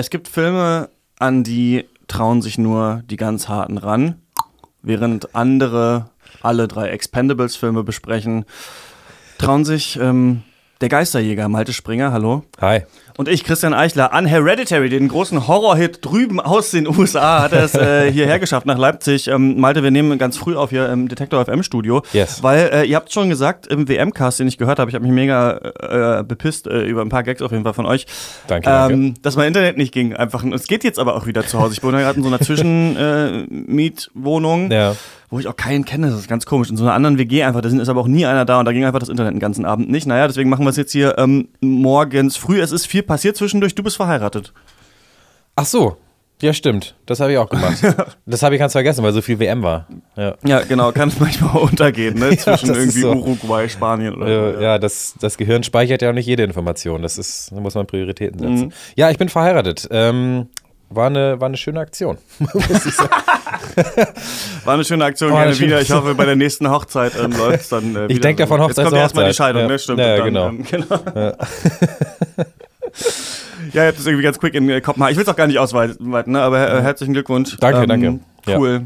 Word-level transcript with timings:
Es 0.00 0.08
gibt 0.08 0.28
Filme, 0.28 0.88
an 1.18 1.44
die 1.44 1.84
trauen 2.08 2.40
sich 2.40 2.56
nur 2.56 3.02
die 3.10 3.18
ganz 3.18 3.50
harten 3.50 3.76
ran, 3.76 4.14
während 4.80 5.34
andere 5.34 6.08
alle 6.40 6.68
drei 6.68 6.88
Expendables-Filme 6.88 7.84
besprechen. 7.84 8.46
Trauen 9.36 9.66
sich 9.66 9.98
ähm, 10.00 10.42
der 10.80 10.88
Geisterjäger, 10.88 11.48
Malte 11.48 11.72
Springer, 11.72 12.12
hallo. 12.12 12.44
Hi. 12.60 12.82
Und 13.18 13.28
ich, 13.28 13.42
Christian 13.44 13.74
Eichler, 13.74 14.14
an 14.14 14.24
Hereditary, 14.24 14.88
den 14.88 15.08
großen 15.08 15.46
Horrorhit 15.46 15.98
drüben 16.00 16.40
aus 16.40 16.70
den 16.70 16.88
USA, 16.88 17.42
hat 17.42 17.52
er 17.52 17.64
es 17.64 17.74
äh, 17.74 18.10
hierher 18.12 18.38
geschafft, 18.38 18.64
nach 18.64 18.78
Leipzig. 18.78 19.28
Ähm, 19.28 19.60
Malte, 19.60 19.82
wir 19.82 19.90
nehmen 19.90 20.16
ganz 20.16 20.38
früh 20.38 20.56
auf 20.56 20.70
hier 20.70 20.88
im 20.88 21.08
Detektor 21.08 21.44
FM 21.44 21.62
Studio. 21.62 22.00
Yes. 22.14 22.42
Weil, 22.42 22.70
äh, 22.72 22.84
ihr 22.84 22.96
habt 22.96 23.12
schon 23.12 23.28
gesagt, 23.28 23.66
im 23.66 23.88
WM-Cast, 23.88 24.40
den 24.40 24.48
ich 24.48 24.56
gehört 24.56 24.78
habe, 24.78 24.90
ich 24.90 24.94
habe 24.94 25.04
mich 25.04 25.12
mega 25.12 26.20
äh, 26.20 26.24
bepisst 26.24 26.66
äh, 26.66 26.84
über 26.84 27.02
ein 27.02 27.10
paar 27.10 27.24
Gags 27.24 27.42
auf 27.42 27.52
jeden 27.52 27.64
Fall 27.64 27.74
von 27.74 27.84
euch. 27.84 28.06
Danke, 28.46 28.70
danke. 28.70 28.94
Ähm, 28.94 29.16
dass 29.20 29.36
mein 29.36 29.48
Internet 29.48 29.76
nicht 29.76 29.92
ging. 29.92 30.16
Einfach. 30.16 30.42
Es 30.44 30.66
geht 30.66 30.82
jetzt 30.82 30.98
aber 30.98 31.14
auch 31.14 31.26
wieder 31.26 31.46
zu 31.46 31.60
Hause. 31.60 31.74
Ich 31.74 31.82
wohne 31.82 31.98
gerade 31.98 32.16
in 32.16 32.22
so 32.22 32.28
einer 32.28 32.40
Zwischenmietwohnung. 32.40 34.70
Ja. 34.70 34.96
Wo 35.30 35.38
ich 35.38 35.46
auch 35.46 35.56
keinen 35.56 35.84
kenne, 35.84 36.10
das 36.10 36.18
ist 36.18 36.28
ganz 36.28 36.44
komisch. 36.44 36.70
In 36.70 36.76
so 36.76 36.84
einer 36.84 36.92
anderen 36.92 37.16
WG 37.16 37.44
einfach, 37.44 37.60
da 37.60 37.68
sind, 37.68 37.78
ist 37.78 37.88
aber 37.88 38.00
auch 38.00 38.08
nie 38.08 38.26
einer 38.26 38.44
da 38.44 38.58
und 38.58 38.64
da 38.64 38.72
ging 38.72 38.84
einfach 38.84 38.98
das 38.98 39.08
Internet 39.08 39.34
den 39.34 39.40
ganzen 39.40 39.64
Abend 39.64 39.88
nicht. 39.88 40.06
Naja, 40.06 40.26
deswegen 40.26 40.50
machen 40.50 40.64
wir 40.64 40.70
es 40.70 40.76
jetzt 40.76 40.90
hier 40.90 41.18
ähm, 41.18 41.48
morgens 41.60 42.36
früh. 42.36 42.60
Es 42.60 42.72
ist 42.72 42.86
viel 42.86 43.04
passiert 43.04 43.36
zwischendurch. 43.36 43.76
Du 43.76 43.84
bist 43.84 43.96
verheiratet. 43.96 44.52
Ach 45.54 45.66
so. 45.66 45.96
Ja, 46.42 46.54
stimmt. 46.54 46.94
Das 47.04 47.20
habe 47.20 47.32
ich 47.32 47.38
auch 47.38 47.50
gemacht. 47.50 47.76
das 48.26 48.42
habe 48.42 48.54
ich 48.54 48.58
ganz 48.58 48.72
vergessen, 48.72 49.04
weil 49.04 49.12
so 49.12 49.20
viel 49.20 49.38
WM 49.38 49.62
war. 49.62 49.86
Ja, 50.16 50.34
Ja, 50.42 50.60
genau, 50.60 50.90
kann 50.90 51.10
es 51.10 51.20
manchmal 51.20 51.58
untergehen, 51.62 52.18
ne? 52.18 52.30
Zwischen 52.38 52.70
ist 52.70 52.76
irgendwie 52.76 53.00
so. 53.00 53.12
Uruguay, 53.12 53.68
Spanien 53.68 54.14
oder 54.14 54.26
äh, 54.26 54.54
so. 54.54 54.60
ja 54.60 54.78
das, 54.78 55.14
das 55.20 55.36
Gehirn 55.36 55.62
speichert 55.62 56.00
ja 56.00 56.10
auch 56.10 56.14
nicht 56.14 56.26
jede 56.26 56.42
Information. 56.42 57.02
Das 57.02 57.18
ist, 57.18 57.52
da 57.52 57.60
muss 57.60 57.74
man 57.74 57.86
Prioritäten 57.86 58.38
setzen. 58.38 58.66
Mhm. 58.68 58.72
Ja, 58.96 59.10
ich 59.10 59.18
bin 59.18 59.28
verheiratet. 59.28 59.86
Ähm, 59.90 60.48
war, 60.90 61.06
eine, 61.06 61.40
war 61.40 61.46
eine 61.46 61.56
schöne 61.56 61.80
Aktion. 61.80 62.18
muss 62.38 62.86
ich 62.86 62.94
sagen. 62.94 63.10
War 64.64 64.74
eine 64.74 64.84
schöne 64.84 65.04
Aktion, 65.04 65.30
gerne 65.30 65.54
schöne 65.54 65.68
wieder. 65.68 65.80
Ich 65.80 65.90
hoffe, 65.90 66.14
bei 66.14 66.24
der 66.24 66.36
nächsten 66.36 66.68
Hochzeit 66.70 67.12
ähm, 67.16 67.32
läuft 67.32 67.60
es 67.62 67.68
dann 67.68 67.94
äh, 67.96 68.04
Ich 68.06 68.16
wieder 68.16 68.20
denk 68.20 68.38
so. 68.38 68.44
davon 68.44 68.60
Hochzeit 68.60 68.78
Jetzt 68.78 68.84
kommt 68.84 68.90
zu 68.90 68.96
erstmal 68.96 69.28
die. 69.28 69.34
Scheidung, 69.34 69.62
Ja. 69.62 69.68
ne? 69.68 69.78
Stimmt. 69.78 69.98
Ja, 70.00 70.14
und 70.16 70.24
genau. 70.24 70.48
Ähm, 70.48 70.64
genau. 70.70 71.00
Ja, 73.72 73.82
ihr 73.82 73.88
habt 73.88 73.98
das 73.98 74.06
irgendwie 74.06 74.24
ganz 74.24 74.38
quick 74.38 74.54
in 74.54 74.82
Kopf 74.82 74.94
gemacht. 74.94 75.10
Ich 75.12 75.16
will 75.16 75.22
es 75.22 75.28
auch 75.28 75.36
gar 75.36 75.46
nicht 75.46 75.58
ausweiten, 75.58 76.32
ne? 76.32 76.42
aber 76.42 76.72
äh, 76.78 76.82
herzlichen 76.82 77.12
Glückwunsch. 77.12 77.56
Danke, 77.60 77.86
danke. 77.86 78.18
Ja. 78.46 78.58
Cool, 78.58 78.82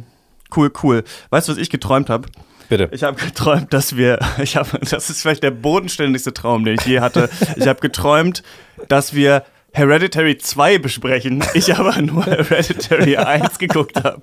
cool, 0.57 0.71
cool. 0.83 1.05
Weißt 1.31 1.49
du, 1.49 1.53
was 1.53 1.59
ich 1.59 1.71
geträumt 1.71 2.11
habe? 2.11 2.29
Bitte. 2.69 2.89
Ich 2.93 3.03
habe 3.03 3.17
geträumt, 3.21 3.73
dass 3.73 3.97
wir, 3.97 4.19
ich 4.43 4.57
habe, 4.57 4.79
das 4.79 5.11
ist 5.11 5.23
vielleicht 5.23 5.43
der 5.43 5.51
bodenständigste 5.51 6.33
Traum, 6.35 6.65
den 6.65 6.77
ich 6.79 6.87
je 6.87 7.01
hatte. 7.01 7.31
Ich 7.57 7.67
habe 7.67 7.81
geträumt, 7.81 8.43
dass 8.89 9.15
wir 9.15 9.45
Hereditary 9.75 10.39
2 10.39 10.79
besprechen. 10.79 11.43
Ich 11.55 11.75
aber 11.75 12.01
nur 12.01 12.25
Hereditary 12.25 13.17
1 13.17 13.59
geguckt 13.59 14.03
habe. 14.03 14.21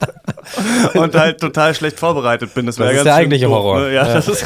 Und 0.93 1.15
halt 1.15 1.39
total 1.39 1.75
schlecht 1.75 1.99
vorbereitet 1.99 2.53
bin. 2.53 2.65
Das, 2.65 2.77
Das 2.77 2.93
ist 2.93 3.03
der 3.05 3.15
eigentliche 3.15 3.45
doof, 3.45 3.53
Horror. 3.55 3.79
Ne? 3.81 3.93
Ja, 3.93 4.07
Ja. 4.07 4.13
Das, 4.13 4.27
ist, 4.27 4.45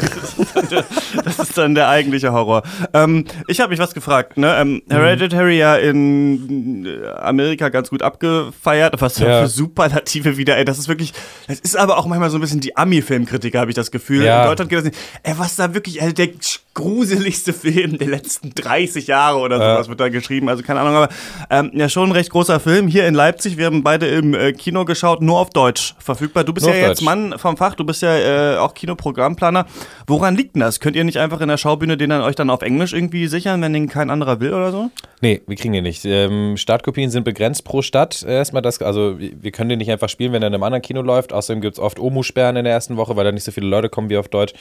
das, 1.24 1.38
ist 1.38 1.58
dann 1.58 1.74
der, 1.74 1.88
eigentliche 1.88 2.32
Horror. 2.32 2.62
Ähm, 2.92 3.24
ich 3.46 3.60
habe 3.60 3.70
mich 3.70 3.78
was 3.78 3.94
gefragt. 3.94 4.36
Ne? 4.36 4.54
Ähm, 4.58 4.82
Hereditary 4.88 5.58
ja 5.58 5.76
in 5.76 6.88
Amerika 7.18 7.68
ganz 7.68 7.90
gut 7.90 8.02
abgefeiert. 8.02 8.94
Was 9.00 9.18
Ja. 9.18 9.42
für 9.42 9.48
Superlative 9.48 10.36
wieder. 10.36 10.56
Ey, 10.56 10.64
das 10.64 10.78
ist 10.78 10.88
wirklich, 10.88 11.12
das 11.46 11.60
ist 11.60 11.76
aber 11.76 11.98
auch 11.98 12.06
manchmal 12.06 12.30
so 12.30 12.38
ein 12.38 12.40
bisschen 12.40 12.60
die 12.60 12.76
Ami-Filmkritiker, 12.76 13.60
habe 13.60 13.70
ich 13.70 13.76
das 13.76 13.90
Gefühl. 13.90 14.24
Ja. 14.24 14.42
In 14.42 14.48
Deutschland 14.48 14.70
geht 14.70 14.78
das 14.78 14.84
nicht. 14.84 14.98
Ey, 15.22 15.34
was 15.36 15.56
da 15.56 15.72
wirklich, 15.72 16.02
ey, 16.02 16.12
der 16.12 16.28
gruseligste 16.76 17.52
Film 17.54 17.96
der 17.98 18.08
letzten 18.08 18.52
30 18.54 19.06
Jahre 19.06 19.38
oder 19.38 19.58
Ja. 19.58 19.74
sowas 19.74 19.88
wird 19.88 19.98
da 19.98 20.08
geschrieben. 20.10 20.48
Also 20.48 20.62
keine 20.62 20.80
Ahnung, 20.80 20.94
aber 20.94 21.08
ähm, 21.50 21.70
ja, 21.74 21.88
schon 21.88 22.10
ein 22.10 22.12
recht 22.12 22.30
großer 22.30 22.60
Film. 22.60 22.86
Hier 22.86 23.06
in 23.08 23.14
Leipzig, 23.14 23.56
wir 23.56 23.66
haben 23.66 23.82
beide 23.82 24.06
im 24.06 24.34
äh, 24.34 24.52
Kino 24.52 24.84
geschaut, 24.84 25.22
nur 25.22 25.38
auf 25.40 25.50
Deutsch 25.50 25.94
verfügbar. 25.98 26.44
Du 26.44 26.52
bist 26.52 26.66
Nur 26.66 26.74
ja 26.76 26.82
jetzt 26.88 27.00
Deutsch. 27.00 27.04
Mann 27.04 27.34
vom 27.38 27.56
Fach, 27.56 27.74
du 27.74 27.84
bist 27.84 28.02
ja 28.02 28.54
äh, 28.54 28.58
auch 28.58 28.74
Kinoprogrammplaner. 28.74 29.64
Woran 30.06 30.36
liegt 30.36 30.54
denn 30.54 30.60
das? 30.60 30.78
Könnt 30.78 30.96
ihr 30.96 31.04
nicht 31.04 31.18
einfach 31.18 31.40
in 31.40 31.48
der 31.48 31.56
Schaubühne 31.56 31.96
den 31.96 32.10
dann 32.10 32.20
euch 32.20 32.36
dann 32.36 32.50
auf 32.50 32.60
Englisch 32.62 32.92
irgendwie 32.92 33.26
sichern, 33.26 33.62
wenn 33.62 33.72
den 33.72 33.88
kein 33.88 34.10
anderer 34.10 34.38
will 34.40 34.52
oder 34.52 34.70
so? 34.70 34.90
Nee, 35.22 35.40
wir 35.46 35.56
kriegen 35.56 35.72
den 35.72 35.84
nicht. 35.84 36.04
Ähm, 36.04 36.58
Startkopien 36.58 37.10
sind 37.10 37.24
begrenzt 37.24 37.64
pro 37.64 37.80
Stadt. 37.80 38.22
Erstmal 38.22 38.60
das, 38.60 38.82
also 38.82 39.16
wir 39.18 39.50
können 39.50 39.70
den 39.70 39.78
nicht 39.78 39.90
einfach 39.90 40.10
spielen, 40.10 40.32
wenn 40.32 40.42
er 40.42 40.48
in 40.48 40.54
einem 40.54 40.62
anderen 40.62 40.82
Kino 40.82 41.00
läuft. 41.00 41.32
Außerdem 41.32 41.62
gibt 41.62 41.76
es 41.78 41.80
oft 41.80 41.98
Omu-Sperren 41.98 42.56
in 42.56 42.64
der 42.64 42.74
ersten 42.74 42.98
Woche, 42.98 43.16
weil 43.16 43.24
da 43.24 43.32
nicht 43.32 43.44
so 43.44 43.50
viele 43.50 43.66
Leute 43.66 43.88
kommen 43.88 44.10
wie 44.10 44.18
auf 44.18 44.28
Deutsch. 44.28 44.52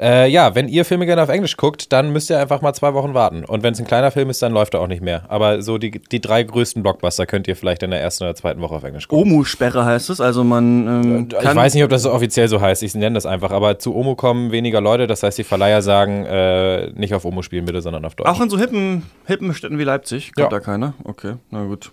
Äh, 0.00 0.30
ja, 0.30 0.54
wenn 0.54 0.68
ihr 0.68 0.84
Filme 0.84 1.06
gerne 1.06 1.22
auf 1.24 1.28
Englisch 1.28 1.55
guckt, 1.56 1.92
dann 1.92 2.12
müsst 2.12 2.30
ihr 2.30 2.38
einfach 2.38 2.62
mal 2.62 2.72
zwei 2.74 2.94
Wochen 2.94 3.14
warten. 3.14 3.44
Und 3.44 3.62
wenn 3.62 3.72
es 3.72 3.78
ein 3.78 3.86
kleiner 3.86 4.10
Film 4.10 4.30
ist, 4.30 4.42
dann 4.42 4.52
läuft 4.52 4.74
er 4.74 4.80
auch 4.80 4.86
nicht 4.86 5.02
mehr. 5.02 5.24
Aber 5.28 5.62
so 5.62 5.78
die, 5.78 5.90
die 5.90 6.20
drei 6.20 6.42
größten 6.42 6.82
Blockbuster 6.82 7.26
könnt 7.26 7.48
ihr 7.48 7.56
vielleicht 7.56 7.82
in 7.82 7.90
der 7.90 8.00
ersten 8.00 8.24
oder 8.24 8.34
zweiten 8.34 8.60
Woche 8.60 8.74
auf 8.74 8.84
Englisch 8.84 9.08
gucken. 9.08 9.32
Omu-Sperre 9.32 9.84
heißt 9.84 10.10
es, 10.10 10.20
also 10.20 10.44
man 10.44 10.86
ähm, 10.86 11.28
Ich 11.30 11.38
kann... 11.38 11.56
weiß 11.56 11.74
nicht, 11.74 11.84
ob 11.84 11.90
das 11.90 12.06
offiziell 12.06 12.48
so 12.48 12.60
heißt. 12.60 12.82
Ich 12.82 12.94
nenne 12.94 13.14
das 13.14 13.26
einfach. 13.26 13.50
Aber 13.50 13.78
zu 13.78 13.94
Omu 13.94 14.14
kommen 14.14 14.52
weniger 14.52 14.80
Leute. 14.80 15.06
Das 15.06 15.22
heißt, 15.22 15.38
die 15.38 15.44
Verleiher 15.44 15.82
sagen, 15.82 16.24
äh, 16.26 16.90
nicht 16.92 17.14
auf 17.14 17.24
Omu 17.24 17.42
spielen 17.42 17.64
bitte, 17.64 17.80
sondern 17.82 18.04
auf 18.04 18.14
Deutsch. 18.14 18.28
Auch 18.28 18.40
in 18.40 18.50
so 18.50 18.58
hippen, 18.58 19.02
hippen 19.26 19.52
Städten 19.54 19.78
wie 19.78 19.84
Leipzig 19.84 20.34
kommt 20.34 20.44
Ja. 20.52 20.58
da 20.58 20.60
keiner? 20.60 20.94
Okay, 21.04 21.34
na 21.50 21.64
gut. 21.64 21.90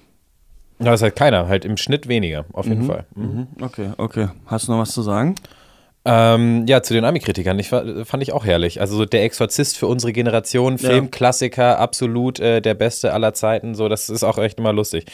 Ja, 0.79 0.85
das 0.91 0.99
ist 0.99 1.03
halt 1.03 1.15
keiner. 1.15 1.47
Halt 1.47 1.65
im 1.65 1.77
Schnitt 1.77 2.07
weniger, 2.07 2.45
auf 2.51 2.65
jeden 2.65 2.85
Fall. 2.85 3.05
Mhm. 3.15 3.47
Okay, 3.61 3.89
okay. 3.97 4.27
Hast 4.47 4.67
du 4.67 4.71
noch 4.73 4.79
was 4.79 4.91
zu 4.91 5.01
sagen? 5.01 5.35
Ähm, 6.05 6.65
ja, 6.67 6.83
zu 6.83 6.93
den 6.93 7.05
Ami-Kritikern. 7.05 7.57
Ich 7.59 7.69
fa- 7.69 7.83
fand 8.03 8.21
ich 8.23 8.33
auch 8.33 8.43
herrlich. 8.45 8.81
Also 8.81 8.97
so 8.97 9.05
der 9.05 9.23
Exorzist 9.23 9.77
für 9.77 9.87
unsere 9.87 10.11
Generation, 10.11 10.77
Filmklassiker, 10.77 11.79
absolut 11.79 12.41
äh, 12.41 12.59
der 12.61 12.73
beste 12.73 13.13
aller 13.13 13.33
Zeiten. 13.33 13.73
So, 13.73 13.87
das 13.87 14.09
ist 14.09 14.23
auch 14.23 14.37
echt 14.37 14.59
immer 14.59 14.73
lustig. 14.73 15.05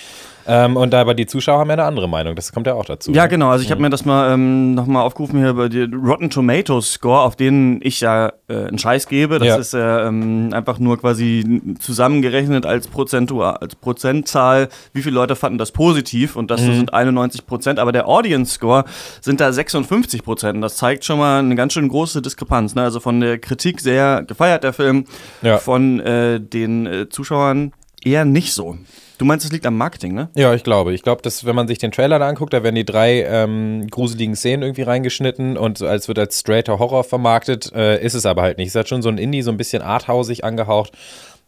Ähm, 0.47 0.77
und 0.77 0.91
da 0.91 1.01
aber 1.01 1.13
die 1.13 1.27
Zuschauer 1.27 1.59
haben 1.59 1.67
ja 1.69 1.73
eine 1.73 1.83
andere 1.83 2.09
Meinung. 2.09 2.35
Das 2.35 2.51
kommt 2.51 2.65
ja 2.65 2.73
auch 2.73 2.85
dazu. 2.85 3.11
Ja, 3.11 3.27
genau. 3.27 3.49
Also 3.49 3.63
ich 3.63 3.69
habe 3.69 3.81
mir 3.81 3.91
das 3.91 4.03
mal 4.03 4.33
ähm, 4.33 4.73
nochmal 4.73 5.03
aufgerufen 5.03 5.37
hier 5.39 5.53
bei 5.53 5.69
die 5.69 5.83
Rotten 5.83 6.31
Tomatoes 6.31 6.93
Score, 6.93 7.19
auf 7.21 7.35
den 7.35 7.79
ich 7.83 8.01
ja 8.01 8.33
äh, 8.47 8.65
einen 8.65 8.79
Scheiß 8.79 9.07
gebe. 9.07 9.37
Das 9.37 9.47
Ja. 9.47 9.55
ist 9.57 9.73
ja 9.73 10.07
ähm, 10.07 10.49
einfach 10.53 10.79
nur 10.79 10.99
quasi 10.99 11.75
zusammengerechnet 11.79 12.65
als, 12.65 12.87
Prozentual, 12.87 13.57
als 13.57 13.75
Prozentzahl, 13.75 14.69
wie 14.93 15.03
viele 15.03 15.13
Leute 15.13 15.35
fanden 15.35 15.59
das 15.59 15.71
positiv 15.71 16.35
und 16.35 16.45
Mhm. 16.45 16.47
das 16.47 16.61
sind 16.61 16.93
91 16.95 17.45
Prozent. 17.45 17.77
Aber 17.77 17.91
der 17.91 18.07
Audience 18.07 18.53
Score 18.55 18.85
sind 19.21 19.39
da 19.39 19.51
56 19.51 20.23
Prozent. 20.23 20.63
Das 20.63 20.78
zeigt 20.79 21.03
schon 21.03 21.19
mal 21.19 21.39
eine 21.39 21.55
ganz 21.55 21.73
schön 21.73 21.89
große 21.89 22.21
Diskrepanz. 22.21 22.73
Ne? 22.73 22.83
Also 22.83 22.99
von 23.01 23.19
der 23.19 23.37
Kritik 23.37 23.81
sehr 23.81 24.23
gefeiert, 24.25 24.63
der 24.63 24.71
Film, 24.73 25.03
Ja. 25.41 25.57
von 25.57 25.99
äh, 25.99 26.39
den 26.39 26.85
äh, 26.87 27.09
Zuschauern 27.09 27.73
eher 28.01 28.23
nicht 28.23 28.53
so. 28.53 28.77
Du 29.17 29.25
meinst, 29.25 29.45
es 29.45 29.51
liegt 29.51 29.65
am 29.65 29.75
Marketing, 29.75 30.13
ne? 30.13 30.29
Ja, 30.35 30.53
ich 30.53 30.63
glaube. 30.63 30.93
Ich 30.93 31.03
glaube, 31.03 31.21
dass 31.21 31.45
wenn 31.45 31.53
man 31.53 31.67
sich 31.67 31.77
den 31.77 31.91
Trailer 31.91 32.19
da 32.19 32.29
anguckt, 32.29 32.53
da 32.53 32.63
werden 32.63 32.75
die 32.75 32.85
drei 32.85 33.23
ähm, 33.25 33.85
gruseligen 33.91 34.33
Szenen 34.37 34.63
irgendwie 34.63 34.83
reingeschnitten 34.83 35.57
und 35.57 35.81
als 35.81 36.07
wird 36.07 36.17
als 36.19 36.39
straighter 36.39 36.79
Horror 36.79 37.03
vermarktet, 37.03 37.69
äh, 37.73 38.01
ist 38.01 38.13
es 38.13 38.25
aber 38.25 38.43
halt 38.43 38.57
nicht. 38.57 38.69
Es 38.69 38.75
hat 38.75 38.87
schon 38.87 39.01
so 39.01 39.09
ein 39.09 39.17
Indie, 39.17 39.41
so 39.41 39.51
ein 39.51 39.57
bisschen 39.57 39.81
arthausig 39.81 40.45
angehaucht. 40.45 40.93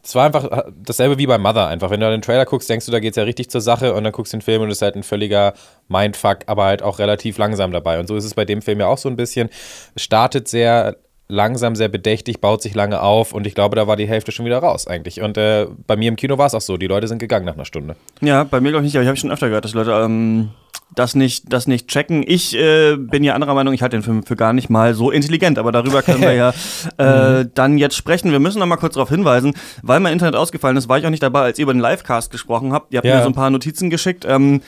Es 0.03 0.15
war 0.15 0.25
einfach 0.25 0.45
äh, 0.45 0.71
dasselbe 0.83 1.17
wie 1.17 1.27
bei 1.27 1.37
Mother 1.37 1.67
einfach. 1.67 1.89
Wenn 1.89 1.99
du 1.99 2.09
den 2.09 2.21
Trailer 2.21 2.45
guckst, 2.45 2.69
denkst 2.69 2.85
du, 2.85 2.91
da 2.91 2.99
geht's 2.99 3.17
ja 3.17 3.23
richtig 3.23 3.49
zur 3.49 3.61
Sache 3.61 3.93
und 3.93 4.03
dann 4.03 4.13
guckst 4.13 4.33
du 4.33 4.37
den 4.37 4.41
Film 4.41 4.61
und 4.61 4.69
es 4.69 4.77
ist 4.77 4.81
halt 4.81 4.95
ein 4.95 5.03
völliger 5.03 5.53
Mindfuck, 5.87 6.39
aber 6.47 6.65
halt 6.65 6.81
auch 6.81 6.99
relativ 6.99 7.37
langsam 7.37 7.71
dabei. 7.71 7.99
Und 7.99 8.07
so 8.07 8.15
ist 8.15 8.25
es 8.25 8.33
bei 8.33 8.45
dem 8.45 8.61
Film 8.61 8.79
ja 8.79 8.87
auch 8.87 8.97
so 8.97 9.09
ein 9.09 9.15
bisschen. 9.15 9.49
Es 9.95 10.03
startet 10.03 10.47
sehr 10.47 10.97
langsam, 11.27 11.75
sehr 11.75 11.87
bedächtig, 11.87 12.41
baut 12.41 12.61
sich 12.61 12.75
lange 12.75 13.01
auf 13.01 13.33
und 13.33 13.47
ich 13.47 13.55
glaube, 13.55 13.75
da 13.75 13.87
war 13.87 13.95
die 13.95 14.07
Hälfte 14.07 14.31
schon 14.31 14.45
wieder 14.45 14.57
raus 14.59 14.85
eigentlich. 14.85 15.21
Und 15.21 15.37
äh, 15.37 15.67
bei 15.87 15.95
mir 15.95 16.09
im 16.09 16.17
Kino 16.17 16.37
war 16.37 16.47
es 16.47 16.53
auch 16.53 16.61
so. 16.61 16.77
Die 16.77 16.87
Leute 16.87 17.07
sind 17.07 17.19
gegangen 17.19 17.45
nach 17.45 17.53
einer 17.53 17.65
Stunde. 17.65 17.95
Ja, 18.19 18.43
bei 18.43 18.59
mir 18.59 18.69
glaube 18.69 18.85
ich 18.85 18.89
nicht, 18.89 18.95
aber 18.95 19.03
ich 19.03 19.07
habe 19.07 19.17
schon 19.17 19.31
öfter 19.31 19.47
gehört, 19.47 19.63
dass 19.63 19.73
Leute 19.73 19.91
ähm, 19.91 20.49
das, 20.95 21.15
nicht, 21.15 21.51
das 21.51 21.67
nicht 21.67 21.87
checken. 21.87 22.23
Ich 22.25 22.55
äh, 22.55 22.95
bin 22.97 23.23
ja 23.23 23.33
anderer 23.33 23.53
Meinung, 23.53 23.73
ich 23.73 23.81
halte 23.81 23.97
den 23.97 24.03
Film 24.03 24.23
für 24.23 24.35
gar 24.35 24.53
nicht 24.53 24.69
mal 24.69 24.93
so 24.93 25.11
intelligent, 25.11 25.57
aber 25.57 25.71
darüber 25.71 26.01
können 26.01 26.21
wir 26.21 26.33
ja 26.33 26.53
äh, 27.41 27.45
dann 27.53 27.77
jetzt 27.77 27.95
sprechen. 27.95 28.31
Wir 28.31 28.39
müssen 28.39 28.59
noch 28.59 28.65
mal 28.67 28.77
kurz 28.77 28.95
darauf 28.95 29.09
hinweisen, 29.09 29.53
weil 29.83 29.99
mein 29.99 30.13
Internet 30.13 30.35
ausgefallen 30.35 30.77
ist, 30.77 30.89
war 30.89 30.97
ich 30.99 31.05
auch 31.05 31.09
nicht 31.09 31.23
dabei, 31.23 31.41
als 31.41 31.59
ihr 31.59 31.63
über 31.63 31.73
den 31.73 31.81
Livecast 31.81 32.31
gesprochen 32.31 32.73
habt. 32.73 32.93
Ihr 32.93 32.97
habt 32.97 33.07
Ja. 33.07 33.17
mir 33.17 33.23
so 33.23 33.29
ein 33.29 33.33
paar 33.35 33.49
Notizen 33.49 33.89
geschickt. 33.89 34.25
Ähm, 34.27 34.61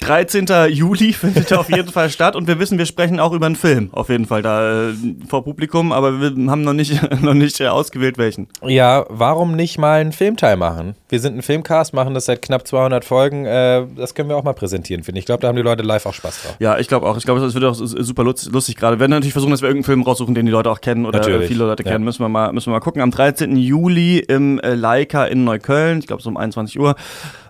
13. 0.00 0.46
Juli 0.70 1.12
findet 1.12 1.52
auf 1.52 1.68
jeden 1.70 1.88
Fall 1.90 2.10
statt 2.10 2.34
und 2.36 2.46
wir 2.46 2.58
wissen, 2.58 2.78
wir 2.78 2.86
sprechen 2.86 3.20
auch 3.20 3.32
über 3.32 3.46
einen 3.46 3.56
Film, 3.56 3.90
auf 3.92 4.08
jeden 4.08 4.26
Fall 4.26 4.42
da 4.42 4.88
äh, 4.90 4.94
vor 5.28 5.44
Publikum, 5.44 5.92
aber 5.92 6.20
wir 6.20 6.50
haben 6.50 6.62
noch 6.62 6.72
nicht, 6.72 6.98
noch 7.22 7.34
nicht 7.34 7.60
äh, 7.60 7.68
ausgewählt, 7.68 8.16
welchen. 8.18 8.48
Ja, 8.66 9.04
warum 9.08 9.54
nicht 9.56 9.78
mal 9.78 10.00
einen 10.00 10.12
Filmteil 10.12 10.56
machen? 10.56 10.94
Wir 11.08 11.20
sind 11.20 11.36
ein 11.36 11.42
Filmcast, 11.42 11.92
machen 11.94 12.14
das 12.14 12.24
seit 12.26 12.40
knapp 12.42 12.66
200 12.66 13.04
Folgen. 13.04 13.44
Äh, 13.44 13.84
das 13.96 14.14
können 14.14 14.28
wir 14.28 14.36
auch 14.36 14.44
mal 14.44 14.54
präsentieren, 14.54 15.02
finde 15.04 15.18
ich. 15.18 15.22
Ich 15.22 15.26
glaube, 15.26 15.42
da 15.42 15.48
haben 15.48 15.56
die 15.56 15.62
Leute 15.62 15.69
live 15.76 16.06
auch 16.06 16.14
Spaß 16.14 16.42
drauf. 16.42 16.56
Ja, 16.58 16.78
ich 16.78 16.88
glaube 16.88 17.06
auch. 17.06 17.16
Ich 17.16 17.24
glaube, 17.24 17.40
es 17.44 17.54
wird 17.54 17.64
auch 17.64 17.74
super 17.74 18.24
lustig 18.24 18.76
gerade. 18.76 18.96
Wir 18.96 19.00
werden 19.00 19.10
natürlich 19.12 19.32
versuchen, 19.32 19.50
dass 19.50 19.62
wir 19.62 19.68
irgendeinen 19.68 19.84
Film 19.84 20.02
raussuchen, 20.02 20.34
den 20.34 20.46
die 20.46 20.52
Leute 20.52 20.70
auch 20.70 20.80
kennen 20.80 21.06
oder 21.06 21.18
Natürlich, 21.18 21.42
äh, 21.42 21.48
viele 21.48 21.64
Leute 21.64 21.84
ja. 21.84 21.92
kennen. 21.92 22.04
Müssen 22.04 22.20
wir 22.20 22.28
mal, 22.28 22.52
müssen 22.52 22.66
wir 22.66 22.72
mal 22.72 22.80
gucken. 22.80 23.02
Am 23.02 23.10
13. 23.10 23.56
Juli 23.56 24.18
im 24.18 24.58
äh, 24.60 24.74
Leica 24.74 25.24
in 25.24 25.44
Neukölln, 25.44 25.98
ich 26.00 26.06
glaube 26.06 26.22
so 26.22 26.28
um 26.28 26.36
21 26.36 26.78
Uhr, 26.78 26.96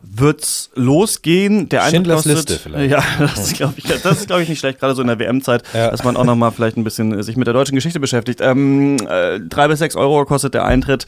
wird's 0.03 0.71
losgehen. 0.75 1.69
Der 1.69 1.83
Eintritt 1.83 1.97
Schindlers 1.97 2.17
kostet, 2.25 2.37
Liste 2.37 2.59
vielleicht. 2.59 2.91
Ja, 2.91 3.03
das 3.19 3.39
ist, 3.39 3.55
glaube 3.55 3.75
ich, 3.77 3.85
das 3.85 4.19
ist, 4.19 4.27
glaube 4.27 4.43
ich, 4.43 4.49
nicht 4.49 4.59
schlecht, 4.59 4.81
gerade 4.81 4.95
so 4.95 5.03
in 5.03 5.09
der 5.09 5.19
WM-Zeit, 5.19 5.63
Ja. 5.75 5.91
dass 5.91 6.05
man 6.05 6.17
auch 6.17 6.25
noch 6.25 6.37
mal 6.37 6.51
vielleicht 6.51 6.77
ein 6.77 6.85
bisschen 6.85 7.23
sich 7.23 7.37
mit 7.37 7.47
der 7.47 7.55
deutschen 7.55 7.75
Geschichte 7.75 8.01
beschäftigt. 8.01 8.41
Ähm, 8.41 8.97
äh, 9.09 9.41
drei 9.41 9.69
bis 9.69 9.79
sechs 9.79 9.97
Euro 9.97 10.25
kostet 10.25 10.55
der 10.55 10.65
Eintritt. 10.65 11.07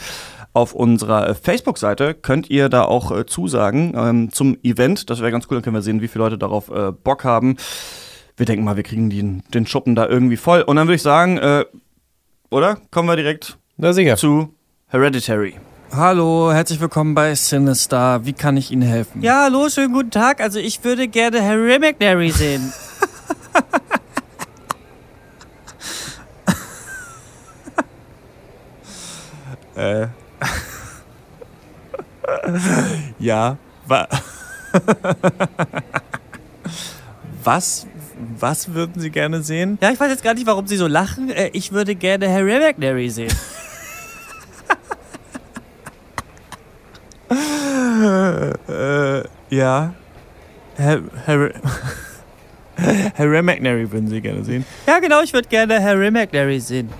Auf 0.54 0.74
unserer 0.74 1.28
äh, 1.30 1.34
Facebook-Seite 1.34 2.12
könnt 2.12 2.50
ihr 2.50 2.68
da 2.68 2.84
auch 2.84 3.10
äh, 3.10 3.24
zusagen 3.24 3.94
ähm, 3.96 4.32
zum 4.32 4.58
Event. 4.62 5.08
Das 5.08 5.20
wäre 5.20 5.30
ganz 5.30 5.46
cool, 5.48 5.56
dann 5.56 5.62
können 5.62 5.76
wir 5.76 5.82
sehen, 5.82 6.02
wie 6.02 6.08
viele 6.08 6.24
Leute 6.24 6.36
darauf 6.36 6.68
äh, 6.70 6.92
Bock 6.92 7.24
haben. 7.24 7.56
Wir 8.36 8.44
denken 8.44 8.62
mal, 8.64 8.76
wir 8.76 8.82
kriegen 8.82 9.08
die, 9.08 9.40
den 9.54 9.66
Schuppen 9.66 9.94
da 9.94 10.06
irgendwie 10.06 10.36
voll. 10.36 10.60
Und 10.60 10.76
dann 10.76 10.88
würde 10.88 10.96
ich 10.96 11.02
sagen, 11.02 11.38
äh, 11.38 11.64
oder? 12.50 12.76
Kommen 12.90 13.08
wir 13.08 13.16
direkt 13.16 13.56
Na 13.78 13.94
sicher. 13.94 14.16
zu 14.16 14.54
Hereditary. 14.88 15.54
Hallo, 15.90 16.52
herzlich 16.52 16.80
willkommen 16.80 17.14
bei 17.14 17.34
Sinister. 17.34 18.26
Wie 18.26 18.32
kann 18.34 18.56
ich 18.58 18.70
Ihnen 18.70 18.82
helfen? 18.82 19.22
Ja, 19.22 19.44
hallo, 19.44 19.70
schönen 19.70 19.94
guten 19.94 20.10
Tag. 20.10 20.40
Also 20.42 20.58
ich 20.58 20.84
würde 20.84 21.08
gerne 21.08 21.42
Harry 21.42 21.78
McNary 21.78 22.30
sehen. 22.30 22.72
Äh. 29.74 30.08
ja. 33.18 33.56
Wa 33.86 34.08
was, 37.44 37.86
was 38.38 38.74
würden 38.74 39.00
Sie 39.00 39.10
gerne 39.10 39.42
sehen? 39.42 39.78
Ja, 39.80 39.90
ich 39.90 40.00
weiß 40.00 40.10
jetzt 40.10 40.22
gar 40.22 40.34
nicht, 40.34 40.46
warum 40.46 40.66
Sie 40.66 40.76
so 40.76 40.86
lachen. 40.86 41.30
Äh, 41.30 41.50
Ich 41.52 41.72
würde 41.72 41.94
gerne 41.94 42.30
Harry 42.32 42.58
McNary 42.58 43.10
sehen. 43.10 43.32
Äh, 48.68 49.22
ja. 49.50 49.94
Herr, 50.76 51.02
Harry, 51.26 51.52
Harry 53.16 53.42
McNary 53.42 53.90
würden 53.90 54.08
Sie 54.08 54.20
gerne 54.20 54.44
sehen. 54.44 54.64
Ja, 54.86 54.98
genau, 54.98 55.22
ich 55.22 55.32
würde 55.32 55.48
gerne 55.48 55.82
Harry 55.82 56.10
McNary 56.10 56.60
sehen. 56.60 56.90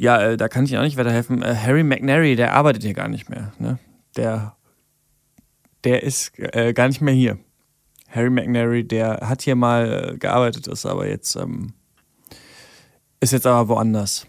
Ja, 0.00 0.18
äh, 0.18 0.36
da 0.38 0.48
kann 0.48 0.64
ich 0.64 0.70
Ihnen 0.70 0.80
auch 0.80 0.84
nicht 0.84 0.96
weiterhelfen. 0.96 1.42
Äh, 1.42 1.54
Harry 1.54 1.82
McNary, 1.82 2.34
der 2.34 2.54
arbeitet 2.54 2.82
hier 2.82 2.94
gar 2.94 3.08
nicht 3.08 3.28
mehr. 3.28 3.52
Ne? 3.58 3.78
Der, 4.16 4.56
der 5.84 6.02
ist 6.02 6.32
äh, 6.38 6.72
gar 6.72 6.88
nicht 6.88 7.02
mehr 7.02 7.12
hier. 7.12 7.36
Harry 8.08 8.30
McNary, 8.30 8.82
der 8.82 9.28
hat 9.28 9.42
hier 9.42 9.56
mal 9.56 10.12
äh, 10.14 10.16
gearbeitet, 10.16 10.68
ist 10.68 10.86
aber 10.86 11.06
jetzt 11.06 11.36
ähm, 11.36 11.74
ist 13.20 13.34
jetzt 13.34 13.46
aber 13.46 13.68
woanders. 13.68 14.26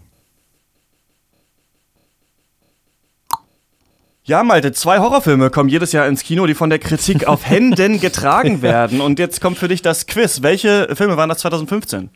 Ja, 4.25 4.44
Malte, 4.44 4.73
zwei 4.73 5.00
Horrorfilme 5.00 5.51
kommen 5.51 5.69
jedes 5.69 5.94
Jahr 5.94 6.06
ins 6.06 6.23
Kino, 6.23 6.47
die 6.47 6.53
von 6.53 6.69
der 6.69 6.79
Kritik 6.79 7.25
auf 7.27 7.47
Händen 7.47 8.01
getragen 8.01 8.62
werden. 8.62 9.00
Und 9.00 9.19
jetzt 9.19 9.39
kommt 9.39 9.57
für 9.57 9.69
dich 9.69 9.81
das 9.81 10.06
Quiz. 10.06 10.41
Welche 10.41 10.94
Filme 10.97 11.15
waren 11.15 11.29
das 11.29 11.38
2015? 11.38 12.09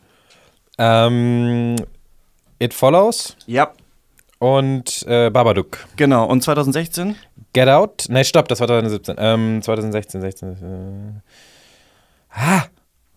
Ähm, 0.76 1.76
It 2.58 2.72
Follows 2.74 3.36
Ja, 3.46 3.72
und 4.38 5.04
äh, 5.06 5.30
Babadook. 5.30 5.86
genau. 5.96 6.26
Und 6.26 6.42
2016? 6.42 7.16
Get 7.52 7.68
Out? 7.68 8.06
Ne, 8.08 8.24
stopp, 8.24 8.48
das 8.48 8.60
war 8.60 8.66
2017. 8.68 9.16
Ähm, 9.18 9.62
2016, 9.62 10.20
16. 10.20 11.22
Äh, 12.34 12.38
ah, 12.38 12.64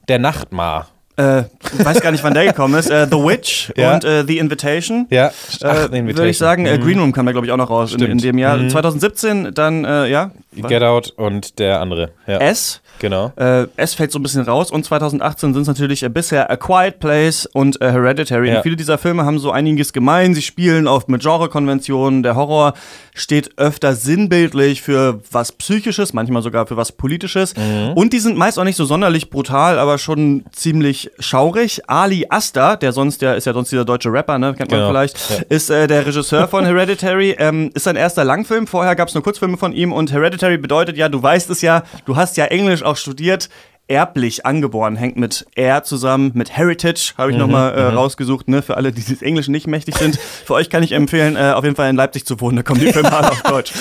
Der 0.08 0.20
Nachtmar. 0.20 0.88
Äh, 1.20 1.44
ich 1.78 1.86
weiß 1.86 2.00
gar 2.02 2.12
nicht, 2.12 2.24
wann 2.24 2.34
der 2.34 2.46
gekommen 2.46 2.76
ist. 2.76 2.90
Äh, 2.90 3.06
The 3.12 3.18
Witch 3.18 3.72
Ja. 3.76 3.94
und 3.96 4.06
äh, 4.06 4.24
The 4.26 4.38
Invitation. 4.38 5.06
Ja, 5.10 5.32
Äh, 5.62 5.92
würde 6.16 6.30
ich 6.30 6.38
sagen, 6.38 6.66
äh, 6.66 6.78
Green 6.78 7.00
Room 7.00 7.12
kam 7.12 7.26
da, 7.26 7.32
glaube 7.34 7.46
ich, 7.46 7.52
auch 7.52 7.58
noch 7.58 7.70
raus 7.70 7.94
in, 7.94 8.02
in 8.02 8.18
dem 8.18 8.38
Jahr. 8.38 8.58
Mhm. 8.58 8.70
2017 8.70 9.52
dann, 9.54 9.84
äh, 9.86 10.08
ja, 10.08 10.32
Get 10.56 10.82
Out 10.84 11.12
und 11.16 11.60
der 11.60 11.80
andere. 11.80 12.10
Ja, 12.28 12.38
S. 12.40 12.82
genau. 12.98 13.32
S 13.78 13.94
fällt 13.94 14.12
so 14.12 14.20
ein 14.20 14.24
bisschen 14.24 14.42
raus 14.42 14.72
und 14.72 14.84
2018 14.84 15.54
sind 15.54 15.62
es 15.62 15.68
natürlich 15.68 16.06
bisher 16.12 16.50
A 16.50 16.56
Quiet 16.58 17.00
Place 17.00 17.46
und 17.46 17.80
Hereditary. 17.80 18.50
Ja. 18.50 18.58
Und 18.58 18.64
viele 18.64 18.76
dieser 18.76 18.98
Filme 18.98 19.26
haben 19.26 19.40
so 19.40 19.52
einiges 19.52 19.94
gemein. 19.94 20.34
Sie 20.34 20.42
spielen 20.42 20.88
oft 20.88 21.08
mit 21.08 21.22
Genrekonventionen. 21.22 22.24
Der 22.24 22.36
Horror 22.36 22.74
steht 23.14 23.58
öfter 23.58 23.96
sinnbildlich 23.96 24.82
für 24.82 25.22
was 25.32 25.52
Psychisches, 25.52 26.14
manchmal 26.14 26.42
sogar 26.42 26.66
für 26.68 26.78
was 26.78 26.92
Politisches. 26.92 27.56
Mhm. 27.56 27.94
Und 27.94 28.12
die 28.14 28.20
sind 28.20 28.38
meist 28.38 28.58
auch 28.60 28.64
nicht 28.64 28.76
so 28.78 28.86
sonderlich 28.86 29.30
brutal, 29.30 29.78
aber 29.80 29.98
schon 29.98 30.46
ziemlich 30.52 31.09
schaurig. 31.18 31.82
Ali 31.88 32.26
Asta, 32.30 32.76
der 32.76 32.92
sonst, 32.92 33.22
der 33.22 33.36
ist 33.36 33.46
ja 33.46 33.54
sonst 33.54 33.72
dieser 33.72 33.86
deutsche 33.86 34.12
Rapper, 34.12 34.38
ne, 34.38 34.54
kennt 34.54 34.70
man 34.72 34.80
Genau. 34.80 34.90
vielleicht, 34.92 35.18
Ja. 35.30 35.38
ist 35.50 35.70
äh, 35.70 35.88
der 35.88 36.06
Regisseur 36.06 36.48
von 36.48 36.66
Hereditary. 36.66 37.36
Ähm, 37.40 37.72
ist 37.74 37.84
sein 37.86 37.96
erster 37.96 38.24
Langfilm. 38.24 38.68
Vorher 38.68 38.96
gab 38.96 39.08
es 39.08 39.14
nur 39.14 39.24
Kurzfilme 39.24 39.58
von 39.58 39.72
ihm 39.74 39.92
und 39.94 40.12
Hereditary 40.12 40.58
bedeutet 40.58 40.98
ja, 40.98 41.08
du 41.10 41.22
weißt 41.24 41.50
es 41.50 41.62
ja, 41.62 41.84
du 42.06 42.16
hast 42.16 42.38
ja 42.38 42.46
Englisch 42.46 42.84
auch 42.84 42.98
studiert. 42.98 43.50
Erblich 43.90 44.46
angeboren, 44.46 44.96
hängt 44.96 45.18
mit 45.18 45.48
R 45.56 45.84
zusammen, 45.84 46.32
mit 46.36 46.56
Heritage, 46.56 47.14
habe 47.18 47.32
ich 47.32 47.38
Mhm, 47.38 47.42
nochmal 47.42 47.74
äh, 47.74 47.88
rausgesucht, 47.88 48.48
ne, 48.48 48.62
für 48.62 48.78
alle, 48.78 48.92
die 48.92 49.04
des 49.04 49.24
Englischen 49.24 49.52
nicht 49.52 49.66
mächtig 49.66 49.96
sind. 49.98 50.18
für 50.46 50.54
euch 50.54 50.70
kann 50.70 50.84
ich 50.84 50.92
empfehlen, 50.92 51.36
äh, 51.36 51.54
auf 51.56 51.64
jeden 51.64 51.76
Fall 51.76 51.90
in 51.90 51.96
Leipzig 51.96 52.26
zu 52.26 52.40
wohnen, 52.40 52.58
da 52.58 52.64
kommen 52.64 52.80
die 52.80 52.88
Filme 52.94 53.12
alle 53.12 53.32
auf 53.32 53.42
Deutsch. 53.42 53.74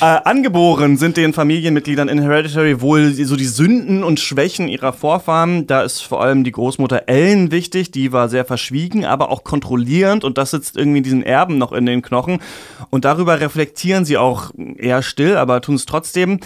Äh, 0.00 0.04
angeboren 0.04 0.96
sind 0.96 1.18
den 1.18 1.34
Familienmitgliedern 1.34 2.08
in 2.08 2.20
Hereditary 2.20 2.80
wohl 2.80 3.12
so 3.12 3.36
die 3.36 3.44
Sünden 3.44 4.02
und 4.02 4.18
Schwächen 4.18 4.66
ihrer 4.68 4.94
Vorfahren. 4.94 5.66
Da 5.66 5.82
ist 5.82 6.00
vor 6.00 6.22
allem 6.22 6.42
die 6.42 6.52
Großmutter 6.52 7.02
Ellen 7.06 7.50
wichtig, 7.50 7.90
die 7.90 8.12
war 8.12 8.30
sehr 8.30 8.46
verschwiegen, 8.46 9.04
aber 9.04 9.30
auch 9.30 9.44
kontrollierend 9.44 10.24
und 10.24 10.38
das 10.38 10.52
sitzt 10.52 10.76
irgendwie 10.76 11.02
diesen 11.02 11.22
Erben 11.22 11.58
noch 11.58 11.72
in 11.72 11.84
den 11.84 12.00
Knochen. 12.00 12.40
Und 12.90 13.04
darüber 13.04 13.40
reflektieren 13.40 14.04
sie 14.04 14.16
auch 14.16 14.52
eher 14.76 15.02
still, 15.02 15.36
aber 15.36 15.60
tun 15.60 15.74
es 15.74 15.84
trotzdem. 15.84 16.40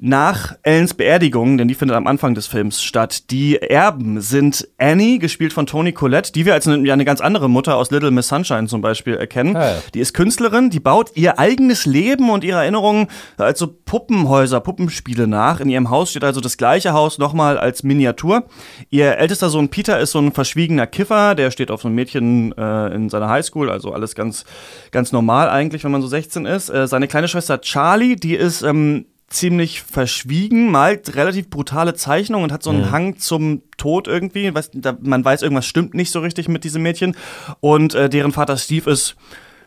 Nach 0.00 0.54
Ellens 0.62 0.94
Beerdigung, 0.94 1.58
denn 1.58 1.66
die 1.66 1.74
findet 1.74 1.96
am 1.96 2.06
Anfang 2.06 2.36
des 2.36 2.46
Films 2.46 2.84
statt. 2.84 3.32
Die 3.32 3.60
Erben 3.60 4.20
sind 4.20 4.68
Annie, 4.78 5.18
gespielt 5.18 5.52
von 5.52 5.66
Toni 5.66 5.92
Collette, 5.92 6.30
die 6.30 6.46
wir 6.46 6.54
als 6.54 6.68
eine, 6.68 6.92
eine 6.92 7.04
ganz 7.04 7.20
andere 7.20 7.50
Mutter 7.50 7.76
aus 7.76 7.90
Little 7.90 8.12
Miss 8.12 8.28
Sunshine 8.28 8.68
zum 8.68 8.80
Beispiel 8.80 9.14
erkennen. 9.14 9.56
Ja. 9.56 9.74
Die 9.94 9.98
ist 9.98 10.14
Künstlerin, 10.14 10.70
die 10.70 10.78
baut 10.78 11.10
ihr 11.16 11.40
eigenes 11.40 11.84
Leben 11.84 12.30
und 12.30 12.44
ihre 12.44 12.60
Erinnerungen 12.60 13.08
als 13.38 13.58
so 13.58 13.66
Puppenhäuser, 13.66 14.60
Puppenspiele 14.60 15.26
nach. 15.26 15.58
In 15.58 15.68
ihrem 15.68 15.90
Haus 15.90 16.10
steht 16.10 16.22
also 16.22 16.40
das 16.40 16.56
gleiche 16.56 16.92
Haus 16.92 17.18
nochmal 17.18 17.58
als 17.58 17.82
Miniatur. 17.82 18.44
Ihr 18.90 19.18
ältester 19.18 19.50
Sohn 19.50 19.68
Peter 19.68 19.98
ist 19.98 20.12
so 20.12 20.20
ein 20.20 20.30
verschwiegener 20.30 20.86
Kiffer, 20.86 21.34
der 21.34 21.50
steht 21.50 21.72
auf 21.72 21.82
so 21.82 21.88
einem 21.88 21.96
Mädchen 21.96 22.56
äh, 22.56 22.94
in 22.94 23.10
seiner 23.10 23.28
Highschool, 23.28 23.68
also 23.68 23.92
alles 23.92 24.14
ganz, 24.14 24.44
ganz 24.92 25.10
normal 25.10 25.50
eigentlich, 25.50 25.82
wenn 25.82 25.90
man 25.90 26.02
so 26.02 26.08
16 26.08 26.46
ist. 26.46 26.68
Äh, 26.68 26.86
seine 26.86 27.08
kleine 27.08 27.26
Schwester 27.26 27.60
Charlie, 27.60 28.14
die 28.14 28.36
ist 28.36 28.62
ähm, 28.62 29.06
ziemlich 29.30 29.82
verschwiegen, 29.82 30.70
malt 30.70 31.14
relativ 31.14 31.50
brutale 31.50 31.94
Zeichnungen 31.94 32.44
und 32.44 32.52
hat 32.52 32.62
so 32.62 32.70
einen 32.70 32.90
Hang 32.90 33.18
zum 33.18 33.62
Tod 33.76 34.08
irgendwie. 34.08 34.54
Weiß, 34.54 34.70
da, 34.72 34.96
man 35.00 35.24
weiß, 35.24 35.42
irgendwas 35.42 35.66
stimmt 35.66 35.94
nicht 35.94 36.10
so 36.10 36.20
richtig 36.20 36.48
mit 36.48 36.64
diesem 36.64 36.82
Mädchen. 36.82 37.14
Und 37.60 37.94
äh, 37.94 38.08
deren 38.08 38.32
Vater 38.32 38.56
Steve 38.56 38.90
ist 38.90 39.16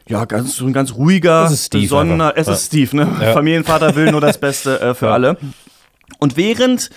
ja 0.07 0.25
ganz 0.25 0.55
so 0.55 0.65
ein 0.65 0.73
ganz 0.73 0.93
ruhiger, 0.95 1.47
einfach. 2.35 2.53
Es 2.53 2.61
ist 2.61 2.65
Steve, 2.67 2.95
ne? 2.95 3.07
Ja. 3.21 3.33
Familienvater 3.33 3.95
will 3.95 4.11
nur 4.11 4.21
das 4.21 4.39
Beste 4.39 4.81
äh, 4.81 4.93
für 4.95 5.05
Ja. 5.07 5.13
alle. 5.13 5.37
Und 6.17 6.37
während 6.37 6.89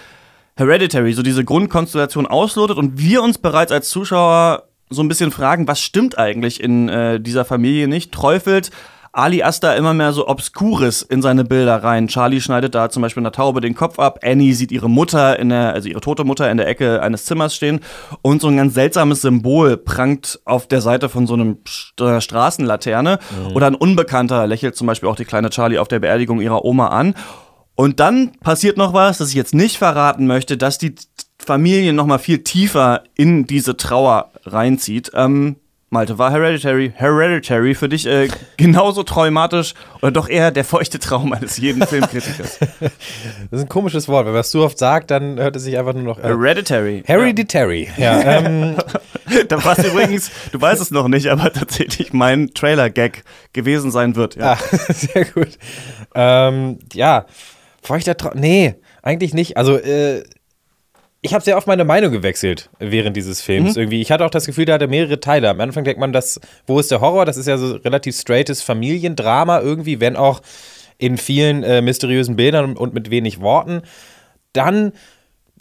Hereditary 0.56 1.12
so 1.12 1.23
diese 1.23 1.44
Grundkonstellation 1.44 2.26
auslotet 2.26 2.78
und 2.78 2.99
wir 2.99 3.23
uns 3.23 3.38
bereits 3.38 3.73
als 3.73 3.88
Zuschauer 3.90 4.64
so 4.88 5.02
ein 5.02 5.09
bisschen 5.09 5.33
fragen, 5.33 5.66
was 5.68 5.80
stimmt 5.80 6.16
eigentlich 6.18 6.62
in 6.62 6.88
äh, 6.88 7.21
dieser 7.21 7.44
Familie 7.44 7.88
nicht, 7.88 8.12
träufelt 8.12 8.71
Ali 9.16 9.44
Asta 9.44 9.75
immer 9.75 9.94
mehr 9.94 10.12
so 10.12 10.26
Obskures 10.26 11.02
in 11.02 11.23
seine 11.23 11.44
Bilder 11.44 11.85
rein. 11.85 12.09
Charlie 12.09 12.40
schneidet 12.40 12.75
da 12.75 12.90
zum 12.90 13.00
Beispiel 13.00 13.23
einer 13.23 13.30
Taube 13.30 13.61
den 13.61 13.75
Kopf 13.76 14.00
ab. 14.00 14.18
Annie 14.25 14.54
sieht 14.54 14.73
ihre 14.73 14.90
Mutter 14.90 15.38
in 15.38 15.50
der, 15.50 15.73
also 15.73 15.88
ihre 15.88 16.00
tote 16.00 16.25
Mutter 16.25 16.50
in 16.50 16.56
der 16.56 16.66
Ecke 16.66 17.00
eines 17.00 17.25
Zimmers 17.25 17.54
stehen. 17.54 17.80
Und 18.23 18.42
so 18.42 18.49
ein 18.49 18.56
ganz 18.56 18.75
seltsames 18.75 19.23
Symbol 19.23 19.76
prangt 19.76 20.40
auf 20.44 20.66
der 20.66 20.80
Seite 20.80 21.09
von 21.09 21.28
so 21.28 21.35
einem 21.35 21.59
St 21.66 22.00
äh, 22.00 22.21
Straßenlaterne. 22.21 23.21
Oder 23.54 23.68
ein 23.68 23.76
Unbekannter 23.76 24.49
lächelt 24.49 24.75
zum 24.75 24.88
Beispiel 24.88 25.09
auch 25.09 25.16
die 25.16 25.25
kleine 25.25 25.50
Charlie 25.50 25.78
auf 25.78 25.88
der 25.88 26.00
Beerdigung 26.00 26.40
ihrer 26.40 26.64
Oma 26.64 26.88
an. 26.88 27.14
Und 27.76 28.00
dann 28.00 28.33
passiert 28.40 28.76
noch 28.76 28.94
was, 28.94 29.18
das 29.18 29.28
ich 29.28 29.35
jetzt 29.35 29.54
nicht 29.54 29.78
verraten 29.78 30.26
möchte, 30.26 30.56
dass 30.56 30.78
die 30.78 30.94
Familie 31.38 31.92
noch 31.92 32.06
mal 32.06 32.18
viel 32.18 32.42
tiefer 32.42 33.02
in 33.14 33.47
diese 33.47 33.76
Trauer 33.76 34.30
reinzieht. 34.44 35.12
Ähm, 35.14 35.56
Malte, 35.95 36.19
war 36.19 36.31
Hereditary, 36.33 36.93
Hereditary 36.95 37.75
für 37.75 37.89
dich 37.89 38.07
äh, 38.07 38.29
genauso 38.59 39.03
traumatisch 39.05 39.75
oder 40.03 40.11
doch 40.11 40.29
eher 40.29 40.51
der 40.51 40.65
feuchte 40.65 40.99
Traum 40.99 41.33
eines 41.33 41.57
jeden 41.57 41.81
Filmkritikers? 41.87 42.59
Das 42.59 42.91
ist 43.53 43.61
ein 43.63 43.69
komisches 43.69 44.09
Wort. 44.09 44.27
Wenn 44.27 44.33
man 44.33 44.41
es 44.43 44.51
zu 44.51 44.63
oft 44.63 44.77
sagt, 44.77 45.11
dann 45.11 45.39
hört 45.39 45.57
es 45.57 45.63
sich 45.63 45.79
einfach 45.79 45.95
nur 45.95 46.03
noch. 46.03 46.19
Äh, 46.19 46.25
Hereditary. 46.25 47.03
Hereditary. 47.07 47.89
Ja, 47.97 48.21
ähm, 48.21 48.75
Ja. 48.77 48.85
Da 49.49 49.65
war 49.65 49.79
übrigens, 49.79 50.31
du 50.53 50.61
weißt 50.61 50.83
es 50.83 50.91
noch 50.91 51.09
nicht, 51.09 51.29
aber 51.29 51.51
tatsächlich 51.53 52.13
mein 52.13 52.53
Trailer-Gag 52.53 53.25
gewesen 53.55 53.91
sein 53.91 54.17
wird. 54.17 54.37
Ja. 54.37 54.53
ah, 54.53 54.59
sehr 54.93 55.25
gut. 55.25 55.59
Ähm, 56.15 56.79
ja, 56.93 57.25
feuchter 57.83 58.17
Traum. 58.17 58.33
Nee, 58.35 58.75
eigentlich 59.03 59.33
nicht. 59.33 59.57
Also, 59.57 59.79
äh, 59.79 60.25
ich 61.25 61.33
habe 61.33 61.43
sehr 61.43 61.57
oft 61.57 61.66
meine 61.66 61.87
Meinung 61.87 62.12
gewechselt 62.12 62.69
während 62.78 63.16
dieses 63.16 63.40
Films. 63.40 63.78
Irgendwie, 63.78 64.02
ich 64.02 64.12
hatte 64.12 64.26
auch 64.26 64.31
das 64.31 64.45
Gefühl, 64.45 64.66
der 64.66 64.75
hatte 64.75 64.88
mehrere 64.88 65.21
Teile. 65.21 65.49
Am 65.49 65.59
Anfang 65.59 65.83
denkt 65.83 65.99
man, 65.99 66.12
das, 66.12 66.38
wo 66.66 66.78
ist 66.78 66.90
der 66.90 67.00
Horror? 67.00 67.25
Das 67.25 67.38
ist 67.38 67.47
ja 67.47 67.57
so 67.57 67.76
relativ 67.76 68.14
straightes 68.14 68.61
Familiendrama 68.61 69.61
irgendwie, 69.61 70.00
wenn 70.00 70.16
auch 70.16 70.43
in 70.99 71.16
vielen 71.16 71.62
äh, 71.62 71.81
mysteriösen 71.81 72.37
Bildern 72.37 72.66
und, 72.66 72.76
und 72.76 72.93
mit 72.93 73.11
wenig 73.11 73.40
Worten. 73.40 73.81
Dann 74.52 74.93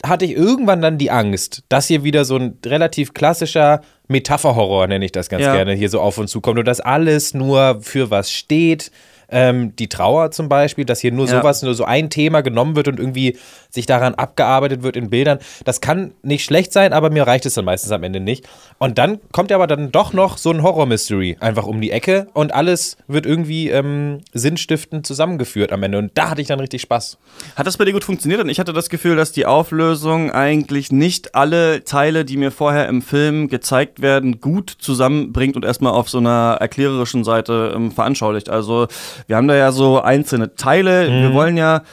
hatte 0.05 0.25
ich 0.25 0.31
irgendwann 0.31 0.81
dann 0.81 0.97
die 0.97 1.11
Angst, 1.11 1.63
dass 1.69 1.87
hier 1.87 2.03
wieder 2.03 2.25
so 2.25 2.35
ein 2.35 2.59
relativ 2.65 3.13
klassischer 3.13 3.79
Metapherhorror, 4.09 4.87
nenne 4.87 5.05
ich 5.05 5.13
das 5.13 5.29
ganz 5.29 5.43
Ja. 5.43 5.53
gerne, 5.55 5.71
hier 5.75 5.89
so 5.89 6.01
auf 6.01 6.17
uns 6.17 6.29
zukommt 6.31 6.59
und 6.59 6.65
dass 6.67 6.81
alles 6.81 7.33
nur 7.33 7.79
für 7.81 8.11
was 8.11 8.29
steht. 8.33 8.91
Ähm, 9.33 9.75
die 9.75 9.89
Trauer 9.89 10.31
zum 10.31 10.47
Beispiel, 10.47 10.85
dass 10.85 10.99
hier 11.01 11.11
nur 11.11 11.27
Ja. 11.27 11.39
sowas, 11.41 11.61
nur 11.63 11.73
so 11.73 11.83
ein 11.83 12.09
Thema 12.09 12.41
genommen 12.41 12.75
wird 12.75 12.87
und 12.87 12.99
irgendwie 12.99 13.37
sich 13.69 13.85
daran 13.85 14.13
abgearbeitet 14.15 14.83
wird 14.83 14.95
in 14.95 15.09
Bildern. 15.09 15.39
Das 15.65 15.81
kann 15.81 16.11
nicht 16.21 16.45
schlecht 16.45 16.71
sein, 16.71 16.93
aber 16.93 17.09
mir 17.09 17.25
reicht 17.27 17.45
es 17.45 17.55
dann 17.55 17.65
meistens 17.65 17.91
am 17.91 18.03
Ende 18.03 18.19
nicht. 18.19 18.45
Und 18.77 18.97
dann 18.97 19.19
kommt 19.31 19.49
ja 19.51 19.57
aber 19.57 19.67
dann 19.67 19.91
doch 19.91 20.13
noch 20.13 20.37
so 20.37 20.51
ein 20.51 20.61
Horror-Mystery 20.63 21.37
einfach 21.39 21.65
um 21.65 21.81
die 21.81 21.91
Ecke 21.91 22.27
und 22.33 22.53
alles 22.53 22.97
wird 23.07 23.25
irgendwie 23.25 23.69
ähm, 23.69 24.19
sinnstiftend 24.33 25.05
zusammengeführt 25.07 25.71
am 25.71 25.81
Ende. 25.83 25.97
Und 25.97 26.11
da 26.15 26.29
hatte 26.29 26.41
ich 26.41 26.47
dann 26.47 26.59
richtig 26.59 26.81
Spaß. 26.83 27.17
Hat 27.55 27.65
das 27.65 27.77
bei 27.77 27.85
dir 27.85 27.93
gut 27.93 28.03
funktioniert? 28.03 28.41
Und 28.41 28.49
ich 28.49 28.59
hatte 28.59 28.73
das 28.73 28.89
Gefühl, 28.89 29.15
dass 29.15 29.31
die 29.31 29.45
Auflösung 29.47 30.31
eigentlich 30.31 30.91
nicht 30.91 31.33
alle 31.33 31.83
Teile, 31.83 32.25
die 32.25 32.37
mir 32.37 32.51
vorher 32.51 32.87
im 32.87 33.01
Film 33.01 33.47
gezeigt 33.47 34.01
werden, 34.01 34.39
gut 34.39 34.69
zusammenbringt 34.77 35.55
und 35.55 35.65
erstmal 35.65 35.93
auf 35.93 36.09
so 36.09 36.19
einer 36.19 36.57
erklärerischen 36.59 37.23
Seite 37.23 37.73
ähm, 37.75 37.91
veranschaulicht. 37.91 38.49
Also 38.49 38.87
wir 39.27 39.35
haben 39.35 39.47
da 39.47 39.55
ja 39.55 39.71
so 39.71 40.01
einzelne 40.01 40.55
Teile. 40.55 41.09
Wir 41.09 41.33
wollen 41.33 41.57
ja, 41.57 41.83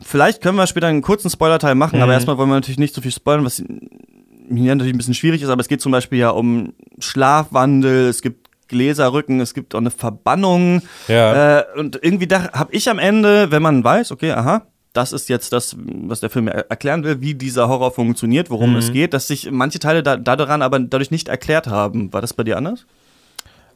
vielleicht 0.00 0.42
können 0.42 0.56
wir 0.56 0.66
später 0.66 0.86
einen 0.86 1.02
kurzen 1.02 1.30
Spoilerteil 1.30 1.74
machen, 1.74 2.02
aber 2.02 2.12
erstmal 2.12 2.38
wollen 2.38 2.48
wir 2.48 2.56
natürlich 2.56 2.78
nicht 2.78 2.94
so 2.94 3.00
viel 3.00 3.12
spoilern, 3.12 3.44
was 3.44 3.56
hier 3.56 4.74
natürlich 4.74 4.94
ein 4.94 4.98
bisschen 4.98 5.14
schwierig 5.14 5.42
ist, 5.42 5.48
aber 5.48 5.60
es 5.60 5.68
geht 5.68 5.80
zum 5.80 5.92
Beispiel 5.92 6.18
ja 6.18 6.30
um 6.30 6.72
Schlafwandel, 6.98 8.08
es 8.08 8.20
gibt 8.20 8.48
Gläserrücken, 8.68 9.40
es 9.40 9.54
gibt 9.54 9.74
auch 9.74 9.80
eine 9.80 9.90
Verbannung. 9.90 10.82
Ja. 11.08 11.60
Äh, 11.60 11.64
und 11.78 11.98
irgendwie 12.02 12.26
da 12.26 12.52
habe 12.52 12.72
ich 12.72 12.88
am 12.88 12.98
Ende, 12.98 13.50
wenn 13.50 13.62
man 13.62 13.84
weiß, 13.84 14.12
okay, 14.12 14.32
aha, 14.32 14.62
das 14.92 15.12
ist 15.12 15.28
jetzt 15.28 15.52
das, 15.52 15.76
was 15.78 16.20
der 16.20 16.30
Film 16.30 16.48
er 16.48 16.68
erklären 16.70 17.04
will, 17.04 17.20
wie 17.20 17.34
dieser 17.34 17.68
Horror 17.68 17.92
funktioniert, 17.92 18.50
worum 18.50 18.74
es 18.74 18.92
geht, 18.92 19.14
dass 19.14 19.28
sich 19.28 19.48
manche 19.50 19.78
Teile 19.78 20.02
da, 20.02 20.16
daran 20.16 20.62
aber 20.62 20.80
dadurch 20.80 21.12
nicht 21.12 21.28
erklärt 21.28 21.68
haben. 21.68 22.12
War 22.12 22.20
das 22.20 22.34
bei 22.34 22.42
dir 22.42 22.56
anders? 22.56 22.86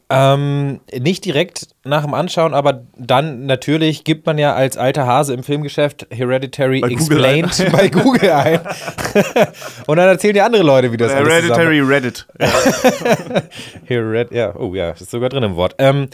Ähm, 0.07 0.81
nicht 0.99 1.25
direkt 1.25 1.67
nach 1.83 2.03
dem 2.03 2.13
Anschauen, 2.13 2.53
aber 2.53 2.83
dann 2.95 3.47
natürlich 3.47 4.03
gibt 4.03 4.27
man 4.27 4.37
ja 4.37 4.53
als 4.53 4.77
alter 4.77 5.07
Hase 5.07 5.33
im 5.33 5.41
Filmgeschäft 5.43 6.05
Hereditary 6.11 6.81
Bei 6.81 6.89
Google 6.89 7.25
Explained 7.25 7.59
ein. 7.59 7.71
bei 7.71 7.87
Google 7.89 8.31
ein. 8.31 8.59
Und 9.87 9.97
dann 9.97 10.07
erzählen 10.07 10.35
ja 10.35 10.45
andere 10.45 10.61
Leute, 10.61 10.91
wie 10.91 10.97
das 10.97 11.11
alles 11.11 11.47
zusammen- 11.47 11.87
Reddit. 11.87 12.27
Hered 13.85 14.31
ja, 14.31 14.55
oh 14.55 14.75
ja, 14.75 14.91
ist 14.91 15.09
sogar 15.09 15.29
drin 15.29 15.41
im 15.43 15.55
Wort. 15.55 15.73
Ähm, 15.79 16.07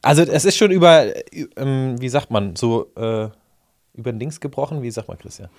also 0.00 0.22
es 0.22 0.46
ist 0.46 0.56
schon 0.56 0.70
über, 0.70 1.04
äh, 1.04 1.46
ähm, 1.56 2.00
wie 2.00 2.08
sagt 2.08 2.30
man, 2.30 2.56
so 2.56 2.90
äh, 2.96 3.28
über 3.94 4.12
den 4.12 4.18
Dings 4.18 4.40
gebrochen, 4.40 4.82
wie 4.82 4.90
sagt 4.90 5.08
man, 5.08 5.18
Christian? 5.18 5.50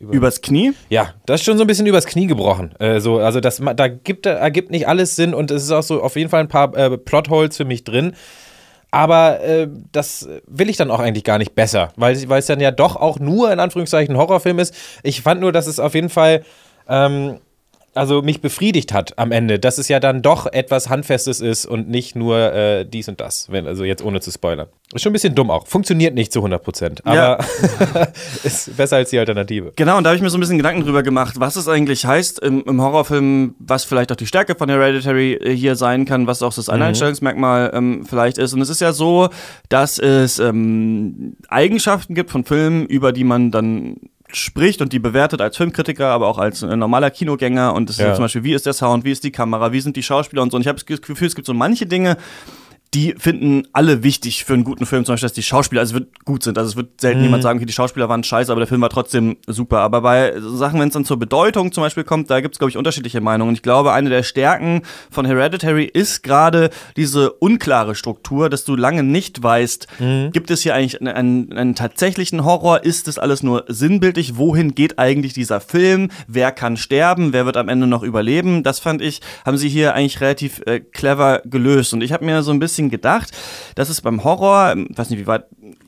Übers 0.00 0.40
Knie? 0.40 0.72
Ja, 0.88 1.14
das 1.26 1.40
ist 1.40 1.44
schon 1.44 1.58
so 1.58 1.64
ein 1.64 1.66
bisschen 1.66 1.86
übers 1.86 2.06
Knie 2.06 2.26
gebrochen. 2.26 2.74
Äh, 2.78 3.00
so, 3.00 3.18
also 3.18 3.40
das, 3.40 3.60
da 3.76 3.88
gibt, 3.88 4.26
ergibt 4.26 4.70
nicht 4.70 4.86
alles 4.86 5.16
Sinn 5.16 5.34
und 5.34 5.50
es 5.50 5.64
ist 5.64 5.70
auch 5.70 5.82
so 5.82 6.02
auf 6.02 6.16
jeden 6.16 6.30
Fall 6.30 6.40
ein 6.40 6.48
paar 6.48 6.76
äh, 6.76 6.96
Plotholes 6.96 7.56
für 7.56 7.64
mich 7.64 7.84
drin. 7.84 8.12
Aber 8.90 9.40
äh, 9.40 9.68
das 9.92 10.28
will 10.46 10.70
ich 10.70 10.76
dann 10.76 10.90
auch 10.90 11.00
eigentlich 11.00 11.24
gar 11.24 11.38
nicht 11.38 11.54
besser, 11.54 11.92
weil, 11.96 12.28
weil 12.28 12.38
es 12.38 12.46
dann 12.46 12.60
ja 12.60 12.70
doch 12.70 12.96
auch 12.96 13.18
nur 13.18 13.52
in 13.52 13.60
Anführungszeichen 13.60 14.14
ein 14.14 14.18
Horrorfilm 14.18 14.58
ist. 14.58 14.74
Ich 15.02 15.20
fand 15.20 15.40
nur, 15.40 15.52
dass 15.52 15.66
es 15.66 15.78
auf 15.78 15.94
jeden 15.94 16.08
Fall 16.08 16.42
ähm, 16.88 17.38
also 17.94 18.22
mich 18.22 18.40
befriedigt 18.40 18.92
hat 18.92 19.18
am 19.18 19.32
Ende, 19.32 19.58
dass 19.58 19.78
es 19.78 19.88
ja 19.88 20.00
dann 20.00 20.22
doch 20.22 20.46
etwas 20.46 20.88
Handfestes 20.88 21.40
ist 21.40 21.66
und 21.66 21.88
nicht 21.88 22.16
nur 22.16 22.38
äh, 22.52 22.84
dies 22.84 23.08
und 23.08 23.20
das, 23.20 23.50
wenn, 23.50 23.66
also 23.66 23.84
jetzt 23.84 24.02
ohne 24.02 24.20
zu 24.20 24.30
spoilern. 24.30 24.68
Ist 24.94 25.02
schon 25.02 25.10
ein 25.10 25.12
bisschen 25.12 25.34
dumm 25.34 25.50
auch. 25.50 25.66
Funktioniert 25.66 26.14
nicht 26.14 26.32
zu 26.32 26.38
100 26.38 26.62
Prozent, 26.62 27.06
aber 27.06 27.44
ist 28.44 28.74
besser 28.76 28.96
als 28.96 29.10
die 29.10 29.18
Alternative. 29.18 29.72
Genau, 29.76 29.98
und 29.98 30.04
da 30.04 30.10
habe 30.10 30.16
ich 30.16 30.22
mir 30.22 30.30
so 30.30 30.38
ein 30.38 30.40
bisschen 30.40 30.56
Gedanken 30.56 30.82
drüber 30.82 31.02
gemacht, 31.02 31.34
was 31.38 31.56
es 31.56 31.68
eigentlich 31.68 32.06
heißt 32.06 32.38
im, 32.38 32.62
im 32.64 32.80
Horrorfilm, 32.80 33.54
was 33.58 33.84
vielleicht 33.84 34.10
auch 34.12 34.16
die 34.16 34.26
Stärke 34.26 34.54
von 34.54 34.68
Hereditary 34.70 35.34
äh, 35.34 35.54
hier 35.54 35.76
sein 35.76 36.06
kann, 36.06 36.26
was 36.26 36.42
auch 36.42 36.54
das 36.54 36.70
Alleinstellungsmerkmal 36.70 37.70
ähm, 37.74 38.06
vielleicht 38.08 38.38
ist. 38.38 38.54
Und 38.54 38.62
es 38.62 38.70
ist 38.70 38.80
ja 38.80 38.92
so, 38.92 39.28
dass 39.68 39.98
es 39.98 40.38
ähm, 40.38 41.36
Eigenschaften 41.48 42.14
gibt 42.14 42.30
von 42.30 42.44
Filmen, 42.44 42.86
über 42.86 43.12
die 43.12 43.24
man 43.24 43.50
dann 43.50 43.96
spricht 44.32 44.82
und 44.82 44.92
die 44.92 44.98
bewertet 44.98 45.40
als 45.40 45.56
Filmkritiker, 45.56 46.08
aber 46.08 46.26
auch 46.28 46.38
als 46.38 46.62
äh, 46.62 46.76
normaler 46.76 47.10
Kinogänger. 47.10 47.74
Und 47.74 47.88
das 47.88 47.96
ist 47.98 48.04
Ja. 48.04 48.14
zum 48.14 48.24
Beispiel, 48.24 48.44
wie 48.44 48.52
ist 48.52 48.66
der 48.66 48.72
Sound, 48.74 49.04
wie 49.04 49.12
ist 49.12 49.24
die 49.24 49.32
Kamera, 49.32 49.72
wie 49.72 49.80
sind 49.80 49.96
die 49.96 50.02
Schauspieler 50.02 50.42
und 50.42 50.50
so. 50.50 50.56
Und 50.56 50.62
ich 50.62 50.68
habe 50.68 50.78
das 50.78 51.00
Gefühl, 51.02 51.26
es 51.26 51.34
gibt 51.34 51.46
so 51.46 51.54
manche 51.54 51.86
Dinge, 51.86 52.16
die 52.94 53.14
finden 53.18 53.68
alle 53.72 54.02
wichtig 54.02 54.44
für 54.44 54.54
einen 54.54 54.64
guten 54.64 54.86
Film, 54.86 55.04
zum 55.04 55.12
Beispiel, 55.12 55.26
dass 55.26 55.34
die 55.34 55.42
Schauspieler 55.42 55.82
also 55.82 55.94
wird 55.94 56.24
gut 56.24 56.42
sind. 56.42 56.56
Also 56.56 56.70
es 56.70 56.76
wird 56.76 57.00
selten 57.00 57.22
jemand 57.22 57.42
sagen, 57.42 57.58
okay, 57.58 57.66
die 57.66 57.72
Schauspieler 57.72 58.08
waren 58.08 58.24
scheiße, 58.24 58.50
aber 58.50 58.60
der 58.60 58.66
Film 58.66 58.80
war 58.80 58.88
trotzdem 58.88 59.36
super. 59.46 59.80
Aber 59.80 60.00
bei 60.00 60.32
Sachen, 60.40 60.80
wenn 60.80 60.88
es 60.88 60.94
dann 60.94 61.04
zur 61.04 61.18
Bedeutung 61.18 61.72
zum 61.72 61.82
Beispiel 61.82 62.04
kommt, 62.04 62.30
da 62.30 62.40
gibt 62.40 62.54
es, 62.54 62.58
glaube 62.58 62.70
ich, 62.70 62.78
unterschiedliche 62.78 63.20
Meinungen. 63.20 63.54
Ich 63.54 63.62
glaube, 63.62 63.92
eine 63.92 64.08
der 64.08 64.22
Stärken 64.22 64.82
von 65.10 65.26
Hereditary 65.26 65.84
ist 65.84 66.22
gerade 66.22 66.70
diese 66.96 67.32
unklare 67.32 67.94
Struktur, 67.94 68.48
dass 68.48 68.64
du 68.64 68.74
lange 68.74 69.02
nicht 69.02 69.42
weißt, 69.42 69.88
gibt 70.32 70.50
es 70.50 70.62
hier 70.62 70.74
eigentlich 70.74 71.00
einen, 71.00 71.14
einen, 71.14 71.52
einen 71.52 71.74
tatsächlichen 71.74 72.44
Horror? 72.44 72.84
Ist 72.84 73.06
das 73.06 73.18
alles 73.18 73.42
nur 73.42 73.64
sinnbildlich? 73.68 74.38
Wohin 74.38 74.74
geht 74.74 74.98
eigentlich 74.98 75.34
dieser 75.34 75.60
Film? 75.60 76.10
Wer 76.26 76.52
kann 76.52 76.76
sterben? 76.76 77.32
Wer 77.32 77.44
wird 77.44 77.56
am 77.58 77.68
Ende 77.68 77.86
noch 77.86 78.02
überleben? 78.02 78.62
Das 78.62 78.78
fand 78.78 79.02
ich, 79.02 79.20
haben 79.44 79.58
sie 79.58 79.68
hier 79.68 79.94
eigentlich 79.94 80.20
relativ 80.20 80.62
äh, 80.66 80.80
clever 80.80 81.42
gelöst. 81.44 81.92
Und 81.92 82.02
ich 82.02 82.12
habe 82.12 82.24
mir 82.24 82.42
so 82.42 82.50
ein 82.50 82.58
bisschen 82.58 82.77
gedacht, 82.88 83.32
dass 83.74 83.88
es 83.88 84.00
beim 84.00 84.22
Horror, 84.22 84.72
ähm, 84.72 84.88
weiß 84.94 85.10
nicht, 85.10 85.18
wie 85.18 85.26
weit 85.26 85.46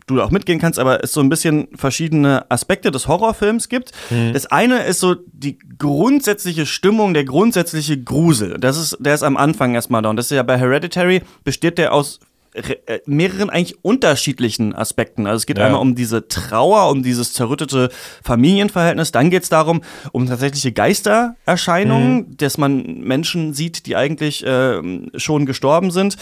du 0.09 0.17
da 0.17 0.25
auch 0.25 0.31
mitgehen 0.33 0.59
kannst, 0.59 0.81
aber 0.81 1.05
es 1.05 1.13
so 1.13 1.21
ein 1.21 1.29
bisschen 1.29 1.69
verschiedene 1.77 2.45
Aspekte 2.51 2.91
des 2.91 3.07
Horrorfilms 3.07 3.69
gibt. 3.69 3.93
Das 4.33 4.47
eine 4.47 4.83
ist 4.83 4.99
so 4.99 5.15
die 5.33 5.57
grundsätzliche 5.79 6.67
Stimmung, 6.67 7.15
der 7.15 7.25
grundsätzliche 7.25 8.03
Grusel. 8.03 8.59
Das 8.59 8.77
ist, 8.77 8.97
der 8.99 9.15
ist 9.15 9.23
am 9.23 9.37
Anfang 9.37 9.75
erstmal 9.77 10.03
da. 10.03 10.11
Und 10.11 10.17
das 10.17 10.27
ist 10.27 10.33
ja 10.37 10.43
bei 10.43 10.59
Hereditary 10.59 11.23
besteht 11.45 11.79
der 11.79 11.93
aus 11.93 12.19
äh, 12.53 12.99
mehreren 13.07 13.49
eigentlich 13.49 13.77
unterschiedlichen 13.85 14.75
Aspekten. 14.75 15.29
Also 15.29 15.37
es 15.37 15.47
geht 15.47 15.59
Ja. 15.59 15.67
einmal 15.67 15.81
um 15.81 15.95
diese 15.95 16.27
Trauer, 16.27 16.91
um 16.91 17.05
dieses 17.05 17.33
zerrüttete 17.33 17.91
Familienverhältnis. 18.25 19.13
Dann 19.13 19.31
geht 19.31 19.45
es 19.45 19.49
darum, 19.51 19.83
um 20.11 20.27
tatsächliche 20.27 20.73
Geistererscheinungen, 20.73 22.37
dass 22.37 22.59
man 22.59 22.99
Menschen 23.01 23.55
sieht, 23.55 23.87
die 23.87 23.95
eigentlich 23.95 24.43
ähm, 24.45 25.11
schon 25.15 25.47
gestorben 25.47 25.93
sind. 25.93 26.17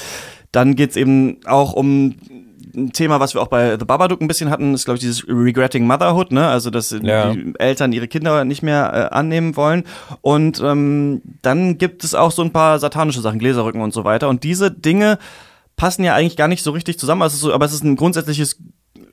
Dann 0.52 0.74
geht 0.76 0.90
es 0.90 0.96
eben 0.96 1.38
auch 1.46 1.72
um 1.72 2.14
ein 2.74 2.92
Thema, 2.92 3.18
was 3.18 3.34
wir 3.34 3.40
auch 3.40 3.48
bei 3.48 3.76
The 3.78 3.84
Babadook 3.84 4.20
ein 4.20 4.28
bisschen 4.28 4.50
hatten, 4.50 4.74
ist, 4.74 4.84
glaube 4.84 4.96
ich, 4.96 5.00
dieses 5.00 5.26
Regretting 5.26 5.86
Motherhood, 5.86 6.32
ne? 6.32 6.46
Also, 6.48 6.70
dass 6.70 6.90
Ja. 7.02 7.32
die 7.32 7.54
Eltern 7.58 7.92
ihre 7.92 8.08
Kinder 8.08 8.44
nicht 8.44 8.62
mehr 8.62 9.10
äh, 9.10 9.14
annehmen 9.14 9.56
wollen. 9.56 9.84
Und 10.20 10.60
ähm, 10.64 11.22
dann 11.42 11.78
gibt 11.78 12.04
es 12.04 12.14
auch 12.14 12.30
so 12.30 12.42
ein 12.42 12.52
paar 12.52 12.78
satanische 12.78 13.20
Sachen, 13.20 13.38
Gläserrücken 13.38 13.80
und 13.80 13.92
so 13.92 14.04
weiter. 14.04 14.28
Und 14.28 14.44
diese 14.44 14.70
Dinge 14.70 15.18
passen 15.76 16.04
ja 16.04 16.14
eigentlich 16.14 16.36
gar 16.36 16.48
nicht 16.48 16.62
so 16.62 16.72
richtig 16.72 16.98
zusammen, 16.98 17.22
also 17.22 17.36
so, 17.36 17.52
aber 17.54 17.64
es 17.64 17.72
ist 17.72 17.84
ein 17.84 17.96
grundsätzliches 17.96 18.60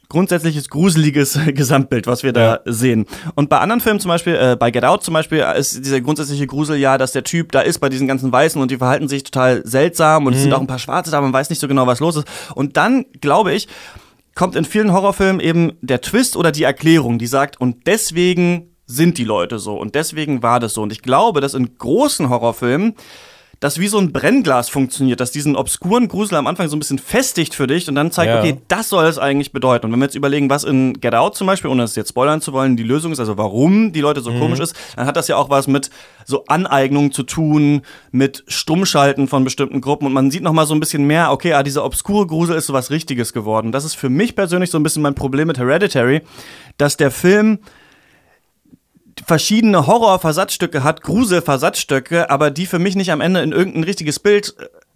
grundsätzliches 0.10 0.70
gruseliges 0.70 1.38
Gesamtbild, 1.54 2.08
was 2.08 2.24
wir 2.24 2.34
da 2.34 2.56
Ja. 2.56 2.60
sehen. 2.66 3.06
Und 3.36 3.50
bei 3.50 3.60
anderen 3.60 3.82
Filmen 3.82 4.00
zum 4.00 4.10
Beispiel, 4.10 4.36
äh, 4.36 4.56
bei 4.60 4.72
Get 4.72 4.84
Out 4.86 5.04
zum 5.04 5.14
Beispiel, 5.14 5.46
ist 5.58 5.86
dieser 5.86 6.02
grundsätzliche 6.02 6.48
Grusel 6.48 6.78
ja, 6.78 6.98
dass 6.98 7.12
der 7.12 7.24
Typ 7.24 7.52
da 7.52 7.62
ist 7.62 7.80
bei 7.80 7.90
diesen 7.90 8.08
ganzen 8.08 8.32
Weißen 8.32 8.62
und 8.62 8.72
die 8.72 8.78
verhalten 8.78 9.08
sich 9.08 9.24
total 9.24 9.66
seltsam 9.66 10.26
und 10.26 10.34
es 10.34 10.42
sind 10.42 10.54
auch 10.54 10.62
ein 10.62 10.68
paar 10.68 10.80
Schwarze 10.80 11.12
da, 11.12 11.22
man 11.22 11.34
weiß 11.34 11.50
nicht 11.50 11.60
so 11.60 11.68
genau, 11.68 11.88
was 11.88 12.00
los 12.00 12.16
ist. 12.18 12.28
Und 12.56 12.78
dann, 12.78 13.06
glaube 13.22 13.54
ich, 13.54 13.68
kommt 14.36 14.56
in 14.56 14.66
vielen 14.66 14.92
Horrorfilmen 14.92 15.40
eben 15.40 15.74
der 15.82 16.02
Twist 16.02 16.36
oder 16.36 16.52
die 16.52 16.64
Erklärung, 16.64 17.18
die 17.20 17.28
sagt, 17.28 17.60
und 17.62 17.88
deswegen 17.88 18.72
sind 18.88 19.18
die 19.18 19.24
Leute 19.24 19.58
so 19.60 19.78
und 19.80 19.96
deswegen 19.96 20.44
war 20.44 20.60
das 20.60 20.74
so. 20.76 20.82
Und 20.84 20.92
ich 20.92 21.02
glaube, 21.02 21.42
dass 21.42 21.54
in 21.56 21.78
großen 21.78 22.30
Horrorfilmen 22.30 22.94
das 23.60 23.80
wie 23.80 23.88
so 23.88 23.98
ein 23.98 24.12
Brennglas 24.12 24.70
funktioniert, 24.70 25.20
dass 25.20 25.32
diesen 25.32 25.56
obskuren 25.56 26.08
Grusel 26.08 26.38
am 26.38 26.48
Anfang 26.48 26.68
so 26.68 26.76
ein 26.76 26.80
bisschen 26.80 27.00
festigt 27.00 27.54
für 27.56 27.68
dich 27.68 27.88
und 27.88 27.96
dann 27.96 28.12
zeigt, 28.12 28.32
Ja. 28.32 28.40
okay, 28.40 28.58
das 28.68 28.90
soll 28.90 29.06
es 29.06 29.18
eigentlich 29.18 29.52
bedeuten. 29.52 29.86
Und 29.86 29.92
wenn 29.94 30.00
wir 30.00 30.06
jetzt 30.06 30.16
überlegen, 30.16 30.50
was 30.50 30.64
in 30.64 30.94
Get 31.00 31.16
Out 31.16 31.36
zum 31.36 31.48
Beispiel, 31.48 31.72
ohne 31.72 31.84
es 31.84 31.96
jetzt 31.96 32.10
spoilern 32.10 32.42
zu 32.42 32.54
wollen, 32.54 32.76
die 32.76 32.84
Lösung 32.84 33.12
ist, 33.12 33.20
also 33.20 33.38
warum 33.38 33.94
die 33.94 34.02
Leute 34.02 34.22
so 34.22 34.32
komisch 34.32 34.60
ist, 34.60 34.76
dann 34.96 35.06
hat 35.06 35.16
das 35.16 35.28
ja 35.28 35.38
auch 35.38 35.50
was 35.50 35.68
mit 35.68 35.90
so 36.26 36.44
Aneignung 36.48 37.12
zu 37.12 37.24
tun, 37.24 37.82
mit 38.12 38.44
Stummschalten 38.48 39.28
von 39.28 39.44
bestimmten 39.44 39.82
Gruppen 39.82 40.06
und 40.08 40.14
man 40.14 40.32
sieht 40.32 40.44
noch 40.44 40.54
mal 40.54 40.66
so 40.66 40.74
ein 40.74 40.80
bisschen 40.80 41.06
mehr, 41.06 41.32
okay, 41.32 41.54
ah, 41.54 41.64
dieser 41.64 41.86
obskure 41.86 42.28
Grusel 42.28 42.56
ist 42.58 42.68
so 42.68 42.74
was 42.74 42.92
Richtiges 42.92 43.32
geworden. 43.34 43.72
Das 43.72 43.86
ist 43.86 43.96
für 43.96 44.10
mich 44.10 44.36
persönlich 44.36 44.70
so 44.72 44.78
ein 44.80 44.84
bisschen 44.84 45.02
mein 45.02 45.16
Problem 45.16 45.48
mit 45.48 45.58
Hereditary, 45.58 46.22
dass 46.78 46.98
der 46.98 47.12
Film 47.12 47.60
verschiedene 49.26 49.88
Horror-Versatzstücke 49.88 50.84
hat, 50.84 51.02
Grusel-Versatzstücke, 51.04 52.30
aber 52.30 52.52
die 52.52 52.66
für 52.66 52.80
mich 52.80 52.96
nicht 52.96 53.12
am 53.12 53.22
Ende 53.22 53.42
in 53.42 53.52
irgendein 53.52 53.84
richtiges 53.84 54.20
Bild 54.20 54.56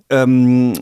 ähm, 0.10 0.74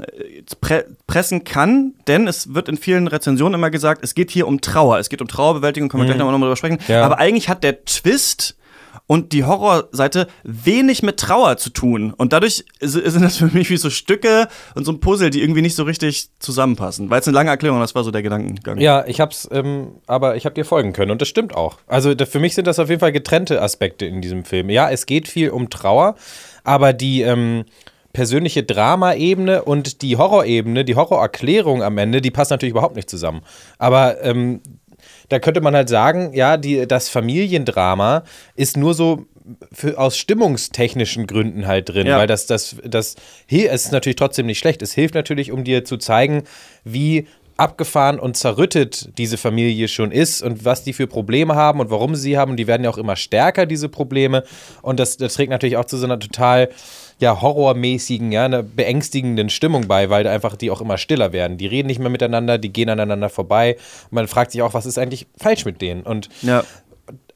pre 0.62 0.86
pressen 1.06 1.44
kann, 1.44 1.94
denn 2.08 2.28
es 2.28 2.54
wird 2.54 2.70
in 2.70 2.78
vielen 2.78 3.08
Rezensionen 3.08 3.56
immer 3.56 3.70
gesagt, 3.70 4.04
es 4.04 4.16
geht 4.16 4.32
hier 4.32 4.48
um 4.48 4.62
Trauer, 4.62 5.00
es 5.00 5.10
geht 5.10 5.22
um 5.22 5.28
Trauerbewältigung, 5.28 5.90
können 5.90 6.04
wir 6.04 6.08
gleich 6.08 6.18
nochmal 6.18 6.40
drüber 6.40 6.56
sprechen, 6.56 6.80
Ja. 6.88 7.04
aber 7.06 7.20
eigentlich 7.20 7.50
hat 7.50 7.64
der 7.64 7.84
Twist 7.86 8.58
und 9.06 9.34
die 9.34 9.44
Horrorseite 9.44 10.28
wenig 10.44 11.04
mit 11.04 11.18
Trauer 11.18 11.58
zu 11.58 11.70
tun. 11.70 12.14
Und 12.14 12.34
dadurch 12.34 12.66
sind 12.82 13.22
das 13.22 13.38
für 13.38 13.48
mich 13.48 13.70
wie 13.70 13.78
so 13.78 13.90
Stücke 13.90 14.48
und 14.76 14.86
so 14.86 14.92
ein 14.92 15.00
Puzzle, 15.00 15.30
die 15.30 15.42
irgendwie 15.42 15.62
nicht 15.62 15.76
so 15.76 15.84
richtig 15.84 16.30
zusammenpassen. 16.40 17.10
War 17.10 17.18
jetzt 17.18 17.28
eine 17.28 17.36
lange 17.36 17.50
Erklärung, 17.50 17.80
das 17.80 17.96
war 17.96 18.04
so 18.04 18.12
der 18.12 18.24
Gedankengang. 18.24 18.80
Ja, 18.80 19.06
ich 19.06 19.20
hab's, 19.20 19.48
ähm, 19.52 19.96
aber 20.08 20.36
ich 20.36 20.46
hab 20.46 20.56
dir 20.56 20.66
folgen 20.66 20.94
können 20.94 21.12
und 21.12 21.22
das 21.22 21.28
stimmt 21.28 21.56
auch. 21.56 21.78
Also 21.88 22.14
für 22.16 22.40
mich 22.40 22.56
sind 22.56 22.68
das 22.68 22.80
auf 22.80 22.90
jeden 22.90 23.00
Fall 23.00 23.12
getrennte 23.12 23.62
Aspekte 23.62 24.06
in 24.06 24.22
diesem 24.22 24.46
Film. 24.46 24.70
Ja, 24.70 24.90
es 24.90 25.06
geht 25.06 25.28
viel 25.28 25.50
um 25.50 25.70
Trauer, 25.70 26.16
aber 26.64 26.94
die 26.94 27.22
ähm, 27.22 27.66
persönliche 28.18 28.64
Drama-Ebene 28.64 29.64
und 29.64 30.02
die 30.02 30.18
Horrorebene, 30.18 30.84
die 30.84 30.96
Horrorerklärung 30.96 31.84
am 31.84 32.00
Ende, 32.00 32.20
die 32.20 32.32
passt 32.32 32.50
natürlich 32.50 32.72
überhaupt 32.72 32.96
nicht 32.96 33.10
zusammen. 33.10 33.42
Aber 33.78 34.24
ähm, 34.24 34.62
da 35.30 35.40
könnte 35.40 35.62
man 35.62 35.76
halt 35.76 35.90
sagen, 35.90 36.34
ja, 36.34 36.58
die, 36.58 36.88
das 36.88 37.10
Familiendrama 37.10 38.24
ist 38.56 38.78
nur 38.78 38.94
so 38.94 39.26
für, 39.72 39.98
aus 39.98 40.18
stimmungstechnischen 40.18 41.26
Gründen 41.28 41.68
halt 41.68 41.90
drin, 41.90 42.08
Ja. 42.08 42.18
weil 42.18 42.28
das, 42.28 42.46
das, 42.48 42.76
das, 42.84 43.16
hi- 43.50 43.68
es 43.68 43.86
ist 43.86 43.92
natürlich 43.92 44.18
trotzdem 44.18 44.46
nicht 44.46 44.60
schlecht. 44.60 44.82
Es 44.82 44.94
hilft 44.94 45.16
natürlich, 45.16 45.52
um 45.52 45.64
dir 45.64 45.86
zu 45.86 45.98
zeigen, 45.98 46.44
wie 46.84 47.28
abgefahren 47.58 48.20
und 48.20 48.38
zerrüttet 48.38 49.18
diese 49.18 49.38
Familie 49.38 49.88
schon 49.88 50.12
ist 50.12 50.42
und 50.42 50.64
was 50.64 50.84
die 50.84 50.94
für 50.94 51.08
Probleme 51.08 51.56
haben 51.56 51.80
und 51.80 51.90
warum 51.90 52.16
sie 52.16 52.22
sie 52.22 52.38
haben. 52.38 52.52
Und 52.52 52.58
die 52.58 52.68
werden 52.68 52.84
ja 52.84 52.90
auch 52.90 52.98
immer 52.98 53.16
stärker, 53.16 53.66
diese 53.66 53.90
Probleme. 53.90 54.44
Und 54.82 55.00
das, 55.00 55.18
das 55.18 55.34
trägt 55.34 55.50
natürlich 55.50 55.78
auch 55.78 55.86
zu 55.86 55.98
so 55.98 56.06
einer 56.06 56.20
total 56.20 56.70
ja, 57.20 57.42
horrormäßigen, 57.42 58.32
ja, 58.32 58.46
einer 58.46 58.62
beängstigenden 58.62 59.50
Stimmung 59.50 59.88
bei, 59.88 60.10
weil 60.10 60.28
einfach 60.28 60.56
die 60.56 60.70
auch 60.70 60.82
immer 60.82 60.98
stiller 60.98 61.34
werden. 61.34 61.58
Die 61.58 61.66
reden 61.66 61.88
nicht 61.88 62.00
mehr 62.00 62.10
miteinander, 62.10 62.60
die 62.60 62.72
gehen 62.72 62.90
aneinander 62.90 63.30
vorbei. 63.30 63.78
Und 64.06 64.14
man 64.14 64.28
fragt 64.28 64.52
sich 64.52 64.62
auch, 64.62 64.74
was 64.74 64.86
ist 64.86 65.00
eigentlich 65.00 65.26
falsch 65.38 65.66
mit 65.66 65.82
denen? 65.82 66.04
Und 66.04 66.30
Ja. 66.42 66.64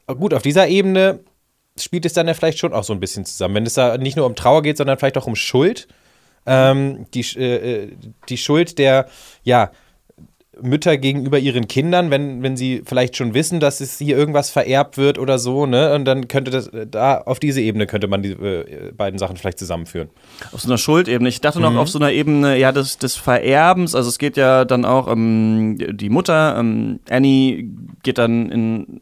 gut, 0.06 0.34
auf 0.34 0.42
dieser 0.42 0.68
Ebene 0.68 1.20
spielt 1.76 2.06
es 2.06 2.12
dann 2.12 2.28
ja 2.28 2.34
vielleicht 2.34 2.58
schon 2.58 2.72
auch 2.72 2.84
so 2.84 2.92
ein 2.92 3.00
bisschen 3.00 3.24
zusammen. 3.24 3.56
Wenn 3.56 3.66
es 3.66 3.74
da 3.74 3.98
nicht 3.98 4.16
nur 4.16 4.26
um 4.26 4.36
Trauer 4.36 4.62
geht, 4.62 4.76
sondern 4.76 4.98
vielleicht 4.98 5.18
auch 5.18 5.26
um 5.26 5.36
Schuld. 5.36 5.88
Ähm, 6.44 7.06
die, 7.14 7.24
äh, 7.36 7.84
äh, 7.84 7.92
die 8.28 8.36
Schuld 8.36 8.78
der, 8.78 9.06
ja, 9.44 9.70
Mütter 10.62 10.96
gegenüber 10.96 11.38
ihren 11.38 11.68
Kindern, 11.68 12.10
wenn, 12.10 12.42
wenn 12.42 12.56
sie 12.56 12.82
vielleicht 12.84 13.16
schon 13.16 13.34
wissen, 13.34 13.60
dass 13.60 13.80
es 13.80 13.98
hier 13.98 14.16
irgendwas 14.16 14.50
vererbt 14.50 14.96
wird 14.98 15.18
oder 15.18 15.38
so, 15.38 15.66
ne? 15.66 15.94
Und 15.94 16.04
dann 16.04 16.28
könnte 16.28 16.50
das, 16.50 16.70
da 16.90 17.18
auf 17.18 17.38
diese 17.38 17.60
Ebene 17.60 17.86
könnte 17.86 18.08
man 18.08 18.22
die 18.22 18.30
äh, 18.30 18.92
beiden 18.96 19.18
Sachen 19.18 19.36
vielleicht 19.36 19.58
zusammenführen. 19.58 20.08
Auf 20.52 20.60
so 20.60 20.68
einer 20.68 20.78
Schuldebene. 20.78 21.28
Ich 21.28 21.40
dachte 21.40 21.58
Mhm. 21.58 21.64
noch 21.64 21.76
auf 21.76 21.88
so 21.88 21.98
einer 21.98 22.12
Ebene, 22.12 22.56
ja, 22.58 22.72
des, 22.72 22.98
des 22.98 23.16
Vererbens. 23.16 23.94
Also 23.94 24.08
es 24.08 24.18
geht 24.18 24.36
ja 24.36 24.64
dann 24.64 24.84
auch, 24.84 25.10
ähm, 25.10 25.78
die 25.92 26.10
Mutter, 26.10 26.56
ähm, 26.58 27.00
Annie, 27.10 27.68
geht 28.02 28.18
dann 28.18 28.50
in 28.50 29.00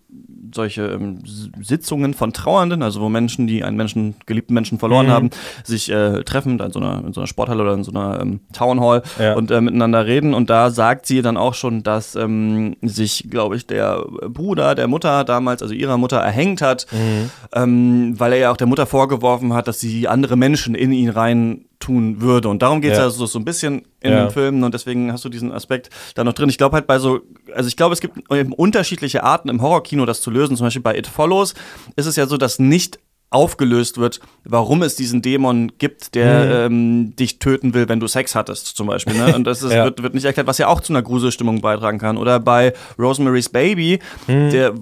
solche 0.55 0.83
ähm, 0.87 1.19
Sitzungen 1.61 2.15
von 2.15 2.33
Trauernden, 2.33 2.83
also 2.83 3.01
wo 3.01 3.09
Menschen, 3.09 3.47
die 3.47 3.63
einen 3.65 3.77
Menschen, 3.77 4.15
geliebten 4.27 4.55
Menschen 4.55 4.79
verloren 4.79 5.07
Mhm. 5.07 5.11
haben, 5.11 5.31
sich 5.65 5.91
äh, 5.91 6.23
treffen, 6.25 6.59
in 6.61 6.71
so 6.73 6.79
einer, 6.81 7.05
in 7.07 7.13
so 7.13 7.21
einer 7.21 7.27
Sporthalle 7.29 7.63
oder 7.63 7.75
in 7.75 7.85
so 7.85 7.93
einer 7.93 8.21
ähm, 8.21 8.41
Town 8.53 8.81
Hall 8.81 9.03
Ja. 9.19 9.35
und 9.35 9.51
äh, 9.51 9.61
miteinander 9.61 10.07
reden. 10.07 10.35
Und 10.35 10.51
da 10.51 10.71
sagt 10.71 11.07
sie 11.07 11.23
dann 11.23 11.37
auch 11.37 11.55
schon, 11.55 11.83
dass 11.83 12.15
ähm, 12.17 12.77
sich, 12.83 13.29
glaube 13.31 13.57
ich, 13.57 13.67
der 13.67 14.05
Bruder 14.29 14.75
der 14.75 14.89
Mutter 14.89 15.25
damals, 15.25 15.63
also 15.63 15.75
ihrer 15.75 15.97
Mutter, 15.99 16.19
erhängt 16.19 16.63
hat, 16.63 16.87
Mhm. 16.93 17.31
ähm, 17.55 18.15
weil 18.21 18.33
er 18.33 18.39
ja 18.39 18.51
auch 18.53 18.57
der 18.57 18.67
Mutter 18.67 18.87
vorgeworfen 18.87 19.53
hat, 19.55 19.69
dass 19.69 19.81
sie 19.81 20.09
andere 20.09 20.37
Menschen 20.37 20.75
in 20.75 20.93
ihn 20.93 21.09
rein 21.11 21.65
tun 21.79 22.21
würde. 22.21 22.49
Und 22.49 22.63
darum 22.63 22.81
geht 22.81 22.93
es 22.93 22.99
Ja. 22.99 23.05
ja, 23.05 23.11
so, 23.11 23.25
so 23.27 23.39
ein 23.39 23.45
bisschen 23.45 23.83
in 24.01 24.13
Ja. 24.13 24.25
den 24.27 24.31
Filmen 24.31 24.65
und 24.65 24.73
deswegen 24.75 25.13
hast 25.13 25.25
du 25.25 25.29
diesen 25.29 25.53
Aspekt 25.53 25.91
da 26.15 26.25
noch 26.25 26.33
drin. 26.33 26.49
Ich 26.49 26.59
glaube 26.59 26.75
halt 26.75 26.87
bei 26.87 26.99
so, 26.99 27.21
also 27.55 27.69
ich 27.69 27.77
glaube, 27.77 27.93
es 27.93 28.01
gibt 28.01 28.19
eben 28.33 28.53
unterschiedliche 28.53 29.23
Arten 29.25 29.49
im 29.49 29.61
Horrorkino, 29.63 30.07
das 30.07 30.21
zu 30.23 30.31
lösen. 30.31 30.57
Zum 30.57 30.67
Beispiel 30.67 30.83
bei 30.83 30.97
It 30.97 31.07
Follows 31.07 31.55
ist 31.97 32.07
es 32.07 32.17
ja 32.17 32.27
so, 32.27 32.37
dass 32.37 32.59
nicht 32.59 32.99
aufgelöst 33.31 33.99
wird, 33.99 34.21
warum 34.45 34.83
es 34.83 34.97
diesen 34.97 35.23
Dämon 35.23 35.73
gibt, 35.79 36.15
der 36.17 36.67
ähm, 36.67 37.15
dich 37.17 37.39
töten 37.39 37.75
will, 37.75 37.89
wenn 37.89 38.01
du 38.01 38.09
Sex 38.09 38.35
hattest, 38.35 38.67
zum 38.77 38.89
Beispiel. 38.89 39.17
Ne? 39.17 39.35
Und 39.37 39.45
das 39.45 39.63
ist, 39.63 39.73
Ja. 39.73 39.85
wird, 39.85 40.03
wird 40.03 40.15
nicht 40.15 40.25
erklärt, 40.25 40.49
was 40.49 40.59
ja 40.59 40.67
auch 40.67 40.81
zu 40.81 40.93
einer 40.93 41.03
Gruselstimmung 41.03 41.61
beitragen 41.61 41.99
kann. 41.99 42.17
Oder 42.17 42.41
bei 42.41 42.73
Rosemary's 42.99 43.49
Baby, 43.49 44.01
der 44.27 44.75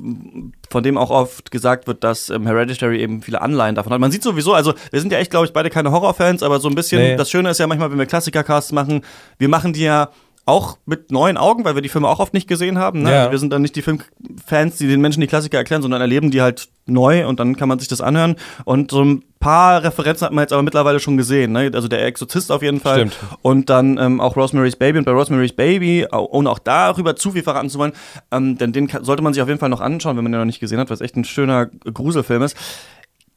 von 0.71 0.83
dem 0.83 0.99
auch 0.99 1.11
oft 1.11 1.51
gesagt 1.51 1.87
wird, 1.87 2.05
dass 2.05 2.31
ähm, 2.31 2.47
Hereditary 2.47 3.01
eben 3.01 3.23
viele 3.23 3.41
Anleihen 3.43 3.75
davon 3.75 3.93
hat. 3.93 4.01
Man 4.01 4.11
sieht 4.11 4.23
sowieso, 4.23 4.53
also 4.55 4.75
wir 4.91 5.01
sind 5.01 5.13
ja 5.13 5.19
echt, 5.19 5.31
glaube 5.31 5.47
ich, 5.47 5.53
beide 5.53 5.71
keine 5.71 5.93
Horrorfans, 5.93 6.43
aber 6.43 6.59
so 6.61 6.69
ein 6.69 6.75
bisschen, 6.75 7.01
Nee. 7.01 7.17
das 7.17 7.31
Schöne 7.31 7.51
ist 7.51 7.59
ja 7.59 7.67
manchmal, 7.67 7.91
wenn 7.91 7.99
wir 7.99 8.07
Klassikercasts 8.07 8.73
machen, 8.73 9.03
wir 9.39 9.49
machen 9.49 9.73
die 9.73 9.83
ja 9.83 10.09
auch 10.49 10.79
mit 10.87 11.13
neuen 11.13 11.37
Augen, 11.37 11.65
weil 11.65 11.75
wir 11.75 11.83
die 11.83 11.91
Filme 11.91 12.09
auch 12.09 12.21
oft 12.21 12.33
nicht 12.33 12.49
gesehen 12.49 12.79
haben. 12.79 13.03
Ne? 13.03 13.13
Ja. 13.13 13.19
Also 13.19 13.33
wir 13.33 13.39
sind 13.39 13.53
dann 13.53 13.63
nicht 13.63 13.77
die 13.77 13.83
Filmfans, 13.83 14.79
die 14.79 14.89
den 14.89 15.01
Menschen 15.01 15.21
die 15.21 15.27
Klassiker 15.27 15.59
erklären, 15.59 15.83
sondern 15.83 16.01
erleben 16.01 16.31
die 16.31 16.41
halt 16.41 16.69
neu 16.87 17.27
und 17.27 17.39
dann 17.39 17.57
kann 17.57 17.69
man 17.69 17.79
sich 17.79 17.89
das 17.89 18.01
anhören. 18.01 18.37
Und 18.65 18.91
so 18.91 19.05
ein 19.05 19.25
paar 19.41 19.85
Referenzen 19.85 20.25
hat 20.25 20.33
man 20.33 20.43
jetzt 20.43 20.53
aber 20.55 20.63
mittlerweile 20.63 21.01
schon 21.01 21.19
gesehen. 21.19 21.53
Ne? 21.53 21.71
Also 21.75 21.87
der 21.87 22.05
Exorzist 22.07 22.51
auf 22.51 22.63
jeden 22.63 22.81
Fall. 22.81 22.97
Stimmt. 22.97 23.17
Und 23.43 23.69
dann 23.69 23.99
ähm, 23.99 24.21
auch 24.23 24.37
Rosemary's 24.37 24.77
Baby. 24.77 24.99
Und 24.99 25.05
bei 25.05 25.13
Rosemary's 25.13 25.53
Baby, 25.53 26.07
ohne 26.11 26.51
auch 26.51 26.59
darüber 26.59 27.15
zu 27.15 27.33
viel 27.33 27.43
verraten 27.43 27.69
zu 27.69 27.79
wollen, 27.79 27.93
ähm, 28.31 28.57
denn 28.57 28.73
den 28.73 28.89
sollte 29.03 29.23
man 29.23 29.35
sich 29.35 29.43
auf 29.43 29.49
jeden 29.49 29.61
Fall 29.61 29.69
noch 29.69 29.83
anschauen, 29.83 30.17
wenn 30.17 30.25
man 30.25 30.33
den 30.33 30.41
noch 30.41 30.47
nicht 30.47 30.61
gesehen 30.61 30.79
hat, 30.81 30.91
es 30.91 31.03
echt 31.03 31.17
ein 31.17 31.25
schöner 31.25 31.67
Gruselfilm 31.67 32.43
ist 32.43 32.57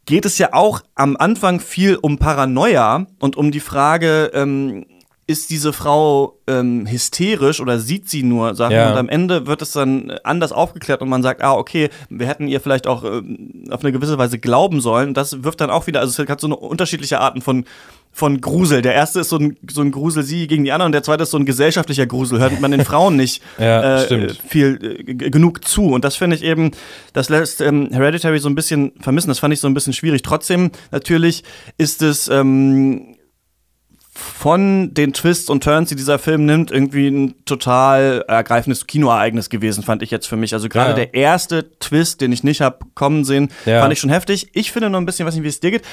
geht 0.08 0.26
es 0.26 0.40
ja 0.40 0.54
auch 0.54 0.82
am 0.96 1.16
Anfang 1.16 1.60
viel 1.60 1.96
um 1.96 2.18
Paranoia 2.18 3.06
und 3.20 3.36
um 3.36 3.52
die 3.52 3.60
Frage, 3.60 4.32
ähm, 4.34 4.86
ist 5.28 5.50
diese 5.50 5.72
Frau 5.72 6.40
ähm, 6.48 6.88
hysterisch 6.88 7.62
oder 7.62 7.80
sieht 7.80 8.10
sie 8.10 8.24
nur 8.24 8.56
Sachen? 8.56 8.74
Ja. 8.74 8.92
Und 8.92 8.98
am 8.98 9.10
Ende 9.10 9.48
wird 9.48 9.62
es 9.62 9.72
dann 9.72 10.12
anders 10.24 10.52
aufgeklärt 10.52 11.02
und 11.02 11.10
man 11.10 11.24
sagt, 11.24 11.42
ah, 11.42 11.54
okay, 11.54 11.90
wir 12.10 12.28
hätten 12.28 12.48
ihr 12.48 12.60
vielleicht 12.60 12.88
auch 12.88 13.04
ähm, 13.04 13.66
auf 13.70 13.82
eine 13.82 13.92
gewisse 13.92 14.18
Weise 14.18 14.40
glauben 14.40 14.82
sollen. 14.82 15.14
Das 15.14 15.44
wirft 15.44 15.62
dann 15.62 15.70
auch 15.70 15.88
wieder, 15.88 16.00
also 16.00 16.22
es 16.22 16.30
hat 16.30 16.42
so 16.42 16.48
eine 16.48 16.58
unterschiedliche 16.58 17.20
Arten 17.20 17.42
von 17.42 17.66
von 18.14 18.42
Grusel. 18.42 18.82
Der 18.82 18.94
erste 18.94 19.22
ist 19.22 19.30
so 19.30 19.38
ein, 19.38 19.58
so 19.70 19.82
ein 19.82 19.92
Grusel 19.92 20.24
sie 20.24 20.48
gegen 20.48 20.66
die 20.66 20.72
anderen 20.74 20.90
und 20.90 20.92
der 20.92 21.04
zweite 21.04 21.24
ist 21.24 21.32
so 21.32 21.38
ein 21.38 21.46
gesellschaftlicher 21.46 22.06
Grusel. 22.06 22.40
Hört 22.40 22.60
man 22.60 22.72
den 22.72 22.84
Frauen 22.84 23.16
nicht 23.16 23.42
Ja, 23.58 24.02
äh, 24.04 24.30
viel 24.48 25.06
äh, 25.08 25.14
genug 25.14 25.66
zu. 25.66 25.86
Und 25.86 26.04
das 26.04 26.18
finde 26.18 26.36
ich 26.36 26.44
eben, 26.44 26.72
das 27.14 27.30
lässt 27.30 27.62
ähm, 27.62 27.90
Hereditary 27.92 28.40
so 28.40 28.50
ein 28.50 28.56
bisschen 28.56 28.92
vermissen. 29.00 29.30
Das 29.30 29.40
fand 29.40 29.54
ich 29.54 29.62
so 29.62 29.68
ein 29.68 29.74
bisschen 29.74 29.94
schwierig. 29.94 30.24
Trotzdem, 30.24 30.72
natürlich 30.92 31.44
ist 31.78 32.02
es 32.02 32.28
ähm, 32.28 33.16
von 34.14 34.94
den 34.94 35.14
Twists 35.14 35.50
und 35.50 35.64
Turns, 35.64 35.90
die 35.90 35.96
dieser 35.96 36.20
Film 36.20 36.46
nimmt, 36.46 36.70
irgendwie 36.70 37.08
ein 37.08 37.46
total 37.46 38.26
ergreifendes 38.28 38.86
Kinoereignis 38.86 39.50
gewesen, 39.50 39.84
fand 39.84 40.04
ich 40.04 40.12
jetzt 40.12 40.28
für 40.28 40.36
mich. 40.36 40.54
Also 40.54 40.68
gerade 40.68 40.90
Ja. 40.90 40.96
der 40.96 41.14
erste 41.14 41.72
Twist, 41.80 42.20
den 42.20 42.32
ich 42.34 42.44
nicht 42.44 42.60
hab 42.62 42.94
kommen 42.94 43.24
sehen, 43.24 43.50
Ja. 43.66 43.80
fand 43.80 43.94
ich 43.94 44.00
schon 44.00 44.10
heftig. 44.10 44.50
Ich 44.54 44.72
finde 44.74 44.90
nur 44.90 45.00
ein 45.00 45.06
bisschen, 45.06 45.26
weiß 45.26 45.36
nicht, 45.36 45.44
wie 45.46 45.48
es 45.48 45.62
dir 45.62 45.72
geht, 45.72 45.84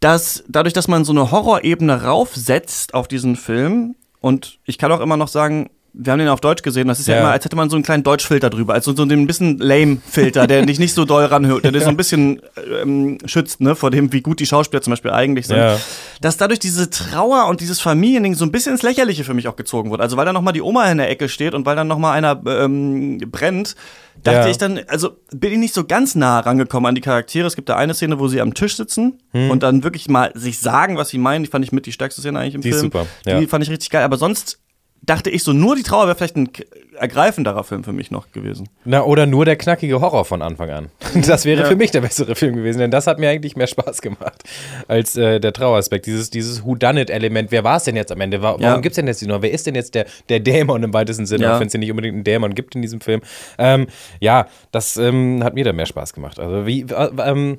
dass 0.00 0.42
dadurch, 0.48 0.72
dass 0.72 0.88
man 0.88 1.04
so 1.04 1.12
eine 1.12 1.30
Horrorebene 1.30 2.02
raufsetzt 2.04 2.94
auf 2.94 3.06
diesen 3.06 3.36
Film 3.36 3.94
und 4.20 4.58
ich 4.64 4.76
kann 4.78 4.90
auch 4.90 5.00
immer 5.00 5.16
noch 5.16 5.28
sagen, 5.28 5.70
wir 5.92 6.12
haben 6.12 6.18
den 6.20 6.28
auf 6.28 6.40
Deutsch 6.40 6.62
gesehen, 6.62 6.88
das 6.88 7.00
ist 7.00 7.08
ja, 7.08 7.14
Ja. 7.16 7.20
immer, 7.20 7.30
als 7.32 7.44
hätte 7.44 7.56
man 7.56 7.68
so 7.70 7.76
einen 7.76 7.82
kleinen 7.84 8.02
Deutschfilter 8.02 8.48
drüber, 8.50 8.74
also 8.74 8.94
so 8.94 9.04
den 9.04 9.26
bisschen 9.26 9.58
lame-Filter, 9.58 10.46
der 10.46 10.64
dich 10.66 10.78
nicht 10.78 10.94
so 10.94 11.04
doll 11.04 11.24
ranhört, 11.24 11.64
der 11.64 11.72
dich 11.72 11.82
so 11.82 11.88
ein 11.88 11.96
bisschen 11.96 12.40
ähm, 12.82 13.18
schützt, 13.24 13.60
ne, 13.60 13.74
vor 13.74 13.90
dem, 13.90 14.12
wie 14.12 14.20
gut 14.20 14.40
die 14.40 14.46
Schauspieler 14.46 14.82
zum 14.82 14.92
Beispiel 14.92 15.10
eigentlich 15.10 15.46
sind. 15.46 15.56
Ja. 15.58 15.78
Dass 16.20 16.36
dadurch 16.36 16.58
diese 16.60 16.90
Trauer 16.90 17.46
und 17.48 17.60
dieses 17.60 17.80
Familiending 17.80 18.34
so 18.34 18.44
ein 18.44 18.52
bisschen 18.52 18.72
ins 18.72 18.82
Lächerliche 18.82 19.24
für 19.24 19.34
mich 19.34 19.48
auch 19.48 19.56
gezogen 19.56 19.90
wurde. 19.90 20.02
Also 20.02 20.16
weil 20.16 20.26
da 20.26 20.32
nochmal 20.32 20.52
die 20.52 20.62
Oma 20.62 20.90
in 20.90 20.98
der 20.98 21.10
Ecke 21.10 21.28
steht 21.28 21.54
und 21.54 21.66
weil 21.66 21.76
dann 21.76 21.88
nochmal 21.88 22.16
einer 22.16 22.40
ähm, 22.46 23.18
brennt, 23.30 23.74
dachte 24.22 24.38
Ja. 24.38 24.48
ich 24.48 24.58
dann, 24.58 24.80
also 24.88 25.10
bin 25.32 25.52
ich 25.52 25.58
nicht 25.58 25.74
so 25.74 25.84
ganz 25.84 26.14
nah 26.14 26.40
rangekommen 26.40 26.88
an 26.88 26.94
die 26.94 27.00
Charaktere. 27.00 27.46
Es 27.46 27.56
gibt 27.56 27.68
da 27.68 27.76
eine 27.76 27.94
Szene, 27.94 28.18
wo 28.18 28.28
sie 28.28 28.40
am 28.40 28.54
Tisch 28.54 28.76
sitzen 28.76 29.18
Hm. 29.32 29.50
und 29.50 29.62
dann 29.62 29.82
wirklich 29.82 30.08
mal 30.08 30.30
sich 30.34 30.58
sagen, 30.60 30.96
was 30.96 31.08
sie 31.08 31.18
meinen. 31.18 31.44
Die 31.44 31.50
fand 31.50 31.64
ich 31.64 31.72
mit 31.72 31.86
die 31.86 31.92
stärkste 31.92 32.20
Szene 32.20 32.38
eigentlich 32.38 32.54
im 32.54 32.60
Die 32.60 32.68
ist 32.68 32.80
Film. 32.80 32.92
super, 32.92 33.06
ja. 33.26 33.40
Die 33.40 33.46
fand 33.46 33.64
ich 33.64 33.70
richtig 33.70 33.90
geil. 33.90 34.04
Aber 34.04 34.16
sonst 34.18 34.58
dachte 35.02 35.30
ich 35.30 35.42
so, 35.42 35.52
nur 35.52 35.76
die 35.76 35.82
Trauer 35.82 36.06
wäre 36.06 36.16
vielleicht 36.16 36.36
ein 36.36 36.50
ergreifenderer 36.98 37.64
Film 37.64 37.82
für 37.84 37.92
mich 37.92 38.10
noch 38.10 38.30
gewesen. 38.32 38.68
Na, 38.84 39.02
oder 39.02 39.24
nur 39.26 39.44
der 39.46 39.56
knackige 39.56 40.00
Horror 40.00 40.24
von 40.24 40.42
Anfang 40.42 40.70
an. 40.70 40.88
Das 41.26 41.44
wäre 41.44 41.62
Ja. 41.62 41.66
für 41.66 41.76
mich 41.76 41.90
der 41.90 42.02
bessere 42.02 42.34
Film 42.34 42.54
gewesen, 42.56 42.78
denn 42.78 42.90
das 42.90 43.06
hat 43.06 43.18
mir 43.18 43.30
eigentlich 43.30 43.56
mehr 43.56 43.66
Spaß 43.66 44.02
gemacht 44.02 44.42
als 44.88 45.16
äh, 45.16 45.40
der 45.40 45.52
Traueraspekt. 45.52 46.06
Dieses, 46.06 46.30
dieses 46.30 46.64
Whodunit-Element. 46.64 47.50
Wer 47.50 47.64
war 47.64 47.76
es 47.78 47.84
denn 47.84 47.96
jetzt 47.96 48.12
am 48.12 48.20
Ende? 48.20 48.42
Wa 48.42 48.50
warum 48.50 48.60
Ja. 48.62 48.74
gibt 48.76 48.92
es 48.92 48.96
denn 48.96 49.06
jetzt 49.06 49.20
die 49.22 49.26
noch? 49.26 49.40
Wer 49.42 49.50
ist 49.52 49.66
denn 49.66 49.74
jetzt 49.74 49.94
der, 49.94 50.06
der 50.28 50.40
Dämon 50.40 50.82
im 50.82 50.92
weitesten 50.92 51.26
Sinne, 51.26 51.44
Ja. 51.44 51.56
auch 51.56 51.60
wenn 51.60 51.68
es 51.68 51.72
ja 51.72 51.78
nicht 51.78 51.90
unbedingt 51.90 52.14
einen 52.14 52.24
Dämon 52.24 52.54
gibt 52.54 52.74
in 52.74 52.82
diesem 52.82 53.00
Film? 53.00 53.22
Ähm, 53.58 53.86
ja, 54.20 54.46
das 54.72 54.96
ähm, 54.98 55.42
hat 55.42 55.54
mir 55.54 55.64
dann 55.64 55.76
mehr 55.76 55.86
Spaß 55.86 56.12
gemacht. 56.12 56.38
Also, 56.38 56.66
wie, 56.66 56.82
äh, 56.82 57.10
ähm, 57.24 57.58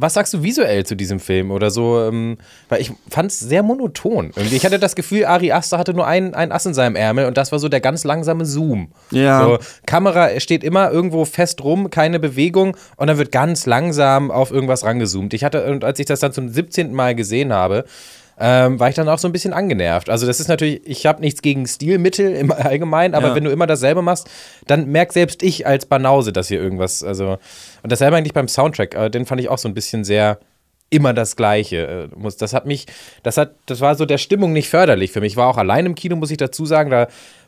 was 0.00 0.14
sagst 0.14 0.32
du 0.34 0.42
visuell 0.42 0.86
zu 0.86 0.94
diesem 0.94 1.20
Film 1.20 1.50
oder 1.50 1.70
so? 1.70 2.00
Ähm, 2.00 2.38
weil 2.68 2.80
ich 2.80 2.92
fand 3.08 3.30
es 3.30 3.38
sehr 3.38 3.62
monoton. 3.62 4.32
Irgendwie. 4.34 4.56
Ich 4.56 4.64
hatte 4.64 4.78
das 4.78 4.96
Gefühl, 4.96 5.26
Ari 5.26 5.52
Aster 5.52 5.78
hatte 5.78 5.94
nur 5.94 6.06
ein, 6.06 6.34
ein 6.34 6.52
Ass 6.52 6.66
in 6.66 6.74
seinem 6.74 6.96
Ärmel 6.96 7.26
und 7.26 7.36
das 7.36 7.52
war 7.52 7.58
so 7.58 7.68
der 7.68 7.80
ganz 7.80 8.04
langsame 8.04 8.46
Zoom. 8.46 8.92
Ja. 9.10 9.44
So, 9.44 9.58
Kamera 9.86 10.40
steht 10.40 10.64
immer 10.64 10.90
irgendwo 10.90 11.24
fest 11.24 11.62
rum, 11.62 11.90
keine 11.90 12.18
Bewegung 12.18 12.76
und 12.96 13.06
dann 13.08 13.18
wird 13.18 13.30
ganz 13.32 13.66
langsam 13.66 14.30
auf 14.30 14.50
irgendwas 14.50 14.84
rangezoomt. 14.84 15.34
Ich 15.34 15.44
hatte, 15.44 15.64
und 15.66 15.84
als 15.84 15.98
ich 15.98 16.06
das 16.06 16.20
dann 16.20 16.32
zum 16.32 16.48
17. 16.48 16.92
Mal 16.92 17.14
gesehen 17.14 17.52
habe, 17.52 17.84
ähm, 18.40 18.80
war 18.80 18.88
ich 18.88 18.94
dann 18.94 19.08
auch 19.08 19.18
so 19.18 19.28
ein 19.28 19.32
bisschen 19.32 19.52
angenervt. 19.52 20.08
Also 20.08 20.26
das 20.26 20.40
ist 20.40 20.48
natürlich, 20.48 20.80
ich 20.84 21.04
habe 21.06 21.20
nichts 21.20 21.42
gegen 21.42 21.66
Stilmittel 21.66 22.32
im 22.34 22.50
Allgemeinen, 22.52 23.14
aber 23.14 23.28
Ja. 23.28 23.34
wenn 23.34 23.44
du 23.44 23.50
immer 23.50 23.66
dasselbe 23.66 24.00
machst, 24.02 24.30
dann 24.66 24.86
merk 24.86 25.12
selbst 25.12 25.42
ich 25.42 25.66
als 25.66 25.84
Banause, 25.86 26.32
dass 26.32 26.48
hier 26.48 26.60
irgendwas, 26.60 27.04
also 27.04 27.38
und 27.82 27.92
dasselbe 27.92 28.16
eigentlich 28.16 28.32
beim 28.34 28.48
Soundtrack, 28.48 28.94
äh, 28.94 29.10
den 29.10 29.26
fand 29.26 29.40
ich 29.40 29.48
auch 29.50 29.58
so 29.58 29.68
ein 29.68 29.74
bisschen 29.74 30.04
sehr 30.04 30.38
immer 30.88 31.12
das 31.12 31.36
Gleiche. 31.36 32.08
Äh, 32.12 32.18
muss- 32.18 32.36
Das 32.38 32.52
hat 32.54 32.66
mich, 32.66 32.86
das 33.22 33.36
hat, 33.36 33.52
das 33.66 33.80
war 33.80 33.94
so 33.94 34.06
der 34.06 34.18
Stimmung 34.18 34.52
nicht 34.52 34.68
förderlich 34.70 35.12
für 35.12 35.20
mich. 35.20 35.32
Ich 35.34 35.36
war 35.36 35.46
auch 35.48 35.58
allein 35.58 35.86
im 35.86 35.94
Kino, 35.94 36.16
muss 36.16 36.30
ich 36.30 36.38
dazu 36.38 36.64
sagen. 36.66 36.90
Da 36.90 37.06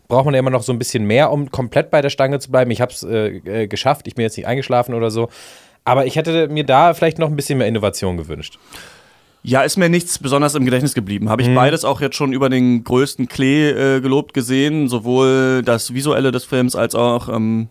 braucht 0.09 0.27
man 0.27 0.35
ja 0.35 0.41
immer 0.41 0.51
noch 0.51 0.63
so 0.63 0.73
ein 0.73 0.79
bisschen 0.79 1.05
mehr, 1.07 1.33
um 1.33 1.51
komplett 1.51 1.91
bei 1.91 2.03
der 2.03 2.11
Stange 2.11 2.39
zu 2.39 2.51
bleiben. 2.51 2.71
Ich 2.71 2.81
habe 2.81 2.93
es 2.93 3.03
äh, 3.03 3.29
äh, 3.63 3.67
geschafft. 3.67 4.07
Ich 4.07 4.15
bin 4.15 4.23
jetzt 4.25 4.37
nicht 4.37 4.47
eingeschlafen 4.47 4.95
oder 4.95 5.11
so. 5.11 5.29
Aber 5.85 6.07
ich 6.07 6.15
hätte 6.17 6.47
mir 6.49 6.65
da 6.65 6.95
vielleicht 6.95 7.19
noch 7.19 7.29
ein 7.29 7.35
bisschen 7.35 7.59
mehr 7.59 7.67
Innovation 7.67 8.17
gewünscht. 8.17 8.59
Ja, 9.45 9.63
ist 9.63 9.77
mir 9.77 9.89
nichts 9.89 10.19
besonders 10.21 10.55
im 10.55 10.65
Gedächtnis 10.65 10.95
geblieben. 10.95 11.29
Habe 11.29 11.43
ich 11.43 11.49
Mhm. 11.49 11.57
beides 11.57 11.85
auch 11.85 12.01
jetzt 12.01 12.15
schon 12.17 12.33
über 12.33 12.49
den 12.49 12.85
größten 12.85 13.27
Klee 13.29 13.71
äh, 13.71 14.01
gelobt 14.01 14.35
gesehen, 14.35 14.89
sowohl 14.89 15.63
das 15.65 15.93
Visuelle 15.95 16.31
des 16.31 16.45
Films 16.45 16.77
als 16.77 16.95
auch 16.95 17.29
ähm, 17.29 17.69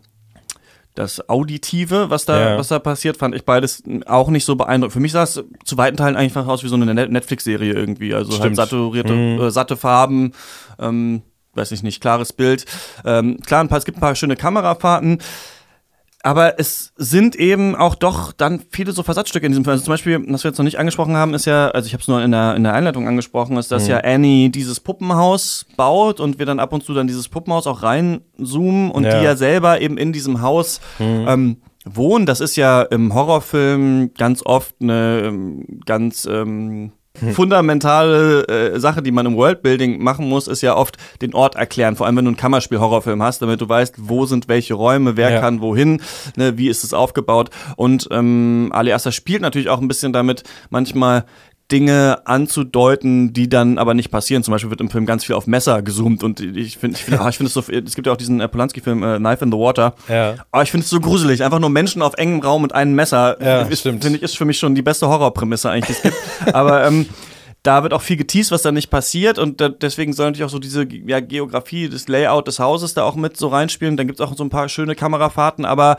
das 0.95 1.29
Auditive, 1.29 2.09
was 2.09 2.25
da, 2.25 2.39
Ja. 2.51 2.57
was 2.57 2.67
da 2.67 2.77
passiert, 2.79 3.15
fand 3.15 3.33
ich 3.35 3.45
beides 3.45 3.81
auch 4.05 4.27
nicht 4.29 4.43
so 4.43 4.57
beeindruckend. 4.57 4.91
Für 4.91 4.99
mich 4.99 5.13
sah 5.13 5.23
es 5.23 5.41
zu 5.63 5.77
weiten 5.77 5.95
Teilen 5.95 6.17
einfach 6.17 6.45
aus 6.47 6.63
wie 6.63 6.67
so 6.67 6.75
eine 6.75 6.93
Net- 6.93 7.09
Netflix-Serie 7.11 7.71
irgendwie. 7.73 8.13
Also 8.13 8.37
halt 8.41 8.55
saturierte, 8.57 9.13
Mhm. 9.13 9.39
äh, 9.39 9.51
satte 9.51 9.77
Farben, 9.77 10.33
ähm, 10.79 11.21
weiß 11.53 11.71
ich 11.71 11.83
nicht, 11.83 12.01
klares 12.01 12.33
Bild. 12.33 12.65
Ähm, 13.05 13.37
klar, 13.45 13.61
ein 13.63 13.69
paar, 13.69 13.77
es 13.77 13.85
gibt 13.85 13.97
ein 13.97 14.01
paar 14.01 14.15
schöne 14.15 14.35
Kamerafahrten. 14.35 15.19
Aber 16.23 16.59
es 16.59 16.93
sind 16.97 17.35
eben 17.35 17.75
auch 17.75 17.95
doch 17.95 18.31
dann 18.31 18.61
viele 18.69 18.91
so 18.91 19.01
Versatzstücke 19.01 19.45
in 19.45 19.51
diesem 19.51 19.63
Film. 19.63 19.71
Also 19.73 19.85
zum 19.85 19.93
Beispiel, 19.93 20.23
was 20.27 20.43
wir 20.43 20.49
jetzt 20.51 20.57
noch 20.59 20.63
nicht 20.65 20.77
angesprochen 20.77 21.15
haben, 21.15 21.33
ist 21.33 21.45
ja, 21.45 21.69
also 21.69 21.87
ich 21.87 21.93
habe 21.93 22.01
es 22.01 22.07
nur 22.07 22.21
in 22.21 22.31
der, 22.31 22.55
in 22.55 22.63
der 22.63 22.73
Einleitung 22.73 23.07
angesprochen, 23.07 23.57
ist, 23.57 23.71
dass 23.71 23.87
ja 23.87 23.97
Annie 24.03 24.49
dieses 24.49 24.79
Puppenhaus 24.79 25.65
baut 25.77 26.19
und 26.19 26.37
wir 26.37 26.45
dann 26.45 26.59
ab 26.59 26.73
und 26.73 26.83
zu 26.83 26.93
dann 26.93 27.07
dieses 27.07 27.27
Puppenhaus 27.27 27.65
auch 27.65 27.81
reinzoomen 27.81 28.91
und 28.91 29.03
Ja. 29.03 29.17
die 29.19 29.25
ja 29.25 29.35
selber 29.35 29.81
eben 29.81 29.97
in 29.97 30.13
diesem 30.13 30.41
Haus 30.41 30.79
ähm, 30.99 31.57
wohnen. 31.85 32.25
Das 32.27 32.39
ist 32.39 32.55
ja 32.55 32.83
im 32.83 33.13
Horrorfilm 33.15 34.11
ganz 34.15 34.45
oft 34.45 34.75
eine 34.79 35.23
ähm, 35.25 35.65
ganz 35.85 36.25
ähm, 36.29 36.91
fundamentale 37.33 38.47
äh, 38.47 38.79
Sache, 38.79 39.01
die 39.01 39.11
man 39.11 39.25
im 39.25 39.35
Worldbuilding 39.35 40.01
machen 40.03 40.27
muss, 40.27 40.47
ist 40.47 40.61
ja 40.61 40.75
oft 40.75 40.97
den 41.21 41.33
Ort 41.33 41.55
erklären. 41.55 41.95
Vor 41.95 42.05
allem, 42.05 42.17
wenn 42.17 42.25
du 42.25 42.29
einen 42.29 42.37
Kammerspiel-Horrorfilm 42.37 43.21
hast, 43.21 43.41
damit 43.41 43.61
du 43.61 43.69
weißt, 43.69 43.95
wo 43.97 44.25
sind 44.25 44.47
welche 44.47 44.73
Räume, 44.73 45.17
wer 45.17 45.31
Ja. 45.31 45.39
kann 45.39 45.61
wohin, 45.61 46.01
ne, 46.35 46.57
wie 46.57 46.67
ist 46.69 46.83
es 46.83 46.93
aufgebaut. 46.93 47.49
Und 47.75 48.07
ähm, 48.11 48.69
Ali 48.73 48.91
Aster 48.93 49.11
spielt 49.11 49.41
natürlich 49.41 49.69
auch 49.69 49.79
ein 49.81 49.87
bisschen 49.87 50.13
damit, 50.13 50.43
manchmal 50.69 51.25
Dinge 51.71 52.21
anzudeuten, 52.25 53.33
die 53.33 53.47
dann 53.47 53.77
aber 53.77 53.93
nicht 53.93 54.11
passieren. 54.11 54.43
Zum 54.43 54.51
Beispiel 54.51 54.69
wird 54.69 54.81
im 54.81 54.89
Film 54.89 55.05
ganz 55.05 55.25
viel 55.25 55.35
auf 55.35 55.47
Messer 55.47 55.81
gezoomt 55.81 56.23
und 56.23 56.39
ich 56.39 56.77
finde, 56.77 56.97
ich 56.97 57.05
finde, 57.05 57.21
ah, 57.21 57.29
ich 57.29 57.37
finde 57.37 57.47
es 57.47 57.53
so, 57.53 57.61
es 57.61 57.95
gibt 57.95 58.07
ja 58.07 58.13
auch 58.13 58.17
diesen 58.17 58.41
äh, 58.41 58.47
Polanski-Film 58.47 59.03
äh, 59.03 59.17
Knife 59.17 59.43
in 59.43 59.51
the 59.51 59.57
Water. 59.57 59.95
Ja. 60.09 60.35
Aber 60.51 60.63
ich 60.63 60.71
finde 60.71 60.83
es 60.83 60.89
so 60.89 60.99
gruselig. 60.99 61.43
Einfach 61.43 61.59
nur 61.59 61.69
Menschen 61.69 62.01
auf 62.01 62.15
engem 62.15 62.41
Raum 62.41 62.63
und 62.63 62.75
einem 62.75 62.93
Messer. 62.93 63.37
Ja, 63.41 63.61
ist, 63.61 63.79
stimmt. 63.79 64.03
Finde 64.03 64.17
ich, 64.17 64.23
ist 64.23 64.37
für 64.37 64.45
mich 64.45 64.59
schon 64.59 64.75
die 64.75 64.81
beste 64.81 65.07
Horrorprämisse 65.07 65.69
eigentlich, 65.69 65.97
die 66.01 66.07
es 66.07 66.13
gibt. 66.13 66.17
Aber 66.53 66.85
ähm, 66.85 67.05
da 67.63 67.83
wird 67.83 67.93
auch 67.93 68.01
viel 68.01 68.17
geteased, 68.17 68.51
was 68.51 68.63
da 68.63 68.71
nicht 68.71 68.89
passiert. 68.89 69.39
Und 69.39 69.61
da, 69.61 69.69
deswegen 69.69 70.13
soll 70.13 70.27
natürlich 70.27 70.45
auch 70.45 70.49
so 70.49 70.59
diese 70.59 70.87
ja, 71.05 71.19
Geografie, 71.19 71.89
das 71.89 72.07
Layout 72.07 72.47
des 72.47 72.59
Hauses 72.59 72.93
da 72.93 73.03
auch 73.03 73.15
mit 73.15 73.37
so 73.37 73.47
reinspielen. 73.47 73.97
Dann 73.97 74.07
gibt 74.07 74.19
es 74.19 74.25
auch 74.25 74.35
so 74.35 74.43
ein 74.43 74.49
paar 74.49 74.67
schöne 74.67 74.95
Kamerafahrten, 74.95 75.65
aber 75.65 75.97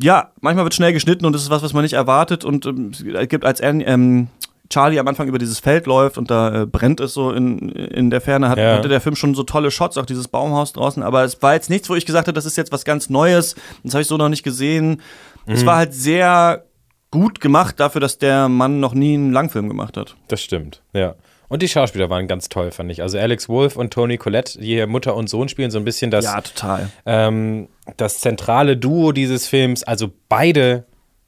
ja, 0.00 0.30
manchmal 0.40 0.64
wird 0.64 0.74
schnell 0.74 0.92
geschnitten 0.92 1.24
und 1.26 1.32
das 1.32 1.42
ist 1.42 1.50
was, 1.50 1.62
was 1.62 1.72
man 1.72 1.82
nicht 1.82 1.94
erwartet. 1.94 2.44
Und 2.44 2.66
ähm, 2.66 2.92
es 2.92 3.28
gibt 3.28 3.44
als 3.44 3.60
ähm, 3.62 4.28
Charlie 4.68 4.98
am 4.98 5.06
Anfang 5.08 5.28
über 5.28 5.38
dieses 5.38 5.58
Feld 5.60 5.86
läuft 5.86 6.18
und 6.18 6.30
da 6.30 6.62
äh, 6.62 6.66
brennt 6.66 7.00
es 7.00 7.14
so 7.14 7.30
in, 7.32 7.70
in 7.70 8.10
der 8.10 8.20
Ferne, 8.20 8.48
hat, 8.48 8.58
Ja. 8.58 8.74
hatte 8.76 8.88
der 8.88 9.00
Film 9.00 9.14
schon 9.16 9.34
so 9.34 9.42
tolle 9.44 9.70
Shots, 9.70 9.96
auch 9.96 10.06
dieses 10.06 10.28
Baumhaus 10.28 10.72
draußen. 10.72 11.02
Aber 11.02 11.24
es 11.24 11.40
war 11.42 11.54
jetzt 11.54 11.70
nichts, 11.70 11.88
wo 11.88 11.94
ich 11.94 12.04
gesagt 12.06 12.26
habe, 12.26 12.34
das 12.34 12.46
ist 12.46 12.56
jetzt 12.56 12.72
was 12.72 12.84
ganz 12.84 13.08
Neues. 13.08 13.54
Das 13.84 13.94
habe 13.94 14.02
ich 14.02 14.08
so 14.08 14.16
noch 14.16 14.28
nicht 14.28 14.42
gesehen. 14.42 15.00
Es 15.46 15.62
Mhm. 15.62 15.66
war 15.66 15.76
halt 15.76 15.94
sehr 15.94 16.64
gut 17.12 17.40
gemacht 17.40 17.78
dafür, 17.78 18.00
dass 18.00 18.18
der 18.18 18.48
Mann 18.48 18.80
noch 18.80 18.92
nie 18.92 19.14
einen 19.14 19.32
Langfilm 19.32 19.68
gemacht 19.68 19.96
hat. 19.96 20.16
Das 20.28 20.42
stimmt, 20.42 20.82
ja. 20.92 21.14
Und 21.48 21.62
die 21.62 21.68
Schauspieler 21.68 22.10
waren 22.10 22.26
ganz 22.26 22.48
toll, 22.48 22.70
fand 22.70 22.90
ich. 22.90 23.02
Also 23.02 23.18
Alex 23.18 23.48
Wolf 23.48 23.76
und 23.76 23.92
Toni 23.92 24.18
Collette, 24.18 24.58
die 24.58 24.66
hier 24.66 24.86
Mutter 24.86 25.14
und 25.14 25.28
Sohn 25.28 25.48
spielen, 25.48 25.70
so 25.70 25.78
ein 25.78 25.84
bisschen 25.84 26.10
das, 26.10 26.24
total. 26.42 26.90
ähm, 27.04 27.68
das 27.96 28.20
zentrale 28.20 28.76
Duo 28.76 29.12
dieses 29.12 29.46
Films. 29.46 29.84
Also 29.84 30.10
beide 30.28 30.84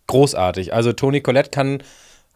großartig. 0.09 0.75
Also 0.75 0.93
Toni 0.93 1.21
Collette 1.21 1.51
kann, 1.51 1.83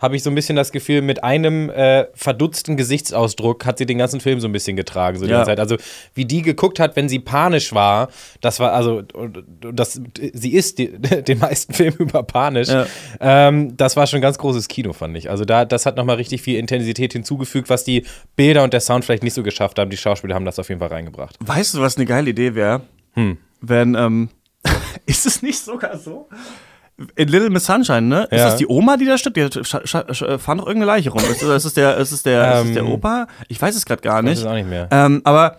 habe 0.02 0.16
ich 0.16 0.22
so 0.22 0.30
ein 0.30 0.34
bisschen 0.34 0.56
das 0.56 0.72
Gefühl, 0.72 1.00
mit 1.00 1.22
einem 1.22 1.70
äh, 1.70 2.06
verdutzten 2.14 2.76
Gesichtsausdruck 2.76 3.64
hat 3.64 3.78
sie 3.78 3.86
den 3.86 3.98
ganzen 3.98 4.20
Film 4.20 4.40
so 4.40 4.48
ein 4.48 4.52
bisschen 4.52 4.76
getragen. 4.76 5.16
So 5.18 5.24
die 5.26 5.30
Ja. 5.30 5.44
Zeit. 5.44 5.60
Also 5.60 5.76
wie 6.14 6.24
die 6.24 6.42
geguckt 6.42 6.80
hat, 6.80 6.96
wenn 6.96 7.08
sie 7.08 7.20
panisch 7.20 7.72
war, 7.72 8.08
das 8.40 8.58
war 8.60 8.72
also, 8.72 9.02
das, 9.72 10.00
sie 10.32 10.52
ist 10.52 10.78
die, 10.78 10.88
den 10.98 11.38
meisten 11.38 11.72
Film 11.72 11.94
über 11.98 12.22
panisch. 12.24 12.68
Ja. 12.68 12.86
Ähm, 13.20 13.76
das 13.76 13.96
war 13.96 14.06
schon 14.06 14.20
ganz 14.20 14.38
großes 14.38 14.68
Kino, 14.68 14.92
fand 14.92 15.16
ich. 15.16 15.30
Also 15.30 15.44
da, 15.44 15.64
das 15.64 15.86
hat 15.86 15.96
nochmal 15.96 16.16
richtig 16.16 16.42
viel 16.42 16.58
Intensität 16.58 17.12
hinzugefügt, 17.12 17.70
was 17.70 17.84
die 17.84 18.04
Bilder 18.34 18.64
und 18.64 18.72
der 18.72 18.80
Sound 18.80 19.04
vielleicht 19.04 19.22
nicht 19.22 19.34
so 19.34 19.42
geschafft 19.44 19.78
haben. 19.78 19.90
Die 19.90 19.96
Schauspieler 19.96 20.34
haben 20.34 20.44
das 20.44 20.58
auf 20.58 20.68
jeden 20.68 20.80
Fall 20.80 20.88
reingebracht. 20.88 21.36
Weißt 21.40 21.74
du, 21.74 21.80
was 21.80 21.96
eine 21.96 22.06
geile 22.06 22.30
Idee 22.30 22.54
wäre? 22.56 22.80
Hm. 23.12 23.38
Wenn, 23.60 23.94
ähm, 23.94 24.30
ist 25.06 25.26
es 25.26 25.42
nicht 25.42 25.60
sogar 25.60 25.96
so? 25.96 26.28
In 27.16 27.28
Little 27.28 27.50
Miss 27.50 27.64
Sunshine, 27.64 28.02
ne? 28.02 28.24
Ist 28.24 28.38
Ja. 28.38 28.44
das 28.46 28.56
die 28.56 28.66
Oma, 28.68 28.96
die 28.96 29.06
da 29.06 29.16
stirbt? 29.18 29.36
Die 29.36 29.42
sch- 29.44 30.38
fahren 30.38 30.58
doch 30.58 30.66
irgendeine 30.66 30.84
Leiche 30.92 31.10
rum. 31.10 31.22
Ist, 31.22 31.42
ist, 31.42 31.64
es 31.64 31.74
der, 31.74 31.96
ist, 31.96 32.12
es 32.12 32.22
der, 32.22 32.60
ist 32.60 32.68
es 32.68 32.74
der 32.74 32.82
Ähm, 32.82 32.92
Opa? 32.92 33.26
Ich 33.48 33.60
weiß 33.60 33.74
es 33.74 33.84
gerade 33.86 34.02
gar 34.02 34.20
Ich 34.20 34.26
weiß 34.26 34.30
nicht. 34.30 34.40
es 34.40 34.46
auch 34.46 34.54
nicht 34.54 34.68
mehr. 34.68 34.88
Ähm, 34.90 35.20
aber 35.24 35.56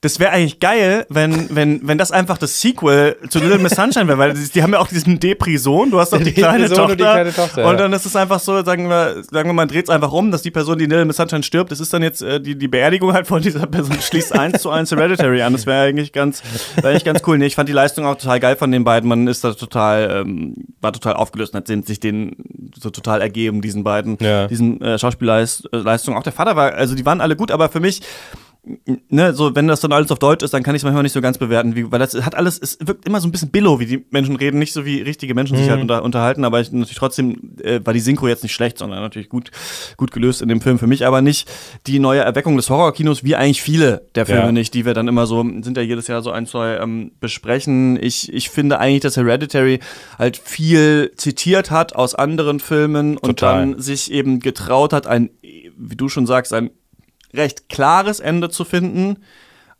das 0.00 0.20
wäre 0.20 0.30
eigentlich 0.30 0.60
geil, 0.60 1.06
wenn, 1.08 1.52
wenn, 1.56 1.80
wenn 1.88 1.98
das 1.98 2.12
einfach 2.12 2.38
das 2.38 2.60
Sequel 2.60 3.16
zu 3.30 3.40
Little 3.40 3.58
Miss 3.58 3.72
Sunshine 3.72 4.06
wäre, 4.06 4.16
weil 4.18 4.32
die, 4.34 4.48
die 4.48 4.62
haben 4.62 4.72
ja 4.72 4.78
auch 4.78 4.86
diesen 4.86 5.18
Depri-Sohn, 5.18 5.90
du 5.90 5.98
hast 5.98 6.12
doch 6.12 6.18
die, 6.18 6.24
Die 6.26 6.34
kleine 6.34 6.68
Tochter. 6.68 6.82
und 6.84 6.90
die 6.92 6.96
kleine 6.96 7.32
Tochter, 7.34 7.64
und 7.66 7.72
ja. 7.72 7.76
dann 7.78 7.92
ist 7.92 8.06
es 8.06 8.14
einfach 8.14 8.38
so, 8.38 8.62
sagen 8.62 8.88
wir, 8.88 9.24
sagen 9.24 9.48
wir 9.48 9.52
mal, 9.54 9.66
dreht 9.66 9.86
es 9.86 9.90
einfach 9.90 10.12
um, 10.12 10.30
dass 10.30 10.42
die 10.42 10.52
Person, 10.52 10.78
die 10.78 10.84
in 10.84 10.90
Little 10.90 11.04
Miss 11.04 11.16
Sunshine 11.16 11.42
stirbt, 11.42 11.72
das 11.72 11.80
ist 11.80 11.92
dann 11.92 12.04
jetzt 12.04 12.22
äh, 12.22 12.40
die, 12.40 12.56
die 12.56 12.68
Beerdigung 12.68 13.12
halt 13.12 13.26
von 13.26 13.42
dieser 13.42 13.66
Person, 13.66 14.00
schließt 14.00 14.38
eins 14.38 14.62
zu 14.62 14.70
eins 14.70 14.92
Hereditary 14.92 15.42
an. 15.42 15.52
Das 15.52 15.66
wäre 15.66 15.82
eigentlich 15.88 16.12
ganz, 16.12 16.44
wäre 16.76 16.90
eigentlich 16.90 17.04
ganz 17.04 17.22
cool. 17.26 17.36
Nee, 17.38 17.46
ich 17.46 17.56
fand 17.56 17.68
die 17.68 17.72
Leistung 17.72 18.06
auch 18.06 18.14
total 18.16 18.38
geil 18.38 18.54
von 18.54 18.70
den 18.70 18.84
beiden. 18.84 19.08
Man 19.08 19.26
ist 19.26 19.42
da 19.42 19.52
total, 19.52 20.22
ähm, 20.22 20.54
war 20.80 20.92
total 20.92 21.14
aufgelöst 21.14 21.54
und 21.54 21.58
hat 21.68 21.86
sich 21.86 21.98
den 21.98 22.36
so 22.78 22.90
total 22.90 23.20
ergeben, 23.20 23.62
diesen 23.62 23.82
beiden, 23.82 24.16
Ja. 24.20 24.46
diesen 24.46 24.80
äh, 24.80 24.96
Schauspielleistungen. 24.96 26.16
Auch 26.16 26.22
der 26.22 26.32
Vater 26.32 26.54
war, 26.54 26.74
also 26.74 26.94
die 26.94 27.04
waren 27.04 27.20
alle 27.20 27.34
gut, 27.34 27.50
aber 27.50 27.68
für 27.68 27.80
mich, 27.80 28.00
ne, 29.08 29.32
so 29.34 29.54
wenn 29.54 29.68
das 29.68 29.80
dann 29.80 29.92
alles 29.92 30.10
auf 30.10 30.18
Deutsch 30.18 30.42
ist, 30.44 30.52
dann 30.52 30.62
kann 30.62 30.74
ich 30.74 30.80
es 30.80 30.84
manchmal 30.84 31.02
nicht 31.02 31.12
so 31.12 31.20
ganz 31.20 31.38
bewerten, 31.38 31.74
wie, 31.76 31.90
weil 31.90 31.98
das 31.98 32.14
hat 32.14 32.34
alles, 32.34 32.58
es 32.58 32.78
wirkt 32.80 33.06
immer 33.06 33.20
so 33.20 33.28
ein 33.28 33.32
bisschen 33.32 33.50
billow, 33.50 33.80
wie 33.80 33.86
die 33.86 34.04
Menschen 34.10 34.36
reden, 34.36 34.58
nicht 34.58 34.72
so 34.72 34.84
wie 34.84 35.00
richtige 35.00 35.34
Menschen 35.34 35.56
sich 35.56 35.70
halt 35.70 35.80
unter, 35.80 36.02
unterhalten, 36.02 36.44
aber 36.44 36.60
ich, 36.60 36.70
natürlich 36.72 36.96
trotzdem 36.96 37.56
äh, 37.62 37.80
war 37.84 37.94
die 37.94 38.00
Synchro 38.00 38.28
jetzt 38.28 38.42
nicht 38.42 38.52
schlecht, 38.52 38.78
sondern 38.78 39.00
natürlich 39.00 39.28
gut, 39.28 39.50
gut 39.96 40.10
gelöst 40.10 40.42
in 40.42 40.48
dem 40.48 40.60
Film 40.60 40.78
für 40.78 40.86
mich, 40.86 41.06
aber 41.06 41.22
nicht 41.22 41.48
die 41.86 41.98
neue 41.98 42.20
Erweckung 42.20 42.56
des 42.56 42.68
Horrorkinos, 42.68 43.24
wie 43.24 43.36
eigentlich 43.36 43.62
viele 43.62 44.06
der 44.14 44.26
Filme 44.26 44.46
Ja. 44.46 44.52
nicht, 44.52 44.74
die 44.74 44.84
wir 44.84 44.94
dann 44.94 45.08
immer 45.08 45.26
so, 45.26 45.42
sind 45.42 45.76
ja 45.76 45.82
jedes 45.82 46.06
Jahr 46.08 46.22
so 46.22 46.30
ein, 46.30 46.46
zwei 46.46 46.76
ähm, 46.76 47.12
besprechen. 47.20 47.98
Ich, 48.02 48.32
ich 48.32 48.50
finde 48.50 48.78
eigentlich, 48.78 49.02
dass 49.02 49.16
Hereditary 49.16 49.80
halt 50.18 50.36
viel 50.36 51.12
zitiert 51.16 51.70
hat 51.70 51.94
aus 51.94 52.14
anderen 52.14 52.60
Filmen 52.60 53.16
und 53.16 53.38
Total. 53.38 53.66
dann 53.70 53.80
sich 53.80 54.10
eben 54.12 54.40
getraut 54.40 54.92
hat, 54.92 55.06
ein, 55.06 55.30
wie 55.76 55.96
du 55.96 56.08
schon 56.08 56.26
sagst, 56.26 56.52
ein 56.52 56.70
recht 57.34 57.68
klares 57.68 58.20
Ende 58.20 58.50
zu 58.50 58.64
finden. 58.64 59.18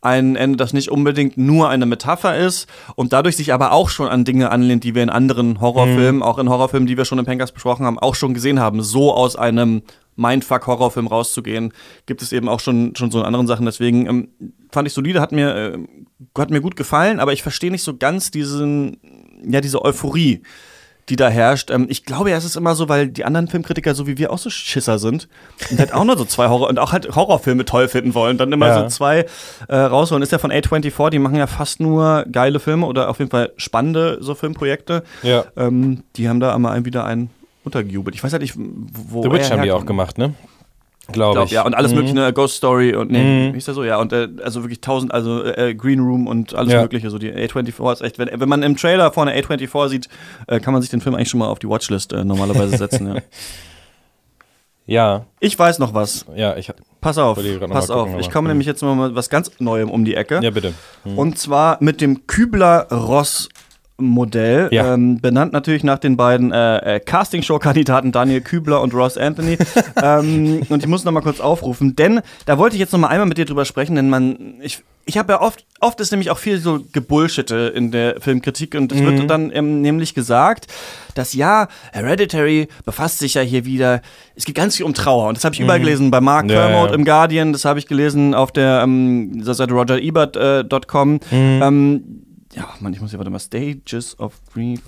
Ein 0.00 0.36
Ende, 0.36 0.56
das 0.56 0.72
nicht 0.72 0.90
unbedingt 0.90 1.36
nur 1.36 1.68
eine 1.68 1.84
Metapher 1.84 2.36
ist 2.36 2.68
und 2.94 3.12
dadurch 3.12 3.36
sich 3.36 3.52
aber 3.52 3.72
auch 3.72 3.88
schon 3.88 4.06
an 4.06 4.24
Dinge 4.24 4.50
anlehnt, 4.50 4.84
die 4.84 4.94
wir 4.94 5.02
in 5.02 5.10
anderen 5.10 5.60
Horrorfilmen, 5.60 6.22
auch 6.22 6.38
in 6.38 6.48
Horrorfilmen, 6.48 6.86
die 6.86 6.96
wir 6.96 7.04
schon 7.04 7.18
im 7.18 7.24
Pencast 7.24 7.52
besprochen 7.52 7.84
haben, 7.84 7.98
auch 7.98 8.14
schon 8.14 8.32
gesehen 8.32 8.60
haben. 8.60 8.80
So 8.80 9.12
aus 9.12 9.34
einem 9.34 9.82
Mindfuck-Horrorfilm 10.14 11.06
rauszugehen, 11.06 11.72
gibt 12.06 12.22
es 12.22 12.32
eben 12.32 12.48
auch 12.48 12.60
schon, 12.60 12.94
schon 12.96 13.10
so 13.10 13.20
in 13.20 13.24
anderen 13.24 13.46
Sachen. 13.46 13.66
Deswegen 13.66 14.06
ähm, 14.06 14.28
fand 14.70 14.86
ich 14.86 14.94
solide, 14.94 15.20
hat 15.20 15.32
mir, 15.32 15.54
äh, 15.54 15.78
hat 16.36 16.50
mir 16.50 16.60
gut 16.60 16.76
gefallen, 16.76 17.20
aber 17.20 17.32
ich 17.32 17.42
verstehe 17.42 17.70
nicht 17.70 17.84
so 17.84 17.96
ganz 17.96 18.30
diesen, 18.30 18.98
ja, 19.48 19.60
diese 19.60 19.84
Euphorie, 19.84 20.42
die 21.08 21.16
da 21.16 21.28
herrscht. 21.28 21.70
Ähm, 21.70 21.86
ich 21.88 22.04
glaube, 22.04 22.30
ja, 22.30 22.36
es 22.36 22.44
ist 22.44 22.56
immer 22.56 22.74
so, 22.74 22.88
weil 22.88 23.08
die 23.08 23.24
anderen 23.24 23.48
Filmkritiker, 23.48 23.94
so 23.94 24.06
wie 24.06 24.18
wir, 24.18 24.32
auch 24.32 24.38
so 24.38 24.50
Schisser 24.50 24.98
sind 24.98 25.28
und 25.70 25.78
halt 25.78 25.92
auch 25.94 26.04
nur 26.04 26.16
so 26.18 26.24
zwei 26.24 26.48
Horror 26.48 26.68
und 26.68 26.78
auch 26.78 26.92
halt 26.92 27.14
Horrorfilme 27.14 27.64
toll 27.64 27.88
finden 27.88 28.14
wollen, 28.14 28.38
dann 28.38 28.52
immer 28.52 28.68
Ja. 28.68 28.82
so 28.82 28.88
zwei 28.88 29.26
äh, 29.68 29.76
rausholen. 29.76 30.22
Ist 30.22 30.32
ja 30.32 30.38
von 30.38 30.52
A24, 30.52 31.10
die 31.10 31.18
machen 31.18 31.36
ja 31.36 31.46
fast 31.46 31.80
nur 31.80 32.24
geile 32.30 32.60
Filme 32.60 32.86
oder 32.86 33.08
auf 33.08 33.18
jeden 33.18 33.30
Fall 33.30 33.52
spannende 33.56 34.18
so 34.20 34.34
Filmprojekte. 34.34 35.02
Ja. 35.22 35.44
Ähm, 35.56 36.02
die 36.16 36.28
haben 36.28 36.40
da 36.40 36.54
einmal 36.54 36.84
wieder 36.84 37.04
einen 37.04 37.30
untergejubelt. 37.64 38.14
Ich 38.14 38.22
weiß 38.24 38.32
halt 38.32 38.42
nicht, 38.42 38.54
wo 38.56 39.22
The 39.22 39.30
Witch 39.30 39.50
haben 39.50 39.62
die 39.62 39.72
auch 39.72 39.84
gemacht, 39.86 40.16
ne? 40.18 40.34
Glaube 41.10 41.34
Glaub, 41.36 41.46
ich. 41.46 41.52
ja, 41.52 41.64
und 41.64 41.74
alles 41.74 41.92
Mhm. 41.92 41.96
mögliche, 41.96 42.14
ne, 42.16 42.32
Ghost 42.34 42.56
Story 42.56 42.94
und 42.94 43.10
nee, 43.10 43.22
Mhm. 43.48 43.52
wie 43.52 43.54
hieß 43.56 43.64
der 43.64 43.74
so, 43.74 43.82
ja, 43.82 43.98
und 43.98 44.12
äh, 44.12 44.28
also 44.44 44.62
wirklich 44.62 44.82
tausend, 44.82 45.12
also 45.14 45.42
äh, 45.42 45.74
Green 45.74 46.00
Room 46.00 46.26
und 46.26 46.54
alles 46.54 46.72
Ja. 46.74 46.82
mögliche, 46.82 47.08
so 47.08 47.18
die 47.18 47.32
A24 47.32 47.92
ist 47.94 48.00
echt, 48.02 48.18
wenn, 48.18 48.28
wenn 48.38 48.48
man 48.48 48.62
im 48.62 48.76
Trailer 48.76 49.10
vorne 49.10 49.34
A24 49.34 49.88
sieht, 49.88 50.08
äh, 50.48 50.60
kann 50.60 50.74
man 50.74 50.82
sich 50.82 50.90
den 50.90 51.00
Film 51.00 51.14
eigentlich 51.14 51.30
schon 51.30 51.38
mal 51.40 51.46
auf 51.48 51.58
die 51.60 51.68
Watchlist 51.68 52.12
äh, 52.12 52.24
normalerweise 52.24 52.76
setzen, 52.76 53.14
ja. 53.14 53.22
Ja, 54.86 55.26
Ich 55.40 55.58
weiß 55.58 55.78
noch 55.80 55.92
was. 55.92 56.24
ja, 56.34 56.56
ich. 56.56 56.72
Pass 57.00 57.18
auf, 57.18 57.36
pass 57.70 57.88
mal 57.88 57.94
auf. 57.94 58.06
gucken, 58.06 58.20
ich 58.20 58.30
komme 58.30 58.48
hm. 58.48 58.54
nämlich 58.54 58.66
jetzt 58.66 58.82
mal 58.82 58.94
mit 58.94 59.14
was 59.14 59.28
ganz 59.30 59.50
Neuem 59.60 59.90
um 59.90 60.04
die 60.04 60.14
Ecke. 60.14 60.40
Ja, 60.42 60.50
bitte. 60.50 60.72
Und 61.04 61.38
zwar 61.38 61.76
mit 61.80 62.00
dem 62.00 62.26
Kübler-Ross. 62.26 63.48
Modell, 64.00 64.68
Ja. 64.70 64.94
ähm, 64.94 65.20
benannt 65.20 65.52
natürlich 65.52 65.82
nach 65.82 65.98
den 65.98 66.16
beiden 66.16 66.52
äh, 66.52 66.96
äh, 66.96 67.00
Castingshow-Kandidaten 67.00 68.12
Daniel 68.12 68.40
Kübler 68.40 68.80
und 68.80 68.94
Ross 68.94 69.18
Anthony. 69.18 69.58
ähm, 70.02 70.62
und 70.68 70.82
ich 70.82 70.88
muss 70.88 71.04
noch 71.04 71.12
mal 71.12 71.20
kurz 71.20 71.40
aufrufen, 71.40 71.96
denn 71.96 72.20
da 72.46 72.58
wollte 72.58 72.76
ich 72.76 72.80
jetzt 72.80 72.92
noch 72.92 73.00
mal 73.00 73.08
einmal 73.08 73.26
mit 73.26 73.38
dir 73.38 73.44
drüber 73.44 73.64
sprechen, 73.64 73.96
denn 73.96 74.08
man, 74.08 74.54
ich, 74.62 74.82
ich 75.04 75.18
habe 75.18 75.32
ja 75.32 75.40
oft, 75.40 75.64
oft 75.80 76.00
ist 76.00 76.12
nämlich 76.12 76.30
auch 76.30 76.38
viel 76.38 76.58
so 76.58 76.78
Gebullshitte 76.92 77.72
in 77.74 77.90
der 77.90 78.20
Filmkritik 78.20 78.74
und 78.76 78.92
es 78.92 79.00
wird 79.02 79.28
dann 79.28 79.50
ähm, 79.52 79.80
nämlich 79.80 80.14
gesagt, 80.14 80.68
dass 81.16 81.32
ja, 81.32 81.66
Hereditary 81.92 82.68
befasst 82.84 83.18
sich 83.18 83.34
ja 83.34 83.42
hier 83.42 83.64
wieder, 83.64 84.02
es 84.36 84.44
geht 84.44 84.54
ganz 84.54 84.76
viel 84.76 84.86
um 84.86 84.94
Trauer 84.94 85.28
und 85.28 85.36
das 85.36 85.44
habe 85.44 85.54
ich 85.54 85.60
überall 85.60 85.80
gelesen, 85.80 86.12
bei 86.12 86.20
Mark 86.20 86.48
Ja, 86.48 86.68
Kermode 86.68 86.90
ja. 86.90 86.94
im 86.94 87.04
Guardian, 87.04 87.52
das 87.52 87.64
habe 87.64 87.80
ich 87.80 87.88
gelesen 87.88 88.34
auf 88.34 88.52
der 88.52 88.82
ähm, 88.84 89.42
Seite 89.42 89.74
rogerebert.com. 89.74 91.18
Mhm. 91.32 92.24
Ja, 92.58 92.68
Mann, 92.80 92.92
ich 92.92 93.00
muss 93.00 93.10
hier, 93.10 93.18
warte 93.20 93.30
mal, 93.30 93.38
Stages 93.38 94.18
of 94.18 94.32
Grief. 94.52 94.80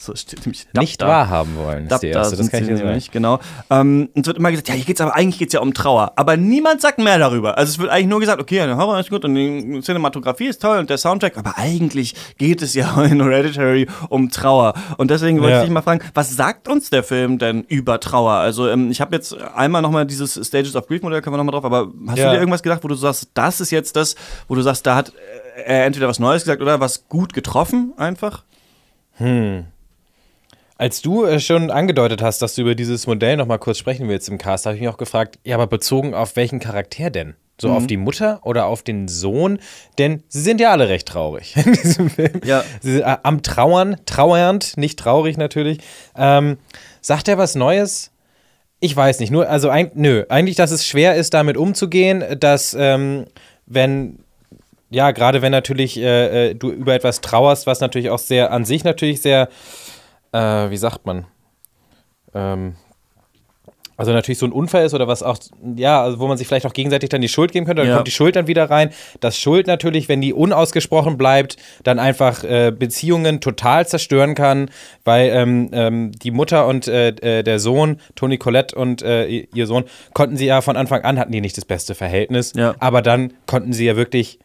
So 0.00 0.14
steht 0.14 0.40
nämlich. 0.46 0.66
Nicht 0.78 1.00
da. 1.02 1.08
wahrhaben 1.08 1.56
wollen, 1.56 1.84
ist 1.84 1.90
Da, 1.90 1.98
die 1.98 2.08
erste. 2.08 2.36
Das 2.36 2.50
kann 2.50 2.60
ich 2.62 2.66
sagen. 2.68 2.78
nämlich, 2.84 3.10
genau. 3.10 3.40
Ähm, 3.68 4.08
und 4.14 4.20
es 4.20 4.26
wird 4.28 4.36
immer 4.36 4.50
gesagt, 4.52 4.68
ja, 4.68 4.74
hier 4.74 4.84
geht's 4.84 5.00
aber 5.00 5.16
eigentlich 5.16 5.38
geht's 5.40 5.54
ja 5.54 5.60
um 5.60 5.74
Trauer. 5.74 6.12
Aber 6.14 6.36
niemand 6.36 6.80
sagt 6.82 6.98
mehr 6.98 7.18
darüber. 7.18 7.58
Also 7.58 7.70
es 7.72 7.78
wird 7.80 7.90
eigentlich 7.90 8.06
nur 8.06 8.20
gesagt, 8.20 8.40
okay, 8.40 8.56
der 8.58 8.76
Horror 8.76 9.00
ist 9.00 9.10
gut 9.10 9.24
und 9.24 9.34
die 9.34 9.80
Cinematografie 9.82 10.46
ist 10.46 10.62
toll 10.62 10.78
und 10.78 10.88
der 10.88 10.98
Soundtrack, 10.98 11.36
aber 11.36 11.54
eigentlich 11.58 12.14
geht 12.36 12.62
es 12.62 12.74
ja 12.74 13.02
in 13.02 13.20
Hereditary 13.20 13.88
um 14.08 14.30
Trauer. 14.30 14.74
Und 14.98 15.10
deswegen 15.10 15.38
wollte 15.40 15.52
Ja. 15.54 15.58
ich 15.58 15.64
dich 15.64 15.72
mal 15.72 15.82
fragen, 15.82 16.04
was 16.14 16.30
sagt 16.36 16.68
uns 16.68 16.90
der 16.90 17.02
Film 17.02 17.38
denn 17.38 17.62
über 17.64 17.98
Trauer? 17.98 18.34
Also 18.34 18.68
ähm, 18.68 18.92
ich 18.92 19.00
habe 19.00 19.16
jetzt 19.16 19.34
einmal 19.56 19.82
nochmal 19.82 20.06
dieses 20.06 20.34
Stages 20.46 20.76
of 20.76 20.86
Grief 20.86 21.02
Modell, 21.02 21.22
können 21.22 21.34
wir 21.34 21.38
nochmal 21.38 21.54
drauf, 21.60 21.64
aber 21.64 21.90
hast 22.06 22.18
Ja. 22.18 22.26
du 22.26 22.30
dir 22.34 22.38
irgendwas 22.38 22.62
gedacht, 22.62 22.84
wo 22.84 22.88
du 22.88 22.94
sagst, 22.94 23.30
das 23.34 23.60
ist 23.60 23.72
jetzt 23.72 23.96
das, 23.96 24.14
wo 24.46 24.54
du 24.54 24.62
sagst, 24.62 24.86
da 24.86 24.94
hat 24.94 25.12
er 25.64 25.84
entweder 25.84 26.08
was 26.08 26.18
Neues 26.18 26.42
gesagt 26.42 26.62
oder 26.62 26.80
was 26.80 27.08
gut 27.08 27.32
getroffen 27.32 27.92
einfach? 27.96 28.44
Als 30.76 31.02
du 31.02 31.24
äh, 31.24 31.40
schon 31.40 31.70
angedeutet 31.70 32.22
hast, 32.22 32.40
dass 32.40 32.54
du 32.54 32.62
über 32.62 32.74
dieses 32.74 33.06
Modell 33.06 33.36
noch 33.36 33.46
mal 33.46 33.58
kurz 33.58 33.78
sprechen 33.78 34.08
willst 34.08 34.28
im 34.28 34.38
Cast, 34.38 34.66
habe 34.66 34.76
ich 34.76 34.80
mich 34.80 34.88
auch 34.88 34.96
gefragt, 34.96 35.38
ja, 35.42 35.56
aber 35.56 35.66
bezogen 35.66 36.14
auf 36.14 36.36
welchen 36.36 36.60
Charakter 36.60 37.10
denn? 37.10 37.34
So 37.60 37.70
auf 37.70 37.88
die 37.88 37.96
Mutter 37.96 38.38
oder 38.44 38.66
auf 38.66 38.82
den 38.82 39.08
Sohn? 39.08 39.58
Denn 39.98 40.22
sie 40.28 40.42
sind 40.42 40.60
ja 40.60 40.70
alle 40.70 40.88
recht 40.88 41.08
traurig 41.08 41.56
in 41.56 41.72
diesem 41.72 42.08
Film. 42.08 42.40
Ja. 42.44 42.62
Sie 42.80 42.92
sind 42.92 43.02
äh, 43.02 43.16
am 43.24 43.42
Trauern, 43.42 43.96
trauernd, 44.06 44.76
nicht 44.76 44.96
traurig 44.96 45.36
natürlich. 45.36 45.78
Ähm, 46.16 46.58
sagt 47.00 47.26
er 47.26 47.36
was 47.36 47.56
Neues? 47.56 48.12
Ich 48.78 48.94
weiß 48.94 49.18
nicht. 49.18 49.32
Nur, 49.32 49.48
also, 49.48 49.70
ein, 49.70 49.90
nö, 49.94 50.24
eigentlich, 50.28 50.54
dass 50.54 50.70
es 50.70 50.86
schwer 50.86 51.16
ist, 51.16 51.34
damit 51.34 51.56
umzugehen, 51.56 52.22
dass, 52.38 52.76
ähm, 52.78 53.24
wenn 53.66 54.20
ja, 54.90 55.10
gerade 55.10 55.42
wenn 55.42 55.52
natürlich 55.52 55.98
äh, 55.98 56.50
äh, 56.50 56.54
du 56.54 56.70
über 56.70 56.94
etwas 56.94 57.20
trauerst, 57.20 57.66
was 57.66 57.80
natürlich 57.80 58.10
auch 58.10 58.18
sehr 58.18 58.52
an 58.52 58.64
sich 58.64 58.84
natürlich 58.84 59.20
sehr, 59.20 59.48
äh, 60.32 60.38
wie 60.70 60.76
sagt 60.76 61.06
man, 61.06 61.26
ähm, 62.34 62.74
also 63.96 64.12
natürlich 64.12 64.38
so 64.38 64.46
ein 64.46 64.52
Unfall 64.52 64.84
ist 64.86 64.94
oder 64.94 65.08
was 65.08 65.24
auch, 65.24 65.38
ja, 65.74 66.00
also 66.00 66.20
wo 66.20 66.28
man 66.28 66.38
sich 66.38 66.46
vielleicht 66.46 66.66
auch 66.66 66.72
gegenseitig 66.72 67.08
dann 67.08 67.20
die 67.20 67.28
Schuld 67.28 67.50
geben 67.50 67.66
könnte, 67.66 67.82
dann 67.82 67.88
Ja. 67.90 67.96
kommt 67.96 68.06
die 68.06 68.12
Schuld 68.12 68.36
dann 68.36 68.46
wieder 68.46 68.70
rein. 68.70 68.90
Das 69.18 69.36
Schuld 69.36 69.66
natürlich, 69.66 70.08
wenn 70.08 70.20
die 70.20 70.32
unausgesprochen 70.32 71.18
bleibt, 71.18 71.56
dann 71.82 71.98
einfach 71.98 72.44
äh, 72.44 72.70
Beziehungen 72.70 73.40
total 73.40 73.88
zerstören 73.88 74.36
kann, 74.36 74.70
weil 75.02 75.30
ähm, 75.34 75.70
ähm, 75.72 76.12
die 76.12 76.30
Mutter 76.30 76.68
und 76.68 76.86
äh, 76.86 77.08
äh, 77.08 77.42
der 77.42 77.58
Sohn, 77.58 78.00
Toni 78.14 78.38
Collette 78.38 78.76
und 78.76 79.02
äh, 79.02 79.26
ihr 79.26 79.66
Sohn, 79.66 79.82
konnten 80.14 80.36
sie 80.36 80.46
ja 80.46 80.60
von 80.60 80.76
Anfang 80.76 81.02
an, 81.02 81.18
hatten 81.18 81.32
die 81.32 81.40
nicht 81.40 81.56
das 81.56 81.64
beste 81.64 81.96
Verhältnis, 81.96 82.52
Ja. 82.54 82.76
aber 82.78 83.02
dann 83.02 83.32
konnten 83.46 83.72
sie 83.72 83.84
ja 83.86 83.96
wirklich 83.96 84.38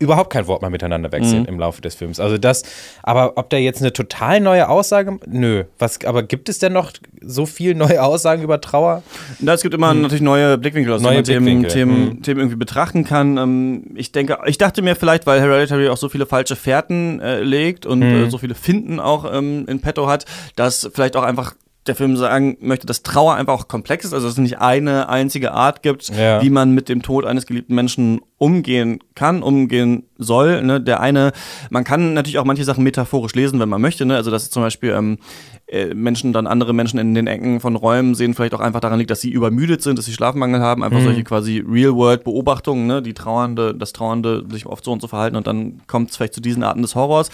überhaupt 0.00 0.30
kein 0.30 0.46
Wort 0.48 0.60
mehr 0.60 0.70
miteinander 0.70 1.12
wechseln 1.12 1.42
Mhm. 1.42 1.48
im 1.48 1.58
Laufe 1.58 1.80
des 1.80 1.94
Films. 1.94 2.18
Also 2.20 2.36
das, 2.36 2.62
aber 3.02 3.34
ob 3.36 3.48
da 3.50 3.56
jetzt 3.56 3.80
eine 3.80 3.92
total 3.92 4.40
neue 4.40 4.68
Aussage, 4.68 5.18
nö. 5.26 5.64
Was, 5.78 6.04
aber 6.04 6.22
gibt 6.24 6.48
es 6.48 6.58
denn 6.58 6.72
noch 6.72 6.90
so 7.22 7.46
viel 7.46 7.74
neue 7.74 8.02
Aussagen 8.02 8.42
über 8.42 8.60
Trauer? 8.60 9.02
Na, 9.38 9.54
es 9.54 9.62
gibt 9.62 9.72
immer 9.74 9.94
natürlich 9.94 10.20
neue 10.22 10.58
Blickwinkel, 10.58 10.92
aus 10.94 11.00
Hm. 11.00 11.04
Neue 11.04 11.22
denen 11.22 11.44
man 11.44 11.44
Themen, 11.44 11.62
Blickwinkel, 11.62 11.70
Themen, 11.96 12.10
hm. 12.16 12.22
Themen 12.22 12.40
irgendwie 12.40 12.56
betrachten 12.58 13.04
kann. 13.04 13.36
Ähm, 13.38 13.84
ich 13.94 14.10
denke, 14.12 14.38
ich 14.46 14.58
dachte 14.58 14.82
mir 14.82 14.96
vielleicht, 14.96 15.26
weil 15.26 15.40
Hereditary 15.40 15.88
auch 15.88 15.96
so 15.96 16.08
viele 16.08 16.26
falsche 16.26 16.56
Fährten 16.56 17.20
äh, 17.20 17.40
legt 17.40 17.86
und 17.86 18.02
Hm. 18.02 18.24
äh, 18.26 18.30
so 18.30 18.38
viele 18.38 18.54
Finden 18.56 18.98
auch 19.00 19.32
ähm, 19.32 19.64
in 19.68 19.80
petto 19.80 20.08
hat, 20.08 20.24
dass 20.56 20.90
vielleicht 20.92 21.16
auch 21.16 21.22
einfach 21.22 21.54
der 21.86 21.94
Film 21.94 22.16
sagen 22.16 22.56
möchte, 22.60 22.86
dass 22.86 23.02
Trauer 23.02 23.34
einfach 23.34 23.52
auch 23.52 23.68
komplex 23.68 24.04
ist, 24.06 24.14
also 24.14 24.26
dass 24.26 24.34
es 24.34 24.38
nicht 24.38 24.58
eine 24.58 25.08
einzige 25.08 25.52
Art 25.52 25.82
gibt, 25.82 26.08
Ja. 26.08 26.40
wie 26.42 26.48
man 26.50 26.72
mit 26.72 26.88
dem 26.88 27.02
Tod 27.02 27.26
eines 27.26 27.46
geliebten 27.46 27.74
Menschen 27.74 28.20
umgehen 28.38 29.00
kann, 29.14 29.42
umgehen 29.42 30.04
soll. 30.18 30.62
Ne? 30.62 30.80
Der 30.80 31.00
eine, 31.00 31.32
man 31.70 31.84
kann 31.84 32.14
natürlich 32.14 32.38
auch 32.38 32.44
manche 32.44 32.64
Sachen 32.64 32.84
metaphorisch 32.84 33.34
lesen, 33.34 33.60
wenn 33.60 33.68
man 33.68 33.80
möchte. 33.82 34.06
Ne? 34.06 34.16
Also 34.16 34.30
dass 34.30 34.50
zum 34.50 34.62
Beispiel 34.62 34.90
ähm, 34.90 35.18
äh, 35.66 35.94
Menschen 35.94 36.32
dann 36.32 36.46
andere 36.46 36.72
Menschen 36.72 36.98
in 36.98 37.14
den 37.14 37.26
Ecken 37.26 37.60
von 37.60 37.76
Räumen 37.76 38.14
sehen, 38.14 38.34
vielleicht 38.34 38.54
auch 38.54 38.60
einfach 38.60 38.80
daran 38.80 38.98
liegt, 38.98 39.10
dass 39.10 39.20
sie 39.20 39.30
übermüdet 39.30 39.82
sind, 39.82 39.98
dass 39.98 40.06
sie 40.06 40.12
Schlafmangel 40.12 40.60
haben, 40.60 40.82
einfach 40.82 41.00
solche 41.00 41.24
quasi 41.24 41.62
Real-World-Beobachtungen, 41.66 42.86
ne? 42.86 43.02
die 43.02 43.14
Trauernde, 43.14 43.74
das 43.74 43.92
Trauernde 43.92 44.44
sich 44.50 44.66
oft 44.66 44.84
so 44.84 44.92
und 44.92 45.00
so 45.02 45.08
verhalten 45.08 45.36
und 45.36 45.46
dann 45.46 45.82
kommt 45.86 46.10
es 46.10 46.16
vielleicht 46.16 46.34
zu 46.34 46.40
diesen 46.40 46.62
Arten 46.62 46.82
des 46.82 46.94
Horrors. 46.94 47.30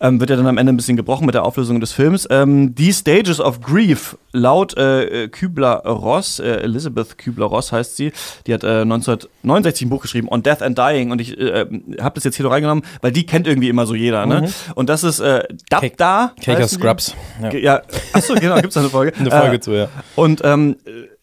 Ähm, 0.00 0.20
wird 0.20 0.28
ja 0.30 0.36
dann 0.36 0.46
am 0.46 0.58
Ende 0.58 0.72
ein 0.72 0.76
bisschen 0.76 0.96
gebrochen 0.96 1.24
mit 1.26 1.34
der 1.34 1.44
Auflösung 1.44 1.80
des 1.80 1.92
Films. 1.92 2.26
Ähm, 2.30 2.74
die 2.74 2.92
Stages 2.92 3.40
of 3.40 3.60
Grief, 3.60 4.16
laut 4.32 4.76
äh, 4.76 5.28
Kübler-Ross, 5.28 6.38
äh, 6.38 6.60
Elizabeth 6.62 7.16
Kübler-Ross 7.18 7.72
heißt 7.72 7.96
sie, 7.96 8.12
die 8.46 8.52
hat 8.54 8.62
äh, 8.62 8.82
1969 8.82 9.86
ein 9.86 9.88
Buch 9.90 10.02
geschrieben, 10.02 10.28
On 10.30 10.42
Death 10.42 10.62
and 10.62 10.76
Dying, 10.78 11.10
und 11.12 11.20
ich 11.20 11.38
äh, 11.40 11.64
habe 12.00 12.14
das 12.14 12.24
jetzt 12.24 12.36
hier 12.36 12.44
noch 12.44 12.52
reingenommen, 12.52 12.84
weil 13.00 13.12
die 13.12 13.24
kennt 13.26 13.46
irgendwie 13.46 13.68
immer 13.68 13.86
so 13.86 13.94
jeder, 13.94 14.26
ne? 14.26 14.50
Und 14.74 14.88
das 14.88 15.02
ist 15.04 15.20
äh, 15.20 15.44
Dabda. 15.70 16.32
Cake 16.42 16.62
of 16.62 16.68
die? 16.70 16.74
Scrubs. 16.76 17.14
Ja. 17.42 17.52
Ja, 17.54 17.82
achso, 18.12 18.34
genau, 18.34 18.56
gibt's 18.56 18.74
da 18.74 18.80
eine 18.80 18.90
Folge. 18.90 19.12
Eine 19.18 19.30
Folge 19.30 19.56
Äh, 19.56 19.60
zu, 19.60 19.72
ja. 19.72 19.88
und 20.14 20.42
ähm, 20.44 20.76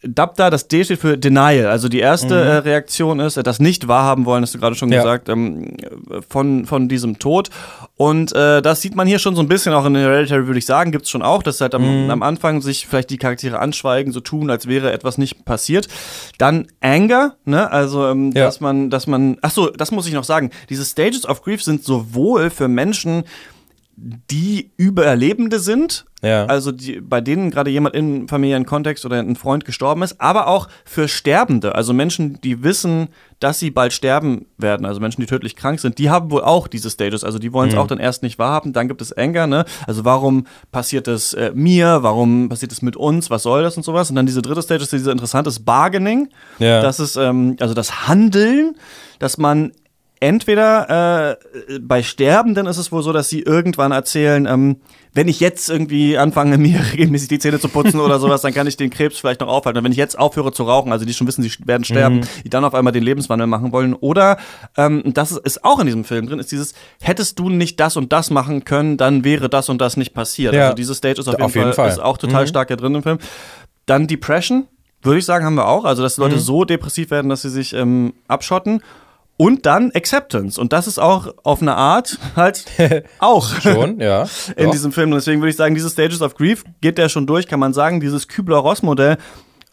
Dabda, 0.06 0.50
das 0.50 0.68
D 0.68 0.84
steht 0.84 1.00
für 1.00 1.18
Denial. 1.18 1.66
Also 1.68 1.88
die 1.90 2.00
erste 2.00 2.36
äh, 2.36 2.56
Reaktion 2.58 3.20
ist, 3.20 3.38
äh, 3.38 3.44
das 3.44 3.60
nicht 3.60 3.88
wahrhaben 3.88 4.26
wollen, 4.26 4.44
hast 4.44 4.54
du 4.54 4.60
gerade 4.60 4.76
schon 4.76 4.92
Ja. 4.92 4.98
gesagt, 5.00 5.30
ähm, 5.30 5.78
von, 6.30 6.66
von 6.66 6.90
diesem 6.90 7.20
Tod. 7.20 7.50
Und 7.96 8.36
äh, 8.36 8.62
das 8.62 8.82
sieht 8.82 8.96
man 8.96 9.08
hier 9.08 9.20
schon 9.20 9.36
so 9.36 9.42
ein 9.42 9.48
bisschen, 9.48 9.74
auch 9.74 9.86
in 9.86 9.96
Hereditary 9.96 10.46
würde 10.48 10.60
ich 10.60 10.66
sagen, 10.66 10.92
gibt's 10.92 11.10
schon 11.10 11.22
auch, 11.22 11.42
dass 11.44 11.62
halt 11.62 11.74
am, 11.74 12.10
am 12.10 12.22
Anfang 12.24 12.62
sich 12.62 12.86
vielleicht 12.88 13.10
die 13.12 13.18
Charaktere 13.18 13.60
anschweigen, 13.60 14.12
so 14.12 14.20
tun, 14.20 14.50
als 14.50 14.68
wäre 14.68 14.92
etwas 14.92 15.18
nicht 15.18 15.46
passiert. 15.46 15.88
Dann 16.38 16.68
Anger, 16.82 17.36
ne? 17.46 17.72
Also, 17.72 18.08
ähm, 18.08 18.32
Ja. 18.34 18.46
dass 18.46 18.60
man, 18.60 18.90
dass 18.90 19.08
man, 19.08 19.38
ach 19.42 19.52
so, 19.52 19.68
das 19.70 19.92
muss 19.92 20.08
ich 20.08 20.14
noch 20.14 20.24
sagen. 20.26 20.50
Diese 20.70 20.84
Stages 20.84 21.26
of 21.28 21.42
Grief 21.44 21.64
sind 21.64 21.84
sowohl 21.84 22.50
für 22.50 22.68
Menschen, 22.68 23.24
die 23.96 24.72
Überlebende 24.76 25.60
sind, 25.60 26.06
Ja. 26.24 26.46
also 26.48 26.72
die, 26.72 27.00
bei 27.00 27.22
denen 27.22 27.52
gerade 27.52 27.70
jemand 27.70 27.94
im 27.96 28.28
familiären 28.28 28.66
Kontext 28.66 29.06
oder 29.06 29.20
ein 29.20 29.36
Freund 29.36 29.66
gestorben 29.66 30.02
ist, 30.02 30.20
aber 30.20 30.48
auch 30.48 30.68
für 30.84 31.08
Sterbende, 31.08 31.76
also 31.76 31.94
Menschen, 31.94 32.40
die 32.42 32.64
wissen, 32.64 33.10
dass 33.40 33.60
sie 33.60 33.70
bald 33.70 33.94
sterben 33.94 34.48
werden, 34.58 34.86
also 34.88 35.00
Menschen, 35.00 35.22
die 35.22 35.28
tödlich 35.28 35.56
krank 35.56 35.80
sind, 35.80 36.00
die 36.00 36.10
haben 36.10 36.32
wohl 36.32 36.42
auch 36.44 36.68
diese 36.68 36.90
Stages, 36.90 37.24
also 37.24 37.38
die 37.38 37.54
wollen 37.54 37.70
Mhm. 37.70 37.76
es 37.76 37.80
auch 37.80 37.88
dann 37.88 38.00
erst 38.00 38.24
nicht 38.24 38.40
wahrhaben, 38.40 38.74
dann 38.74 38.88
gibt 38.88 39.02
es 39.02 39.14
Anger, 39.16 39.46
ne? 39.46 39.64
Also 39.86 40.04
warum 40.06 40.48
passiert 40.72 41.08
es 41.08 41.34
äh, 41.34 41.52
mir, 41.54 42.00
warum 42.02 42.50
passiert 42.50 42.72
es 42.72 42.82
mit 42.82 42.96
uns, 42.98 43.30
was 43.30 43.44
soll 43.44 43.62
das 43.62 43.78
und 43.78 43.84
sowas? 43.84 44.10
Und 44.10 44.16
dann 44.16 44.26
diese 44.26 44.42
dritte 44.42 44.62
Stage 44.64 44.82
ist 44.84 44.92
dieser 44.94 45.12
interessantes 45.12 45.60
Bargaining, 45.60 46.30
Ja. 46.58 46.82
das 46.82 47.00
ist 47.00 47.16
ähm, 47.16 47.58
also 47.60 47.74
das 47.76 48.08
Handeln, 48.08 48.76
dass 49.20 49.38
man 49.38 49.72
entweder 50.24 51.36
äh, 51.70 51.80
bei 51.80 52.02
Sterbenden 52.02 52.66
ist 52.66 52.78
es 52.78 52.94
wohl 52.94 53.04
so, 53.04 53.12
dass 53.12 53.28
sie 53.28 53.42
irgendwann 53.42 53.92
erzählen, 53.92 54.46
ähm, 54.46 54.78
wenn 55.14 55.28
ich 55.28 55.42
jetzt 55.42 55.70
irgendwie 55.70 56.18
anfange, 56.18 56.58
mir 56.60 56.80
regelmäßig 56.94 57.28
die 57.28 57.40
Zähne 57.40 57.60
zu 57.60 57.68
putzen 57.68 58.00
oder 58.00 58.20
sowas, 58.20 58.42
dann 58.42 58.54
kann 58.54 58.66
ich 58.66 58.78
den 58.78 58.90
Krebs 58.90 59.18
vielleicht 59.18 59.42
noch 59.42 59.50
aufhalten. 59.50 59.80
Und 59.80 59.84
wenn 59.84 59.92
ich 59.92 59.98
jetzt 59.98 60.18
aufhöre 60.18 60.54
zu 60.54 60.64
rauchen, 60.64 60.94
also 60.94 61.04
die 61.04 61.14
schon 61.14 61.28
wissen, 61.28 61.44
sie 61.44 61.52
werden 61.66 61.84
sterben, 61.84 62.22
die 62.46 62.50
dann 62.50 62.64
auf 62.64 62.74
einmal 62.74 62.94
den 62.94 63.04
Lebenswandel 63.04 63.48
machen 63.48 63.74
wollen. 63.74 63.94
Oder, 63.94 64.38
ähm, 64.78 65.04
das 65.06 65.34
ist, 65.34 65.66
auch 65.66 65.80
in 65.80 65.88
diesem 65.88 66.06
Film 66.06 66.28
drin, 66.28 66.40
ist 66.40 66.54
dieses, 66.54 66.74
hättest 67.02 67.38
du 67.38 67.50
nicht 67.50 67.82
das 67.82 67.98
und 67.98 68.14
das 68.14 68.30
machen 68.30 68.64
können, 68.64 68.96
dann 68.96 69.26
wäre 69.26 69.50
das 69.50 69.68
und 69.68 69.82
das 69.82 69.98
nicht 69.98 70.14
passiert. 70.14 70.54
Ja. 70.54 70.64
Also 70.64 70.76
diese 70.76 70.96
Stage 70.96 71.20
ist 71.20 71.28
auf, 71.28 71.36
Auf 71.36 71.54
jeden, 71.54 71.68
jeden 71.68 71.76
Fall, 71.76 71.90
Fall. 71.90 71.92
ist 71.92 72.00
auch 72.00 72.18
total 72.18 72.48
stark 72.48 72.70
hier 72.70 72.78
drin 72.78 72.96
im 72.96 73.04
Film. 73.04 73.20
Dann 73.86 74.08
Depression, 74.08 74.68
würde 75.02 75.20
ich 75.20 75.26
sagen, 75.26 75.46
haben 75.46 75.56
wir 75.56 75.68
auch. 75.68 75.84
Also, 75.84 76.02
dass 76.02 76.16
Leute 76.16 76.40
so 76.40 76.64
depressiv 76.64 77.12
werden, 77.12 77.28
dass 77.28 77.42
sie 77.42 77.50
sich 77.50 77.74
ähm, 77.74 78.14
abschotten. 78.30 78.82
Und 79.44 79.66
dann 79.66 79.92
Acceptance. 79.94 80.58
Und 80.60 80.72
das 80.72 80.88
ist 80.88 81.00
auch 81.00 81.28
auf 81.44 81.62
eine 81.62 81.76
Art 81.76 82.18
halt 82.34 82.64
auch 83.20 83.60
Schon, 83.60 84.00
ja. 84.00 84.24
in 84.56 84.68
Doch. 84.68 84.72
diesem 84.72 84.94
Film. 84.94 85.12
Und 85.12 85.16
deswegen 85.16 85.42
würde 85.42 85.50
ich 85.50 85.58
sagen, 85.58 85.76
diese 85.76 85.90
Stages 85.90 86.22
of 86.22 86.36
Grief 86.36 86.64
geht 86.80 86.98
der 86.98 87.10
schon 87.10 87.28
durch, 87.28 87.46
kann 87.46 87.60
man 87.60 87.74
sagen. 87.74 88.00
Dieses 88.00 88.30
Kübler-Ross-Modell 88.30 89.18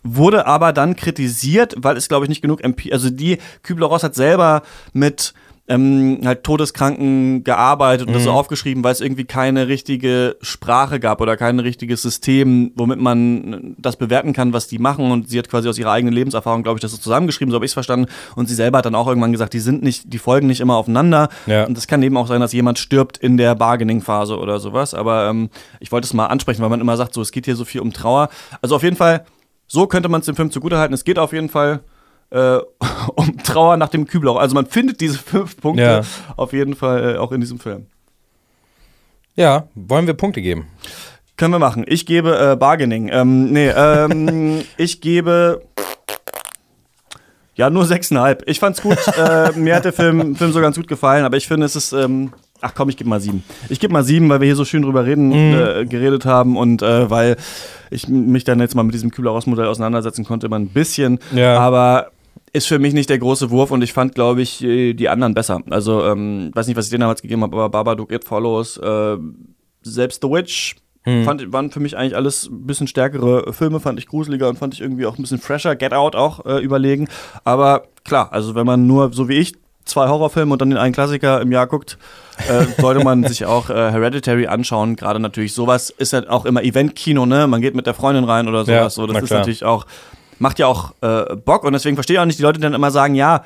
wurde 0.03 0.49
aber 0.49 0.73
dann 0.73 0.97
kritisiert, 0.97 1.77
weil 1.77 1.97
es, 1.97 2.09
glaube 2.09 2.25
ich, 2.25 2.29
nicht 2.29 2.43
genug 2.43 2.65
MP 2.65 2.93
also 2.93 3.11
die 3.11 3.39
Kübler-Ross 3.63 4.03
hat 4.03 4.17
selber 4.17 4.63
mit 4.93 5.35
ähm, 5.71 6.21
halt 6.25 6.43
Todeskranken 6.45 7.45
gearbeitet 7.45 8.07
und 8.09 8.13
das 8.13 8.23
Mhm. 8.23 8.27
so 8.27 8.33
aufgeschrieben, 8.33 8.85
weil 8.85 8.93
es 8.93 9.01
irgendwie 9.01 9.25
keine 9.25 9.69
richtige 9.69 10.37
Sprache 10.43 11.01
gab 11.01 11.21
oder 11.21 11.37
kein 11.37 11.59
richtiges 11.61 12.03
System, 12.03 12.73
womit 12.75 13.01
man 13.01 13.75
das 13.79 13.97
bewerten 13.97 14.33
kann, 14.33 14.53
was 14.53 14.67
die 14.67 14.79
machen. 14.79 15.11
Und 15.11 15.31
sie 15.31 15.39
hat 15.39 15.49
quasi 15.49 15.69
aus 15.69 15.79
ihrer 15.79 15.93
eigenen 15.93 16.13
Lebenserfahrung, 16.13 16.63
glaube 16.63 16.79
ich, 16.79 16.81
das 16.83 16.91
so 16.91 16.99
zusammengeschrieben, 16.99 17.51
so 17.53 17.55
habe 17.55 17.65
ich 17.65 17.71
es 17.71 17.75
verstanden. 17.75 18.07
Und 18.35 18.49
sie 18.49 18.55
selber 18.55 18.79
hat 18.79 18.85
dann 18.87 18.95
auch 18.95 19.07
irgendwann 19.07 19.33
gesagt, 19.33 19.55
die 19.55 19.61
sind 19.61 19.83
nicht, 19.83 20.13
die 20.13 20.19
folgen 20.19 20.49
nicht 20.49 20.61
immer 20.61 20.75
aufeinander. 20.77 21.29
Ja. 21.47 21.65
Und 21.65 21.79
es 21.79 21.87
kann 21.87 22.03
eben 22.03 22.17
auch 22.17 22.27
sein, 22.27 22.41
dass 22.41 22.53
jemand 22.53 22.79
stirbt 22.79 23.17
in 23.17 23.37
der 23.37 23.55
Bargaining-Phase 23.55 24.37
oder 24.39 24.59
sowas. 24.59 24.93
Aber 24.93 25.29
ähm, 25.31 25.51
ich 25.79 25.93
wollte 25.93 26.05
es 26.07 26.13
mal 26.15 26.27
ansprechen, 26.27 26.63
weil 26.63 26.69
man 26.71 26.81
immer 26.81 26.97
sagt, 26.97 27.15
so 27.15 27.23
es 27.23 27.31
geht 27.31 27.45
hier 27.45 27.57
so 27.57 27.65
viel 27.65 27.81
um 27.81 27.93
Trauer. 27.93 28.29
Also 28.61 28.75
auf 28.77 28.83
jeden 28.83 28.97
Fall, 28.97 29.25
so 29.69 29.87
könnte 29.87 30.09
man 30.09 30.21
es 30.21 30.27
dem 30.27 30.35
Film 30.35 30.51
zugutehalten. 30.51 30.95
Es 30.95 31.05
geht 31.05 31.19
auf 31.19 31.33
jeden 31.33 31.49
Fall 31.49 31.81
äh, 32.31 32.59
um 33.17 33.39
Trauer 33.43 33.77
nach 33.77 33.89
dem 33.89 34.07
Kübelauch. 34.07 34.37
Also 34.37 34.55
man 34.55 34.67
findet 34.67 35.01
diese 35.01 35.19
fünf 35.19 35.57
Punkte 35.57 35.83
Ja. 35.83 36.01
auf 36.37 36.53
jeden 36.53 36.75
Fall 36.75 37.15
äh, 37.15 37.19
auch 37.19 37.33
in 37.33 37.41
diesem 37.41 37.59
Film. 37.59 37.87
Ja, 39.37 39.69
wollen 39.75 40.07
wir 40.07 40.15
Punkte 40.15 40.43
geben? 40.43 40.67
Können 41.37 41.55
wir 41.55 41.59
machen. 41.59 41.85
Ich 41.87 42.05
gebe 42.05 42.37
äh, 42.53 42.57
Bargaining. 42.57 43.09
Ähm, 43.11 43.53
nee, 43.53 43.69
ähm, 43.69 44.63
ich 44.77 45.01
gebe. 45.01 45.63
Ja, 47.55 47.69
nur 47.71 47.85
sechseinhalb. 47.85 48.43
Ich 48.47 48.59
fand's 48.59 48.83
gut. 48.83 48.99
äh, 49.19 49.53
mir 49.53 49.77
hat 49.77 49.85
der 49.85 49.93
Film, 49.93 50.35
Film 50.37 50.53
so 50.53 50.61
ganz 50.61 50.77
gut 50.77 50.89
gefallen, 50.89 51.25
aber 51.25 51.37
ich 51.37 51.47
finde, 51.49 51.67
es 51.67 51.77
ist. 51.77 51.93
Ähm, 51.93 52.33
ach 52.61 52.73
komm, 52.75 52.89
ich 52.91 52.97
gebe 52.97 53.09
mal 53.09 53.21
sieben. 53.21 53.43
Ich 53.69 53.81
gebe 53.81 53.93
mal 53.93 54.05
sieben, 54.05 54.29
weil 54.29 54.41
wir 54.41 54.47
hier 54.47 54.57
so 54.57 54.65
schön 54.65 54.83
drüber 54.83 55.05
reden, 55.07 55.33
äh, 55.33 55.87
geredet 55.87 56.25
haben 56.27 56.57
und 56.57 56.83
äh, 56.83 57.09
weil 57.11 57.37
ich 57.91 58.09
mich 58.09 58.45
dann 58.45 58.61
jetzt 58.61 58.75
mal 58.75 58.83
mit 58.83 58.95
diesem 58.95 59.11
Kübler-Ross-Modell 59.11 59.67
auseinandersetzen 59.67 60.25
konnte, 60.25 60.47
immer 60.47 60.59
ein 60.59 60.69
bisschen. 60.69 61.19
Ja. 61.33 61.59
Aber 61.59 62.11
ist 62.53 62.67
für 62.67 62.79
mich 62.79 62.95
nicht 62.95 63.11
der 63.11 63.19
große 63.19 63.51
Wurf 63.51 63.71
und 63.71 63.83
ich 63.83 63.93
fand, 63.93 64.15
glaube 64.15 64.43
ich, 64.43 64.63
äh, 64.63 64.95
die 64.95 65.09
anderen 65.09 65.35
besser. 65.35 65.61
Also, 65.71 66.05
ähm, 66.05 66.51
weiß 66.55 66.67
nicht, 66.67 66.77
was 66.77 66.87
ich 66.87 66.91
denen 66.91 67.03
damals 67.03 67.23
gegeben 67.23 67.43
habe, 67.43 67.57
aber 67.57 67.69
Babadook, 67.69 68.13
It 68.13 68.25
Follows, 68.25 68.77
äh, 68.79 69.17
selbst 69.83 70.23
The 70.23 70.29
Witch, 70.29 70.77
fand, 71.25 71.53
waren 71.53 71.71
für 71.71 71.81
mich 71.81 71.97
eigentlich 71.97 72.15
alles 72.15 72.49
ein 72.51 72.67
bisschen 72.67 72.87
stärkere 72.87 73.53
Filme, 73.53 73.81
fand 73.81 73.99
ich 73.99 74.07
gruseliger 74.07 74.49
und 74.49 74.59
fand 74.59 74.75
ich 74.75 74.81
irgendwie 74.81 75.07
auch 75.07 75.17
ein 75.17 75.23
bisschen 75.23 75.39
fresher. 75.39 75.75
Get 75.77 75.93
Out 75.95 76.15
auch 76.15 76.45
äh, 76.45 76.59
überlegen. 76.59 77.09
Aber 77.45 77.85
klar, 78.05 78.33
also 78.33 78.55
wenn 78.55 78.67
man 78.67 78.87
nur, 78.87 79.13
so 79.13 79.29
wie 79.29 79.39
ich, 79.39 79.55
zwei 79.85 80.09
Horrorfilme 80.09 80.53
und 80.53 80.61
dann 80.61 80.71
den 80.71 80.79
einen 80.79 80.93
Klassiker 80.93 81.41
im 81.41 81.53
Jahr 81.53 81.67
guckt, 81.67 81.99
äh, 82.49 82.67
sollte 82.81 83.03
man 83.03 83.25
sich 83.29 83.47
auch 83.47 83.71
äh, 83.71 83.75
Hereditary 83.75 84.47
anschauen. 84.47 84.97
Gerade 84.97 85.21
natürlich 85.21 85.55
sowas 85.55 85.91
ist 85.91 86.13
halt 86.13 86.29
auch 86.29 86.45
immer 86.45 86.63
Eventkino, 86.63 87.27
ne? 87.27 87.47
Man 87.47 87.61
geht 87.61 87.75
mit 87.75 87.87
der 87.87 87.95
Freundin 87.95 88.25
rein 88.25 88.47
oder 88.47 88.65
sowas. 88.65 88.69
Ja, 88.69 88.91
so, 88.91 89.07
das 89.07 89.23
ist 89.23 89.31
natürlich 89.31 89.65
auch, 89.65 89.87
macht 90.41 90.59
ja 90.59 90.67
auch 90.67 90.93
äh, 91.03 91.37
Bock 91.37 91.65
und 91.65 91.73
deswegen 91.73 91.97
verstehe 91.97 92.17
ich 92.17 92.21
auch 92.21 92.25
nicht 92.27 92.39
die 92.39 92.43
Leute, 92.43 92.59
die 92.59 92.63
dann 92.63 92.75
immer 92.75 92.91
sagen, 92.91 93.15
ja, 93.15 93.45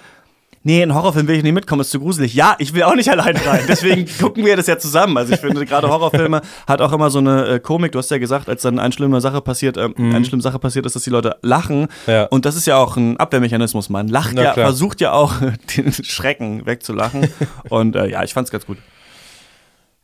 nee, 0.63 0.83
in 0.83 0.95
Horrorfilm 0.95 1.29
will 1.29 1.37
ich 1.37 1.43
nicht 1.43 1.53
mitkommen, 1.53 1.83
ist 1.83 1.91
zu 1.91 2.01
gruselig. 2.01 2.35
Ja, 2.35 2.57
ich 2.59 2.73
will 2.73 2.85
auch 2.85 2.95
nicht 2.95 3.09
allein 3.11 3.37
rein. 3.37 3.65
Deswegen 3.69 4.07
gucken 4.21 4.45
wir 4.47 4.57
das 4.57 4.67
ja 4.67 4.79
zusammen. 4.79 5.17
Also 5.19 5.35
ich 5.35 5.41
finde, 5.41 5.65
gerade 5.67 5.89
Horrorfilme 5.89 6.41
hat 6.67 6.81
auch 6.81 6.93
immer 6.93 7.11
so 7.11 7.19
eine 7.19 7.47
äh, 7.47 7.61
Komik. 7.61 7.93
Du 7.93 7.99
hast 7.99 8.11
ja 8.11 8.19
gesagt, 8.19 8.49
als 8.49 8.63
dann 8.63 8.79
eine 8.79 8.93
schlimme 8.93 9.21
Sache 9.21 9.41
passiert, 9.41 9.77
ähm, 9.77 9.95
eine 9.97 10.25
schlimme 10.25 10.43
Sache 10.43 10.59
passiert 10.59 10.87
ist, 10.87 10.97
dass 10.97 11.03
die 11.03 11.11
Leute 11.11 11.37
lachen. 11.43 11.83
Mhm. 11.83 11.89
Ja. 12.07 12.25
Und 12.27 12.45
das 12.47 12.57
ist 12.57 12.67
ja 12.67 12.77
auch 12.77 12.97
ein 12.97 13.19
Abwehrmechanismus. 13.19 13.91
Man 13.91 14.09
lacht 14.09 14.33
Na 14.35 14.43
ja, 14.43 14.53
klar. 14.53 14.67
versucht 14.67 15.01
ja 15.01 15.13
auch 15.13 15.35
den 15.77 15.93
Schrecken 15.93 16.65
wegzulachen. 16.65 17.29
und 17.69 17.97
äh, 17.97 18.09
ja, 18.09 18.23
ich 18.23 18.33
fand's 18.33 18.51
ganz 18.51 18.65
gut. 18.67 18.79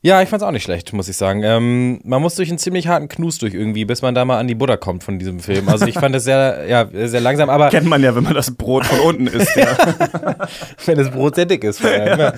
Ja, 0.03 0.23
ich 0.23 0.31
fand's 0.31 0.43
auch 0.43 0.51
nicht 0.51 0.63
schlecht, 0.63 0.95
muss 0.95 1.09
ich 1.09 1.17
sagen. 1.19 1.43
Ähm, 1.43 2.01
man 2.05 2.23
muss 2.23 2.35
durch 2.35 2.49
einen 2.49 2.57
ziemlich 2.57 2.89
harten 2.89 3.09
Knus 3.09 3.37
durch 3.37 3.53
irgendwie, 3.53 3.85
bis 3.85 4.01
man 4.01 4.15
da 4.15 4.25
mal 4.25 4.39
an 4.39 4.49
die 4.49 4.55
Butter 4.55 4.79
kommt 4.79 5.05
von 5.05 5.19
diesem 5.19 5.41
Film. 5.41 5.69
Also 5.69 5.85
ich 5.85 5.99
fand 5.99 6.17
es 6.17 6.25
sehr, 6.25 6.65
ja, 6.67 6.89
sehr 6.91 7.21
langsam, 7.21 7.51
aber 7.51 7.69
Kennt 7.69 7.87
man 7.87 8.03
ja, 8.03 8.15
wenn 8.17 8.25
man 8.25 8.33
das 8.33 8.51
Brot 8.51 8.87
von 8.87 9.01
unten 9.01 9.27
isst. 9.27 9.55
Ja. 9.57 9.77
wenn 10.87 10.97
das 10.97 11.11
Brot 11.11 11.35
sehr 11.35 11.45
dick 11.45 11.65
ist, 11.65 11.81
vor 11.81 11.91
allem, 11.91 12.19
ja. 12.19 12.33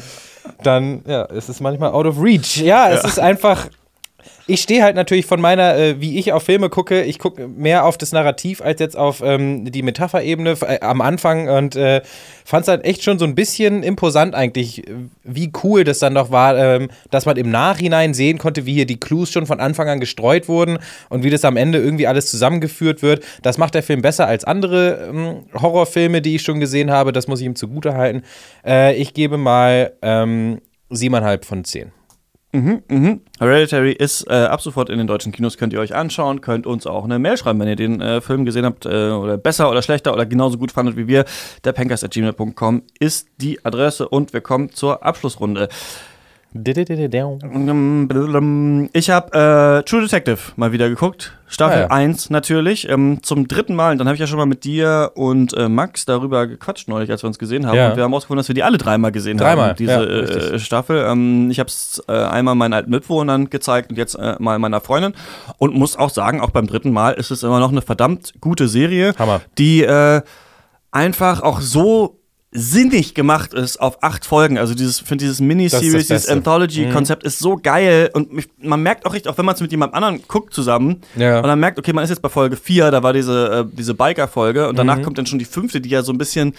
dann 0.65 1.03
ja, 1.07 1.23
ist 1.23 1.49
es 1.49 1.61
manchmal 1.61 1.93
out 1.93 2.07
of 2.07 2.21
reach. 2.21 2.57
Ja, 2.57 2.91
es 2.91 3.05
ist 3.05 3.21
einfach. 3.21 3.69
Ich 4.47 4.61
stehe 4.61 4.83
halt 4.83 4.97
natürlich 4.97 5.27
von 5.27 5.41
meiner, 5.41 5.77
äh, 5.77 6.01
wie 6.01 6.19
ich 6.19 6.33
auf 6.33 6.43
Filme 6.43 6.69
gucke, 6.69 7.03
ich 7.03 7.19
gucke 7.19 7.47
mehr 7.47 7.85
auf 7.85 7.97
das 7.97 8.11
Narrativ 8.13 8.61
als 8.61 8.81
jetzt 8.81 8.97
auf 8.97 9.23
ähm, 9.25 9.71
die 9.71 9.83
Metapherebene 9.83 10.57
äh, 10.63 10.81
am 10.81 11.01
Anfang 11.01 11.49
und 11.49 11.77
äh, 11.77 12.03
fand 12.45 12.63
es 12.63 12.69
halt 12.69 12.85
echt 12.85 13.05
schon 13.05 13.21
so 13.21 13.25
ein 13.25 13.37
bisschen 13.37 13.85
imposant 13.85 14.35
eigentlich, 14.35 14.87
äh, 14.89 14.95
wie 15.23 15.53
cool 15.63 15.85
das 15.85 16.01
dann 16.01 16.15
doch 16.15 16.33
war, 16.33 16.59
ähm, 16.59 16.89
dass 17.11 17.25
man 17.25 17.37
im 17.37 17.51
Nachhinein 17.51 18.15
sehen 18.15 18.39
konnte, 18.39 18.67
wie 18.67 18.75
hier 18.75 18.87
die 18.87 18.99
Clues 18.99 19.31
schon 19.31 19.47
von 19.47 19.61
Anfang 19.61 19.89
an 19.89 20.01
gestreut 20.01 20.49
wurden 20.49 20.79
und 21.09 21.23
wie 21.23 21.31
das 21.31 21.45
am 21.45 21.57
Ende 21.57 21.79
irgendwie 21.79 22.09
alles 22.09 22.27
zusammengeführt 22.31 23.03
wird. 23.03 23.25
Das 23.43 23.59
macht 23.59 23.75
der 23.75 23.83
Film 23.85 24.03
besser 24.03 24.27
als 24.27 24.45
andere 24.45 25.09
ähm, 25.09 25.45
Horrorfilme, 25.55 26.21
die 26.21 26.37
ich 26.37 26.43
schon 26.43 26.59
gesehen 26.59 26.91
habe. 26.91 27.13
Das 27.13 27.29
muss 27.29 27.41
ich 27.41 27.47
ihm 27.47 27.55
zugute 27.55 27.95
halten. 27.95 28.23
Äh, 28.67 28.97
ich 28.97 29.15
gebe 29.15 29.39
mal 29.39 29.93
ähm, 30.03 30.61
siebeneinhalb 30.91 31.45
von 31.45 31.65
zehn. 31.65 31.93
Hereditary 33.39 33.93
ist 33.93 34.27
äh, 34.29 34.35
ab 34.35 34.61
sofort 34.61 34.91
in 34.91 34.99
den 34.99 35.07
deutschen 35.07 35.33
Kinos, 35.33 35.57
könnt 35.57 35.73
ihr 35.73 35.81
euch 35.81 35.95
anschauen, 35.95 36.43
könnt 36.43 36.67
uns 36.67 36.87
auch 36.87 37.05
eine 37.05 37.19
Mail 37.19 37.39
schreiben, 37.39 37.59
wenn 37.61 37.69
ihr 37.69 37.77
den 37.77 38.01
äh, 38.03 38.21
Film 38.21 38.45
gesehen 38.45 38.67
habt 38.67 38.85
äh, 38.85 39.11
oder 39.11 39.39
besser 39.39 39.71
oder 39.71 39.81
schlechter 39.81 40.13
oder 40.13 40.27
genauso 40.27 40.59
gut 40.59 40.71
fandet 40.71 40.97
wie 40.97 41.09
wir. 41.09 41.25
Der 41.65 41.73
ist 42.99 43.29
die 43.39 43.65
Adresse 43.65 44.09
und 44.09 44.33
wir 44.35 44.43
kommen 44.43 44.71
zur 44.71 45.03
Abschlussrunde. 45.03 45.69
Ich 48.93 49.09
habe 49.09 49.81
äh, 49.81 49.83
True 49.89 50.03
Detective 50.03 50.39
mal 50.57 50.73
wieder 50.73 50.91
geguckt. 50.91 51.33
Staffel 51.47 51.79
Ah, 51.79 51.81
ja. 51.83 51.87
1 51.91 52.29
natürlich. 52.29 52.89
Ähm, 52.89 53.23
zum 53.23 53.49
dritten 53.49 53.75
Mal. 53.75 53.97
Dann 53.97 54.07
habe 54.07 54.15
ich 54.15 54.21
ja 54.21 54.27
schon 54.27 54.39
mal 54.39 54.47
mit 54.47 54.65
dir 54.65 55.13
und 55.15 55.57
äh, 55.57 55.69
Max 55.69 56.05
darüber 56.05 56.47
gequatscht 56.47 56.89
neulich, 56.89 57.11
als 57.11 57.23
wir 57.23 57.29
uns 57.29 57.39
gesehen 57.39 57.67
haben. 57.67 57.77
Ja. 57.77 57.91
Und 57.91 57.97
wir 57.97 58.05
haben 58.05 58.13
rausgefunden, 58.13 58.41
dass 58.41 58.49
wir 58.49 58.55
die 58.55 58.63
alle 58.63 58.77
dreimal 58.77 59.13
gesehen 59.13 59.39
Dreimal, 59.39 59.71
haben, 59.71 59.77
diese 59.77 59.93
ja, 59.93 60.03
äh. 60.03 60.59
Staffel. 60.59 61.05
Ähm, 61.09 61.51
ich 61.51 61.59
habe 61.59 61.69
es 61.69 62.03
äh, 62.07 62.13
einmal 62.13 62.55
meinen 62.55 62.75
alten 62.75 62.91
Mitbewohnern 62.91 63.49
gezeigt 63.49 63.91
und 63.91 63.97
jetzt 63.97 64.15
äh, 64.15 64.37
mal 64.39 64.59
meiner 64.59 64.81
Freundin. 64.81 65.15
Und 65.57 65.75
muss 65.75 65.97
auch 65.97 66.11
sagen, 66.11 66.41
auch 66.43 66.51
beim 66.51 66.67
dritten 66.67 66.93
Mal 66.93 67.13
ist 67.13 67.31
es 67.31 67.43
immer 67.43 67.61
noch 67.61 67.71
eine 67.71 67.83
verdammt 67.83 68.35
gute 68.41 68.69
Serie, 68.69 69.15
Hammer. 69.19 69.41
die 69.57 69.85
äh, 69.85 70.21
einfach 70.91 71.43
auch 71.43 71.61
so 71.61 72.22
sinnig 72.55 73.15
gemacht 73.15 73.55
ist 73.55 73.79
auf 73.81 74.03
acht 74.03 74.27
Folgen. 74.27 74.59
Also 74.59 74.75
dieses, 74.75 75.01
finde 75.01 75.25
dieses 75.25 75.41
Miniseries, 75.41 75.87
dieses 75.93 76.09
Beste. 76.09 76.33
Mhm. 76.33 76.39
Anthology-Konzept 76.39 77.25
ist 77.25 77.39
so 77.39 77.57
geil 77.57 78.11
und 78.13 78.33
mich, 78.33 78.49
man 78.61 78.83
merkt 78.83 79.07
auch 79.07 79.15
richtig, 79.15 79.33
auch 79.33 79.39
wenn 79.39 79.47
man 79.47 79.55
es 79.55 79.61
mit 79.63 79.71
jemand 79.71 79.95
anderem 79.95 80.21
guckt 80.29 80.53
zusammen 80.53 81.01
Ja. 81.17 81.39
und 81.39 81.45
dann 81.47 81.59
merkt, 81.59 81.79
okay, 81.79 81.93
man 81.95 82.05
ist 82.05 82.11
jetzt 82.11 82.21
bei 82.21 82.29
Folge 82.29 82.57
4, 82.57 82.91
da 82.91 83.03
war 83.03 83.15
diese, 83.15 83.67
äh, 83.73 83.77
diese 83.77 83.95
Biker-Folge 83.95 84.67
und 84.69 84.75
Mhm. 84.75 84.77
danach 84.77 85.01
kommt 85.03 85.17
dann 85.17 85.25
schon 85.27 85.39
die 85.39 85.47
fünfte, 85.47 85.81
die 85.81 85.89
ja 85.89 86.03
so 86.03 86.13
ein 86.13 86.19
bisschen 86.19 86.55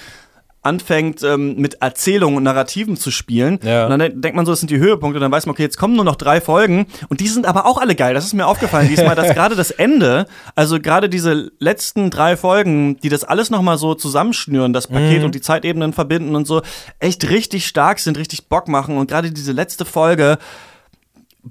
anfängt 0.64 1.22
ähm, 1.24 1.56
mit 1.58 1.82
Erzählungen 1.82 2.38
und 2.38 2.44
Narrativen 2.44 2.98
zu 2.98 3.12
spielen. 3.12 3.60
Ja. 3.64 3.84
Und 3.86 3.92
dann 3.92 4.00
de- 4.00 4.14
denkt 4.16 4.36
man 4.36 4.46
so, 4.46 4.52
das 4.52 4.60
sind 4.62 4.72
die 4.72 4.78
Höhepunkte. 4.80 5.18
Und 5.18 5.22
dann 5.22 5.32
weiß 5.32 5.46
man, 5.46 5.54
okay, 5.54 5.64
jetzt 5.64 5.78
kommen 5.78 5.96
nur 5.96 6.06
noch 6.06 6.16
drei 6.16 6.42
Folgen. 6.42 6.88
Und 7.10 7.20
die 7.20 7.28
sind 7.28 7.46
aber 7.46 7.66
auch 7.66 7.78
alle 7.78 7.96
geil. 7.96 8.14
Das 8.14 8.26
ist 8.26 8.34
mir 8.34 8.48
aufgefallen 8.48 8.88
diesmal, 8.88 9.16
dass 9.16 9.28
gerade 9.36 9.56
das 9.56 9.72
Ende, 9.72 10.26
also 10.56 10.80
gerade 10.80 11.10
diese 11.10 11.52
letzten 11.60 12.10
drei 12.10 12.38
Folgen, 12.38 12.98
die 13.02 13.10
das 13.10 13.24
alles 13.24 13.50
nochmal 13.50 13.78
so 13.78 13.94
zusammenschnüren, 13.94 14.74
das 14.74 14.88
Paket 14.88 15.20
Mhm. 15.20 15.26
und 15.26 15.36
die 15.36 15.42
Zeitebenen 15.42 15.94
verbinden 15.94 16.36
und 16.36 16.48
so, 16.48 16.62
echt 17.00 17.30
richtig 17.30 17.68
stark 17.68 18.00
sind, 18.00 18.18
richtig 18.18 18.48
Bock 18.48 18.68
machen. 18.68 18.98
Und 18.98 19.10
gerade 19.10 19.32
diese 19.32 19.52
letzte 19.52 19.86
Folge, 19.86 20.38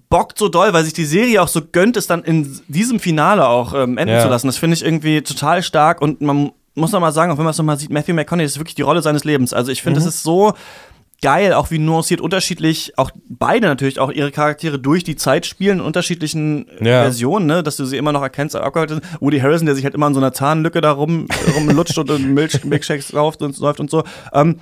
bockt 0.08 0.38
so 0.38 0.48
doll, 0.48 0.72
weil 0.72 0.84
sich 0.84 0.94
die 0.94 1.04
Serie 1.04 1.42
auch 1.42 1.48
so 1.48 1.60
gönnt, 1.70 1.96
es 1.98 2.06
dann 2.06 2.22
in 2.24 2.60
diesem 2.68 2.98
Finale 2.98 3.46
auch 3.46 3.74
ähm, 3.74 3.98
enden 3.98 4.14
Ja. 4.14 4.22
zu 4.22 4.28
lassen. 4.28 4.46
Das 4.46 4.56
finde 4.56 4.74
ich 4.74 4.82
irgendwie 4.84 5.20
total 5.22 5.62
stark 5.62 6.00
und 6.00 6.22
man 6.22 6.52
muss 6.74 6.92
noch 6.92 7.00
mal 7.00 7.12
sagen, 7.12 7.32
auch 7.32 7.38
wenn 7.38 7.44
man 7.44 7.50
es 7.52 7.58
noch 7.58 7.64
mal 7.64 7.78
sieht, 7.78 7.90
Matthew 7.90 8.14
McConaughey 8.14 8.44
das 8.44 8.52
ist 8.52 8.58
wirklich 8.58 8.74
die 8.74 8.82
Rolle 8.82 9.02
seines 9.02 9.24
Lebens. 9.24 9.52
Also 9.52 9.70
ich 9.72 9.82
finde, 9.82 10.00
Mhm. 10.00 10.06
es 10.06 10.14
ist 10.14 10.22
so 10.22 10.54
geil, 11.20 11.52
auch 11.52 11.70
wie 11.70 11.78
nuanciert 11.78 12.20
unterschiedlich, 12.20 12.98
auch 12.98 13.10
beide 13.28 13.68
natürlich 13.68 14.00
auch 14.00 14.10
ihre 14.10 14.32
Charaktere 14.32 14.78
durch 14.80 15.04
die 15.04 15.14
Zeit 15.14 15.46
spielen, 15.46 15.78
in 15.78 15.84
unterschiedlichen 15.84 16.66
Ja. 16.80 17.02
Versionen, 17.02 17.46
ne, 17.46 17.62
dass 17.62 17.76
du 17.76 17.84
sie 17.84 17.96
immer 17.96 18.10
noch 18.12 18.22
erkennst. 18.22 18.56
Woody 19.20 19.38
Harrison, 19.38 19.66
der 19.66 19.76
sich 19.76 19.84
halt 19.84 19.94
immer 19.94 20.08
in 20.08 20.14
so 20.14 20.20
einer 20.20 20.32
Zahnlücke 20.32 20.80
da 20.80 20.90
rum, 20.92 21.28
rumlutscht 21.54 21.96
und 21.98 22.10
in 22.10 22.34
Milch, 22.34 22.64
Milkshakes 22.64 23.14
rauft 23.14 23.40
und 23.42 23.56
läuft 23.58 23.78
und 23.78 23.88
so. 23.90 24.02
Ähm, 24.32 24.58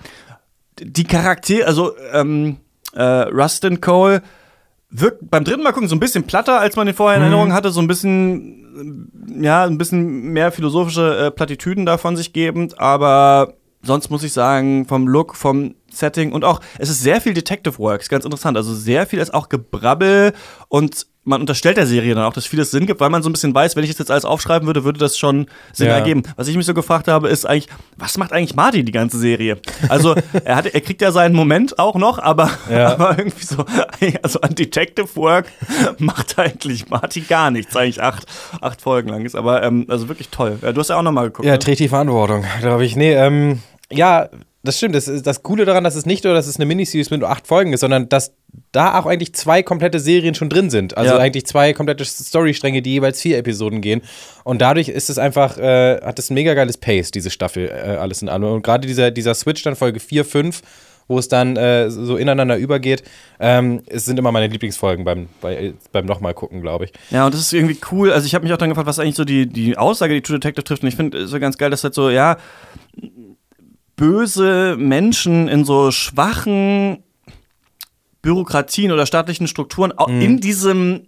die 0.83 1.05
Charaktere, 1.05 1.67
also 1.67 1.93
ähm, 2.13 2.57
äh, 2.93 3.03
Rustin 3.03 3.81
Cole 3.81 4.23
wirkt 4.91 5.31
beim 5.31 5.45
dritten 5.45 5.63
Mal 5.63 5.73
gucken 5.73 5.89
so 5.89 5.97
ein 5.97 6.01
bisschen 6.01 6.25
platter, 6.25 6.61
als 6.61 6.77
man 6.77 6.87
den 6.87 6.95
vorher 6.95 7.17
in 7.17 7.23
Erinnerung 7.23 7.53
hatte, 7.53 7.71
so 7.71 7.81
ein 7.81 7.87
bisschen, 7.87 9.39
äh, 9.39 9.45
ja, 9.45 9.65
ein 9.65 9.79
bisschen 9.79 10.33
mehr 10.33 10.53
philosophische 10.53 11.27
äh, 11.27 11.31
Plattitüden 11.31 11.87
da 11.87 11.99
von 11.99 12.17
sich 12.17 12.33
gebend, 12.33 12.79
aber 12.79 13.55
sonst 13.83 14.11
muss 14.11 14.25
ich 14.25 14.33
sagen, 14.33 14.87
vom 14.87 15.07
Look, 15.07 15.37
vom 15.37 15.75
Setting 15.91 16.33
und 16.33 16.45
auch, 16.45 16.61
es 16.79 16.91
ist 16.91 17.03
sehr 17.03 17.21
viel 17.21 17.35
Detective 17.35 17.79
Work, 17.79 18.03
ist 18.03 18.11
ganz 18.11 18.25
interessant, 18.25 18.57
also 18.57 18.75
sehr 18.75 19.07
viel 19.07 19.19
ist 19.19 19.33
auch 19.33 19.49
Gebrabbel 19.49 20.33
und 20.69 21.07
man 21.25 21.41
unterstellt 21.43 21.77
der 21.77 21.87
Serie 21.87 22.15
dann 22.15 22.25
auch, 22.25 22.33
dass 22.33 22.47
vieles 22.47 22.71
Sinn 22.71 22.87
gibt, 22.87 23.01
weil 23.01 23.11
man 23.11 23.23
so 23.23 23.29
ein 23.29 23.33
bisschen 23.33 23.55
weiß, 23.55 23.77
wenn 23.77 23.85
ich 23.85 23.91
das 23.91 23.99
jetzt 23.99 24.11
alles 24.11 24.25
aufschreiben 24.25 24.67
würde, 24.67 24.85
würde 24.85 24.99
das 24.99 25.19
schon 25.19 25.47
Sinn 25.73 25.89
Ja. 25.89 25.95
ergeben. 25.97 26.23
Was 26.37 26.49
ich 26.49 26.57
mich 26.57 26.65
so 26.65 26.73
gefragt 26.73 27.09
habe, 27.09 27.29
ist 27.29 27.45
eigentlich, 27.45 27.69
was 27.97 28.17
macht 28.17 28.33
eigentlich 28.33 28.55
Marty 28.57 28.85
die 28.85 28.93
ganze 28.93 29.19
Serie? 29.19 29.59
Also, 29.91 30.15
er, 30.45 30.57
hat, 30.57 30.67
er 30.67 30.81
kriegt 30.81 31.03
ja 31.03 31.13
seinen 31.13 31.35
Moment 31.35 31.79
auch 31.79 31.97
noch, 31.97 32.19
aber, 32.19 32.51
Ja. 32.71 32.89
aber 32.93 33.19
irgendwie 33.19 33.45
so, 33.45 33.65
also 34.23 34.41
an 34.41 34.55
Detective 34.55 35.15
Work 35.17 35.47
macht 35.99 36.39
eigentlich 36.39 36.89
Marty 36.89 37.21
gar 37.21 37.51
nichts, 37.51 37.77
eigentlich 37.77 38.03
acht, 38.03 38.27
acht 38.63 38.81
Folgen 38.81 39.11
lang 39.11 39.25
ist, 39.27 39.35
aber 39.35 39.63
ähm, 39.63 39.85
also 39.89 40.09
wirklich 40.09 40.31
toll. 40.31 40.59
Ja, 40.63 40.73
du 40.73 40.81
hast 40.81 40.89
ja 40.89 40.97
auch 40.97 41.03
nochmal 41.03 41.27
geguckt. 41.27 41.45
Ja, 41.47 41.53
ne? 41.53 41.59
trägt 41.59 41.81
die 41.81 41.89
Verantwortung, 41.89 42.45
glaube 42.61 42.85
ich. 42.87 42.97
Nee, 42.97 43.13
ähm, 43.15 43.61
ja, 43.93 44.29
das 44.63 44.77
stimmt. 44.77 44.95
Das, 44.95 45.09
ist 45.09 45.27
das 45.27 45.43
Coole 45.43 45.65
daran, 45.65 45.85
dass 45.85 45.95
es 45.95 46.05
nicht 46.05 46.25
nur, 46.25 46.35
dass 46.35 46.47
es 46.47 46.57
eine 46.57 46.67
Miniseries 46.67 47.11
mit 47.11 47.21
nur 47.21 47.31
acht 47.31 47.47
Folgen 47.47 47.73
ist, 47.73 47.81
sondern 47.81 48.09
dass 48.09 48.35
da 48.73 48.99
auch 48.99 49.07
eigentlich 49.07 49.35
zwei 49.35 49.63
komplette 49.63 50.01
Serien 50.01 50.35
schon 50.35 50.51
drin 50.51 50.69
sind. 50.71 50.97
Also 50.97 51.15
Ja. 51.15 51.19
eigentlich 51.19 51.47
zwei 51.47 51.73
komplette 51.73 52.05
Storystränge, 52.05 52.83
die 52.83 52.93
jeweils 52.93 53.21
vier 53.21 53.39
Episoden 53.39 53.81
gehen. 53.81 54.03
Und 54.45 54.61
dadurch 54.61 54.89
ist 54.89 55.09
es 55.09 55.19
einfach, 55.19 55.57
äh, 55.57 56.01
hat 56.03 56.19
es 56.19 56.31
ein 56.31 56.35
mega 56.35 56.55
geiles 56.55 56.77
Pace, 56.77 57.11
diese 57.11 57.31
Staffel, 57.31 57.69
äh, 57.69 57.97
alles 57.97 58.23
in 58.23 58.29
allem. 58.29 58.45
Und 58.45 58.63
gerade 58.63 58.87
dieser, 58.87 59.11
dieser 59.11 59.35
Switch 59.35 59.63
dann 59.63 59.77
Folge 59.77 59.99
4, 60.01 60.25
5, 60.25 60.63
wo 61.09 61.19
es 61.19 61.29
dann 61.29 61.57
äh, 61.57 61.91
so 61.91 62.17
ineinander 62.17 62.57
übergeht, 62.57 63.03
ähm, 63.41 63.83
es 63.87 64.05
sind 64.05 64.19
immer 64.19 64.31
meine 64.31 64.47
Lieblingsfolgen 64.47 65.05
beim, 65.05 65.29
bei, 65.41 65.73
beim 65.91 66.07
nochmal 66.07 66.35
gucken, 66.35 66.61
glaube 66.61 66.85
ich. 66.85 66.93
Ja, 67.11 67.25
und 67.25 67.35
das 67.35 67.41
ist 67.41 67.53
irgendwie 67.53 67.79
cool. 67.91 68.13
Also 68.13 68.27
ich 68.27 68.35
habe 68.35 68.45
mich 68.45 68.53
auch 68.53 68.59
dann 68.59 68.69
gefragt, 68.69 68.87
was 68.87 68.99
eigentlich 68.99 69.17
so 69.17 69.25
die, 69.25 69.47
die 69.47 69.77
Aussage, 69.79 70.15
die 70.15 70.21
True 70.23 70.39
Detective 70.39 70.63
trifft. 70.65 70.83
Und 70.83 70.89
ich 70.89 70.97
finde 70.97 71.19
es 71.19 71.31
so 71.31 71.41
ganz 71.41 71.57
geil, 71.59 71.71
dass 71.71 71.83
halt 71.83 71.95
so, 71.95 72.11
ja, 72.11 72.37
böse 74.01 74.77
Menschen 74.79 75.47
in 75.47 75.67
so 75.67 75.91
schwachen 75.91 77.03
Bürokratien 78.23 78.93
oder 78.93 79.05
staatlichen 79.05 79.47
Strukturen 79.47 79.93
Mhm. 80.09 80.21
in 80.23 80.41
diesem 80.41 81.03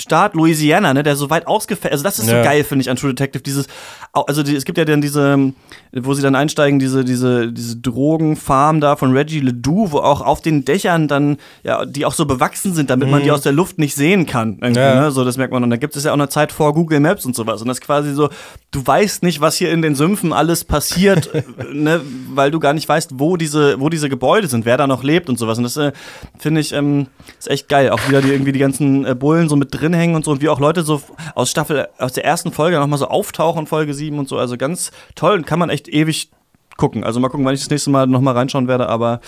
Staat 0.00 0.34
Louisiana, 0.34 0.94
ne, 0.94 1.02
der 1.02 1.16
so 1.16 1.30
weit 1.30 1.46
ausgefällt, 1.46 1.92
also 1.92 2.02
das 2.04 2.18
ist 2.18 2.28
Ja. 2.28 2.38
so 2.42 2.48
geil, 2.48 2.64
finde 2.64 2.82
ich, 2.82 2.90
an 2.90 2.96
True 2.96 3.10
Detective, 3.10 3.42
dieses, 3.42 3.66
also 4.12 4.42
die, 4.42 4.56
es 4.56 4.64
gibt 4.64 4.78
ja 4.78 4.84
dann 4.84 5.00
diese, 5.00 5.52
wo 5.92 6.14
sie 6.14 6.22
dann 6.22 6.34
einsteigen, 6.34 6.78
diese, 6.78 7.04
diese, 7.04 7.52
diese 7.52 7.76
Drogenfarm 7.76 8.80
da 8.80 8.96
von 8.96 9.12
Reggie 9.12 9.40
Ledoux, 9.40 9.92
wo 9.92 9.98
auch 9.98 10.20
auf 10.20 10.40
den 10.40 10.64
Dächern 10.64 11.08
dann, 11.08 11.36
ja, 11.62 11.84
die 11.84 12.04
auch 12.06 12.12
so 12.12 12.26
bewachsen 12.26 12.74
sind, 12.74 12.90
damit 12.90 13.08
man 13.10 13.22
die 13.22 13.30
aus 13.30 13.42
der 13.42 13.52
Luft 13.52 13.78
nicht 13.78 13.94
sehen 13.94 14.26
kann, 14.26 14.58
Mhm. 14.60 14.74
Ja. 14.74 15.00
ne, 15.00 15.10
so, 15.10 15.24
das 15.24 15.36
merkt 15.36 15.52
man, 15.52 15.62
und 15.64 15.70
da 15.70 15.76
gibt 15.76 15.96
es 15.96 16.04
ja 16.04 16.10
auch 16.10 16.14
eine 16.14 16.28
Zeit 16.28 16.52
vor 16.52 16.74
Google 16.74 17.00
Maps 17.00 17.24
und 17.26 17.34
sowas, 17.36 17.60
und 17.62 17.68
das 17.68 17.78
ist 17.78 17.84
quasi 17.84 18.12
so, 18.14 18.28
du 18.70 18.86
weißt 18.86 19.22
nicht, 19.22 19.40
was 19.40 19.56
hier 19.56 19.70
in 19.70 19.82
den 19.82 19.94
Sümpfen 19.94 20.32
alles 20.32 20.64
passiert, 20.64 21.30
äh, 21.34 21.42
ne, 21.72 22.00
weil 22.34 22.50
du 22.50 22.58
gar 22.60 22.72
nicht 22.72 22.88
weißt, 22.88 23.12
wo 23.14 23.36
diese, 23.36 23.80
wo 23.80 23.88
diese 23.88 24.08
Gebäude 24.08 24.48
sind, 24.48 24.64
wer 24.64 24.76
da 24.76 24.86
noch 24.86 25.02
lebt 25.02 25.28
und 25.28 25.38
sowas, 25.38 25.58
und 25.58 25.64
das, 25.64 25.76
äh, 25.76 25.92
finde 26.38 26.60
ich, 26.60 26.72
ähm, 26.72 27.06
ist 27.38 27.50
echt 27.50 27.68
geil, 27.68 27.90
auch 27.90 28.00
wieder 28.08 28.20
die 28.22 28.28
irgendwie 28.30 28.52
die 28.52 28.58
ganzen 28.58 29.04
äh, 29.06 29.14
Bullen 29.14 29.48
so 29.48 29.56
mit 29.56 29.68
drin 29.72 29.89
hängen 29.94 30.14
und 30.14 30.24
so, 30.24 30.30
und 30.32 30.40
wie 30.42 30.48
auch 30.48 30.60
Leute 30.60 30.82
so 30.82 31.00
aus 31.34 31.50
Staffel, 31.50 31.88
aus 31.98 32.12
der 32.12 32.24
ersten 32.24 32.52
Folge 32.52 32.78
nochmal 32.78 32.98
so 32.98 33.06
auftauchen, 33.08 33.66
Folge 33.66 33.94
7 33.94 34.18
und 34.18 34.28
so, 34.28 34.38
also 34.38 34.56
ganz 34.56 34.90
toll 35.14 35.36
und 35.38 35.46
kann 35.46 35.58
man 35.58 35.70
echt 35.70 35.88
ewig 35.88 36.30
gucken, 36.76 37.04
also 37.04 37.20
mal 37.20 37.28
gucken, 37.28 37.44
wann 37.44 37.54
ich 37.54 37.60
das 37.60 37.70
nächste 37.70 37.90
Mal 37.90 38.06
nochmal 38.06 38.34
reinschauen 38.34 38.68
werde, 38.68 38.88
aber, 38.88 39.20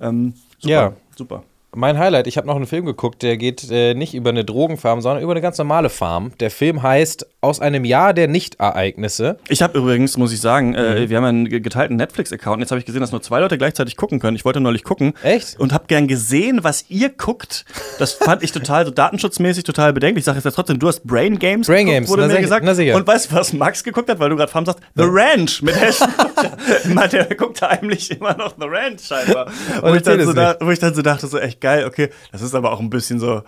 ähm, 0.00 0.34
super, 0.58 0.72
Ja. 0.72 0.92
super. 1.16 1.42
Mein 1.72 1.98
Highlight, 1.98 2.26
ich 2.26 2.36
habe 2.36 2.48
noch 2.48 2.56
einen 2.56 2.66
Film 2.66 2.84
geguckt, 2.84 3.22
der 3.22 3.36
geht 3.36 3.70
äh, 3.70 3.94
nicht 3.94 4.12
über 4.14 4.30
eine 4.30 4.44
Drogenfarm, 4.44 5.00
sondern 5.00 5.22
über 5.22 5.30
eine 5.32 5.40
ganz 5.40 5.56
normale 5.56 5.88
Farm. 5.88 6.32
Der 6.40 6.50
Film 6.50 6.82
heißt 6.82 7.28
Aus 7.42 7.60
einem 7.60 7.84
Jahr 7.86 8.12
der 8.12 8.26
Nicht-Ereignisse. 8.28 9.38
Ich 9.48 9.62
habe 9.62 9.78
übrigens, 9.78 10.16
muss 10.18 10.32
ich 10.32 10.40
sagen, 10.40 10.70
Mhm. 10.70 10.74
äh, 10.74 11.08
wir 11.08 11.16
haben 11.16 11.24
einen 11.24 11.48
ge- 11.48 11.60
geteilten 11.60 11.96
Netflix-Account. 11.96 12.60
Jetzt 12.60 12.70
habe 12.70 12.80
ich 12.80 12.84
gesehen, 12.84 13.00
dass 13.00 13.12
nur 13.12 13.22
zwei 13.22 13.38
Leute 13.40 13.56
gleichzeitig 13.56 13.96
gucken 13.96 14.18
können. 14.18 14.36
Ich 14.36 14.44
wollte 14.44 14.60
neulich 14.60 14.82
gucken. 14.84 15.14
Echt? 15.22 15.58
Und 15.60 15.72
habe 15.72 15.84
gern 15.86 16.06
gesehen, 16.08 16.64
was 16.64 16.86
ihr 16.90 17.08
guckt. 17.08 17.64
Das 18.00 18.12
fand 18.14 18.42
ich 18.42 18.50
total 18.52 18.84
so 18.84 18.90
datenschutzmäßig 18.90 19.62
total 19.64 19.92
bedenklich. 19.92 20.22
Ich 20.22 20.24
sage 20.26 20.36
jetzt 20.38 20.44
ja 20.44 20.50
trotzdem, 20.50 20.78
du 20.80 20.88
hast 20.88 21.04
Brain 21.06 21.38
Games 21.38 21.66
Brain 21.68 21.86
geguckt, 21.86 21.94
Games, 21.94 22.10
wurde 22.10 22.26
mir 22.26 22.40
gesagt. 22.40 22.66
Und 22.66 23.06
weißt 23.06 23.30
du, 23.30 23.36
was 23.36 23.52
Max 23.54 23.84
geguckt 23.84 24.10
hat, 24.10 24.18
weil 24.18 24.28
du 24.28 24.36
gerade 24.36 24.50
Farm 24.52 24.66
sagst? 24.66 24.80
The 24.96 25.04
Ranch 25.06 25.62
mit. 25.62 25.74
Mann, 26.94 27.08
der 27.10 27.24
guckt 27.36 27.62
heimlich 27.62 28.10
immer 28.10 28.36
noch 28.36 28.54
The 28.58 28.66
Ranch 28.66 29.00
scheinbar. 29.06 29.46
Wo 29.80 29.94
ich, 29.94 30.04
so 30.04 30.32
da, 30.32 30.56
wo 30.60 30.70
ich 30.72 30.78
dann 30.78 30.92
so 30.94 31.00
dachte, 31.02 31.26
so 31.26 31.38
echt 31.38 31.59
geil, 31.60 31.84
okay, 31.86 32.10
das 32.32 32.42
ist 32.42 32.54
aber 32.54 32.72
auch 32.72 32.80
ein 32.80 32.90
bisschen 32.90 33.20
so 33.20 33.42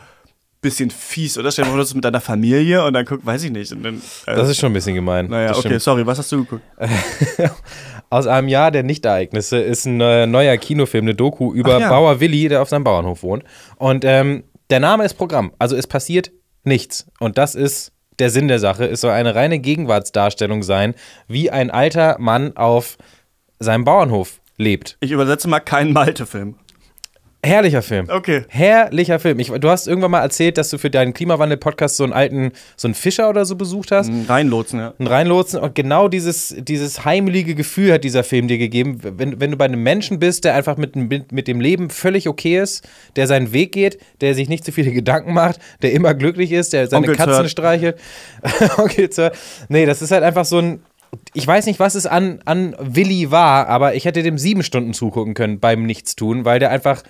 bisschen 0.62 0.90
fies, 0.90 1.36
oder? 1.36 1.50
Stell 1.50 1.64
dir 1.64 1.72
vor, 1.72 1.84
du 1.84 1.94
mit 1.94 2.04
deiner 2.04 2.20
Familie 2.20 2.84
und 2.84 2.94
dann 2.94 3.04
guck, 3.04 3.26
weiß 3.26 3.42
ich 3.42 3.50
nicht. 3.50 3.72
Dann, 3.72 4.00
äh, 4.26 4.36
Das 4.36 4.48
ist 4.48 4.58
schon 4.58 4.70
ein 4.70 4.74
bisschen 4.74 4.94
gemein. 4.94 5.26
naja, 5.26 5.56
okay, 5.56 5.78
sorry, 5.78 6.06
was 6.06 6.18
hast 6.18 6.30
du 6.32 6.44
geguckt? 6.44 6.62
Aus 8.10 8.26
einem 8.26 8.48
Jahr 8.48 8.70
der 8.70 8.84
Nicht-Ereignisse 8.84 9.58
ist 9.58 9.86
ein 9.86 10.00
äh, 10.00 10.26
neuer 10.26 10.56
Kinofilm, 10.56 11.04
eine 11.04 11.14
Doku 11.14 11.52
über 11.52 11.80
ja. 11.80 11.88
Bauer 11.88 12.20
Willi, 12.20 12.48
der 12.48 12.62
auf 12.62 12.68
seinem 12.68 12.84
Bauernhof 12.84 13.22
wohnt. 13.22 13.42
Und 13.76 14.04
ähm, 14.04 14.44
der 14.70 14.80
Name 14.80 15.04
ist 15.04 15.14
Programm. 15.14 15.52
Also 15.58 15.76
es 15.76 15.86
passiert 15.86 16.30
nichts. 16.62 17.06
Und 17.18 17.38
das 17.38 17.54
ist 17.54 17.92
der 18.18 18.30
Sinn 18.30 18.48
der 18.48 18.60
Sache. 18.60 18.86
Es 18.86 19.00
soll 19.00 19.10
eine 19.10 19.34
reine 19.34 19.58
Gegenwartsdarstellung 19.58 20.62
sein, 20.62 20.94
wie 21.26 21.50
ein 21.50 21.70
alter 21.70 22.16
Mann 22.20 22.56
auf 22.56 22.98
seinem 23.58 23.84
Bauernhof 23.84 24.40
lebt. 24.58 24.96
Ich 25.00 25.10
übersetze 25.10 25.48
mal 25.48 25.60
keinen 25.60 25.92
Malte-Film. 25.92 26.56
Herrlicher 27.44 27.82
Film. 27.82 28.06
Okay. 28.08 28.44
Herrlicher 28.48 29.18
Film. 29.18 29.40
Ich, 29.40 29.48
du 29.48 29.68
hast 29.68 29.88
irgendwann 29.88 30.12
mal 30.12 30.20
erzählt, 30.20 30.58
dass 30.58 30.70
du 30.70 30.78
für 30.78 30.90
deinen 30.90 31.12
Klimawandel-Podcast 31.12 31.96
so 31.96 32.04
einen 32.04 32.12
alten, 32.12 32.52
so 32.76 32.86
einen 32.86 32.94
Fischer 32.94 33.28
oder 33.28 33.44
so 33.44 33.56
besucht 33.56 33.90
hast. 33.90 34.12
Reinlotsen, 34.28 34.78
ja. 34.78 34.94
Einen 34.96 35.08
reinlotsen 35.08 35.58
und 35.58 35.74
genau 35.74 36.06
dieses, 36.06 36.54
dieses 36.56 37.04
heimelige 37.04 37.56
Gefühl 37.56 37.94
hat 37.94 38.04
dieser 38.04 38.22
Film 38.22 38.46
dir 38.46 38.58
gegeben, 38.58 39.00
wenn, 39.02 39.40
wenn 39.40 39.50
du 39.50 39.56
bei 39.56 39.64
einem 39.64 39.82
Menschen 39.82 40.20
bist, 40.20 40.44
der 40.44 40.54
einfach 40.54 40.76
mit, 40.76 40.94
mit, 40.94 41.32
mit 41.32 41.48
dem 41.48 41.60
Leben 41.60 41.90
völlig 41.90 42.28
okay 42.28 42.60
ist, 42.60 42.88
der 43.16 43.26
seinen 43.26 43.52
Weg 43.52 43.72
geht, 43.72 43.98
der 44.20 44.36
sich 44.36 44.48
nicht 44.48 44.64
zu 44.64 44.70
viele 44.70 44.92
Gedanken 44.92 45.32
macht, 45.32 45.58
der 45.82 45.90
immer 45.94 46.14
glücklich 46.14 46.52
ist, 46.52 46.72
der 46.72 46.86
seine 46.86 47.08
Onkel 47.08 47.16
Katzen 47.16 47.34
Zert. 47.34 47.50
streichelt. 47.50 47.98
okay, 48.76 49.10
Zert. 49.10 49.36
Nee, 49.68 49.84
das 49.84 50.00
ist 50.00 50.12
halt 50.12 50.22
einfach 50.22 50.44
so 50.44 50.58
ein. 50.58 50.84
Ich 51.34 51.46
weiß 51.46 51.66
nicht, 51.66 51.80
was 51.80 51.96
es 51.96 52.06
an, 52.06 52.38
an 52.44 52.76
Willi 52.78 53.32
war, 53.32 53.66
aber 53.66 53.96
ich 53.96 54.04
hätte 54.04 54.22
dem 54.22 54.38
sieben 54.38 54.62
Stunden 54.62 54.94
zugucken 54.94 55.34
können 55.34 55.60
beim 55.60 55.82
Nichtstun, 55.82 56.44
weil 56.44 56.58
der 56.58 56.70
einfach 56.70 57.02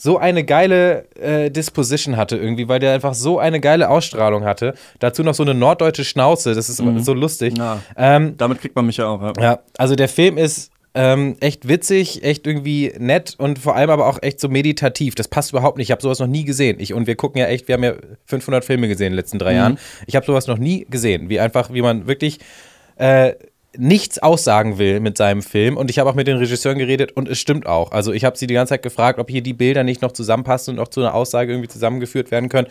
so 0.00 0.16
eine 0.16 0.44
geile 0.44 1.04
äh, 1.16 1.50
Disposition 1.50 2.16
hatte 2.16 2.38
irgendwie, 2.38 2.68
weil 2.68 2.80
der 2.80 2.94
einfach 2.94 3.12
so 3.12 3.38
eine 3.38 3.60
geile 3.60 3.90
Ausstrahlung 3.90 4.44
hatte. 4.44 4.72
Dazu 4.98 5.22
noch 5.22 5.34
so 5.34 5.42
eine 5.42 5.52
norddeutsche 5.52 6.04
Schnauze, 6.04 6.54
das 6.54 6.70
ist 6.70 6.78
so 6.78 7.12
lustig. 7.12 7.58
Ja. 7.58 7.82
Ähm, 7.98 8.34
Damit 8.38 8.60
kriegt 8.60 8.74
man 8.74 8.86
mich 8.86 8.96
ja 8.96 9.08
auch. 9.08 9.20
Ja. 9.20 9.32
ja, 9.38 9.58
also 9.76 9.96
der 9.96 10.08
Film 10.08 10.38
ist 10.38 10.70
ähm, 10.94 11.36
echt 11.40 11.68
witzig, 11.68 12.24
echt 12.24 12.46
irgendwie 12.46 12.94
nett 12.98 13.34
und 13.36 13.58
vor 13.58 13.76
allem 13.76 13.90
aber 13.90 14.06
auch 14.06 14.18
echt 14.22 14.40
so 14.40 14.48
meditativ. 14.48 15.14
Das 15.16 15.28
passt 15.28 15.50
überhaupt 15.50 15.76
nicht. 15.76 15.88
Ich 15.88 15.92
habe 15.92 16.00
sowas 16.00 16.18
noch 16.18 16.26
nie 16.26 16.44
gesehen. 16.44 16.80
Ich, 16.80 16.94
und 16.94 17.06
wir 17.06 17.14
gucken 17.14 17.38
ja 17.38 17.48
echt, 17.48 17.68
wir 17.68 17.74
haben 17.74 17.84
ja 17.84 17.92
500 18.24 18.64
Filme 18.64 18.88
gesehen 18.88 19.08
in 19.08 19.12
den 19.12 19.16
letzten 19.16 19.38
drei 19.38 19.54
Jahren. 19.54 19.78
Ich 20.06 20.16
habe 20.16 20.24
sowas 20.24 20.46
noch 20.46 20.58
nie 20.58 20.86
gesehen. 20.88 21.28
Wie 21.28 21.40
einfach, 21.40 21.74
wie 21.74 21.82
man 21.82 22.06
wirklich 22.06 22.38
äh, 22.96 23.34
nichts 23.76 24.18
aussagen 24.18 24.78
will 24.78 25.00
mit 25.00 25.16
seinem 25.16 25.42
Film. 25.42 25.76
Und 25.76 25.90
ich 25.90 25.98
habe 25.98 26.10
auch 26.10 26.14
mit 26.14 26.26
den 26.26 26.36
Regisseuren 26.36 26.78
geredet 26.78 27.12
und 27.12 27.28
es 27.28 27.38
stimmt 27.38 27.66
auch. 27.66 27.92
Also 27.92 28.12
ich 28.12 28.24
habe 28.24 28.36
sie 28.36 28.46
die 28.46 28.54
ganze 28.54 28.70
Zeit 28.70 28.82
gefragt, 28.82 29.18
ob 29.18 29.30
hier 29.30 29.42
die 29.42 29.52
Bilder 29.52 29.84
nicht 29.84 30.02
noch 30.02 30.12
zusammenpassen 30.12 30.74
und 30.74 30.80
auch 30.80 30.88
zu 30.88 31.00
einer 31.00 31.14
Aussage 31.14 31.52
irgendwie 31.52 31.68
zusammengeführt 31.68 32.30
werden 32.30 32.48
können. 32.48 32.68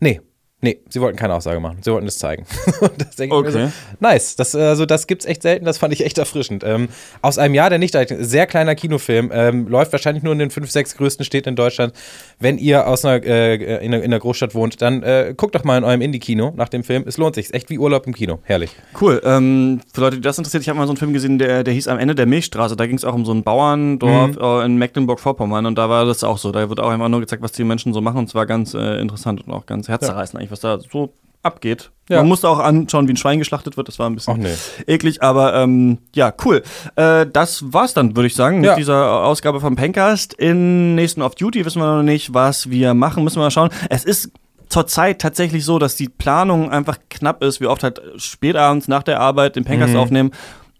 Nee. 0.00 0.20
Nee, 0.62 0.78
sie 0.88 1.02
wollten 1.02 1.18
keine 1.18 1.34
Aussage 1.34 1.60
machen. 1.60 1.78
Sie 1.82 1.92
wollten 1.92 2.06
es 2.06 2.18
zeigen. 2.18 2.46
Das 2.98 3.16
denke 3.16 3.36
ich 3.36 3.42
mir 3.42 3.48
Okay. 3.48 3.66
so, 3.66 3.72
nice. 4.00 4.36
Das, 4.36 4.54
also, 4.54 4.86
das 4.86 5.06
gibt's 5.06 5.26
echt 5.26 5.42
selten. 5.42 5.64
Das 5.66 5.76
fand 5.78 5.92
ich 5.92 6.04
echt 6.04 6.16
erfrischend. 6.18 6.64
Ähm, 6.64 6.88
aus 7.20 7.36
einem 7.38 7.54
Jahr 7.54 7.68
der 7.68 7.78
nicht 7.78 7.94
sehr 8.20 8.46
kleiner 8.46 8.74
Kinofilm. 8.74 9.30
Ähm, 9.34 9.68
läuft 9.68 9.92
wahrscheinlich 9.92 10.24
nur 10.24 10.32
in 10.32 10.38
den 10.38 10.50
fünf, 10.50 10.70
sechs 10.70 10.96
größten 10.96 11.24
Städten 11.26 11.50
in 11.50 11.56
Deutschland. 11.56 11.92
Wenn 12.40 12.56
ihr 12.58 12.86
aus 12.86 13.04
einer, 13.04 13.22
äh, 13.24 13.54
in, 13.84 13.92
einer, 13.92 13.98
in 14.02 14.04
einer 14.04 14.18
Großstadt 14.18 14.54
wohnt, 14.54 14.80
dann 14.80 15.02
äh, 15.02 15.34
guckt 15.36 15.54
doch 15.54 15.62
mal 15.64 15.76
in 15.76 15.84
eurem 15.84 16.00
Indie-Kino 16.00 16.54
nach 16.56 16.70
dem 16.70 16.84
Film. 16.84 17.04
Es 17.06 17.18
lohnt 17.18 17.34
sich. 17.34 17.46
Ist 17.46 17.54
echt 17.54 17.68
wie 17.70 17.78
Urlaub 17.78 18.06
im 18.06 18.14
Kino. 18.14 18.38
Herrlich. 18.44 18.70
Cool. 19.00 19.20
Ähm, 19.24 19.80
für 19.92 20.00
Leute, 20.00 20.16
die 20.16 20.22
das 20.22 20.38
interessiert, 20.38 20.62
ich 20.62 20.68
habe 20.70 20.78
mal 20.78 20.86
so 20.86 20.92
einen 20.92 20.96
Film 20.98 21.12
gesehen, 21.12 21.38
der, 21.38 21.64
der 21.64 21.74
hieß 21.74 21.86
Am 21.88 21.98
Ende 21.98 22.14
der 22.14 22.26
Milchstraße. 22.26 22.76
Da 22.76 22.86
ging 22.86 22.96
es 22.96 23.04
auch 23.04 23.14
um 23.14 23.24
so 23.26 23.32
ein 23.32 23.42
Bauerndorf 23.42 24.36
Mhm. 24.36 24.42
äh, 24.42 24.64
in 24.64 24.76
Mecklenburg-Vorpommern 24.78 25.66
und 25.66 25.76
da 25.76 25.88
war 25.90 26.06
das 26.06 26.24
auch 26.24 26.38
so. 26.38 26.50
Da 26.50 26.68
wird 26.68 26.80
auch 26.80 26.90
einfach 26.90 27.08
nur 27.08 27.20
gezeigt, 27.20 27.42
was 27.42 27.52
die 27.52 27.64
Menschen 27.64 27.92
so 27.92 28.00
machen 28.00 28.18
und 28.18 28.28
es 28.28 28.34
war 28.34 28.46
ganz 28.46 28.72
äh, 28.74 29.00
interessant 29.00 29.46
und 29.46 29.52
auch 29.52 29.66
ganz 29.66 29.88
herzzerreißend 29.88 30.45
eigentlich, 30.46 30.50
was 30.52 30.60
da 30.60 30.78
so 30.80 31.12
abgeht. 31.42 31.90
Ja. 32.08 32.18
Man 32.18 32.28
musste 32.28 32.48
auch 32.48 32.58
anschauen, 32.60 33.08
wie 33.08 33.12
ein 33.12 33.16
Schwein 33.16 33.38
geschlachtet 33.38 33.76
wird. 33.76 33.88
Das 33.88 33.98
war 33.98 34.08
ein 34.08 34.14
bisschen 34.14 34.38
nee. 34.40 34.54
eklig, 34.86 35.22
aber 35.22 35.54
ähm, 35.54 35.98
ja, 36.14 36.32
cool. 36.44 36.62
Äh, 36.94 37.26
das 37.32 37.64
war's 37.72 37.94
dann, 37.94 38.14
würde 38.16 38.28
ich 38.28 38.34
sagen, 38.34 38.62
Ja. 38.62 38.70
mit 38.72 38.78
dieser 38.78 39.24
Ausgabe 39.24 39.60
vom 39.60 39.74
Pencast. 39.76 40.32
In 40.34 40.94
nächsten 40.94 41.22
Off 41.22 41.34
Duty 41.34 41.64
wissen 41.64 41.80
wir 41.80 41.96
noch 41.96 42.02
nicht, 42.02 42.32
was 42.32 42.70
wir 42.70 42.94
machen. 42.94 43.24
Müssen 43.24 43.36
wir 43.36 43.42
mal 43.44 43.50
schauen. 43.50 43.70
Es 43.90 44.04
ist 44.04 44.30
zurzeit 44.68 45.20
tatsächlich 45.20 45.64
so, 45.64 45.78
dass 45.78 45.96
die 45.96 46.08
Planung 46.08 46.70
einfach 46.70 46.98
knapp 47.10 47.42
ist. 47.42 47.60
Wir 47.60 47.70
oft 47.70 47.82
halt 47.82 48.00
spätabends 48.16 48.88
nach 48.88 49.02
der 49.02 49.20
Arbeit 49.20 49.56
den 49.56 49.64
Pencast 49.64 49.94
Mhm. 49.94 49.98
aufnehmen. 50.00 50.30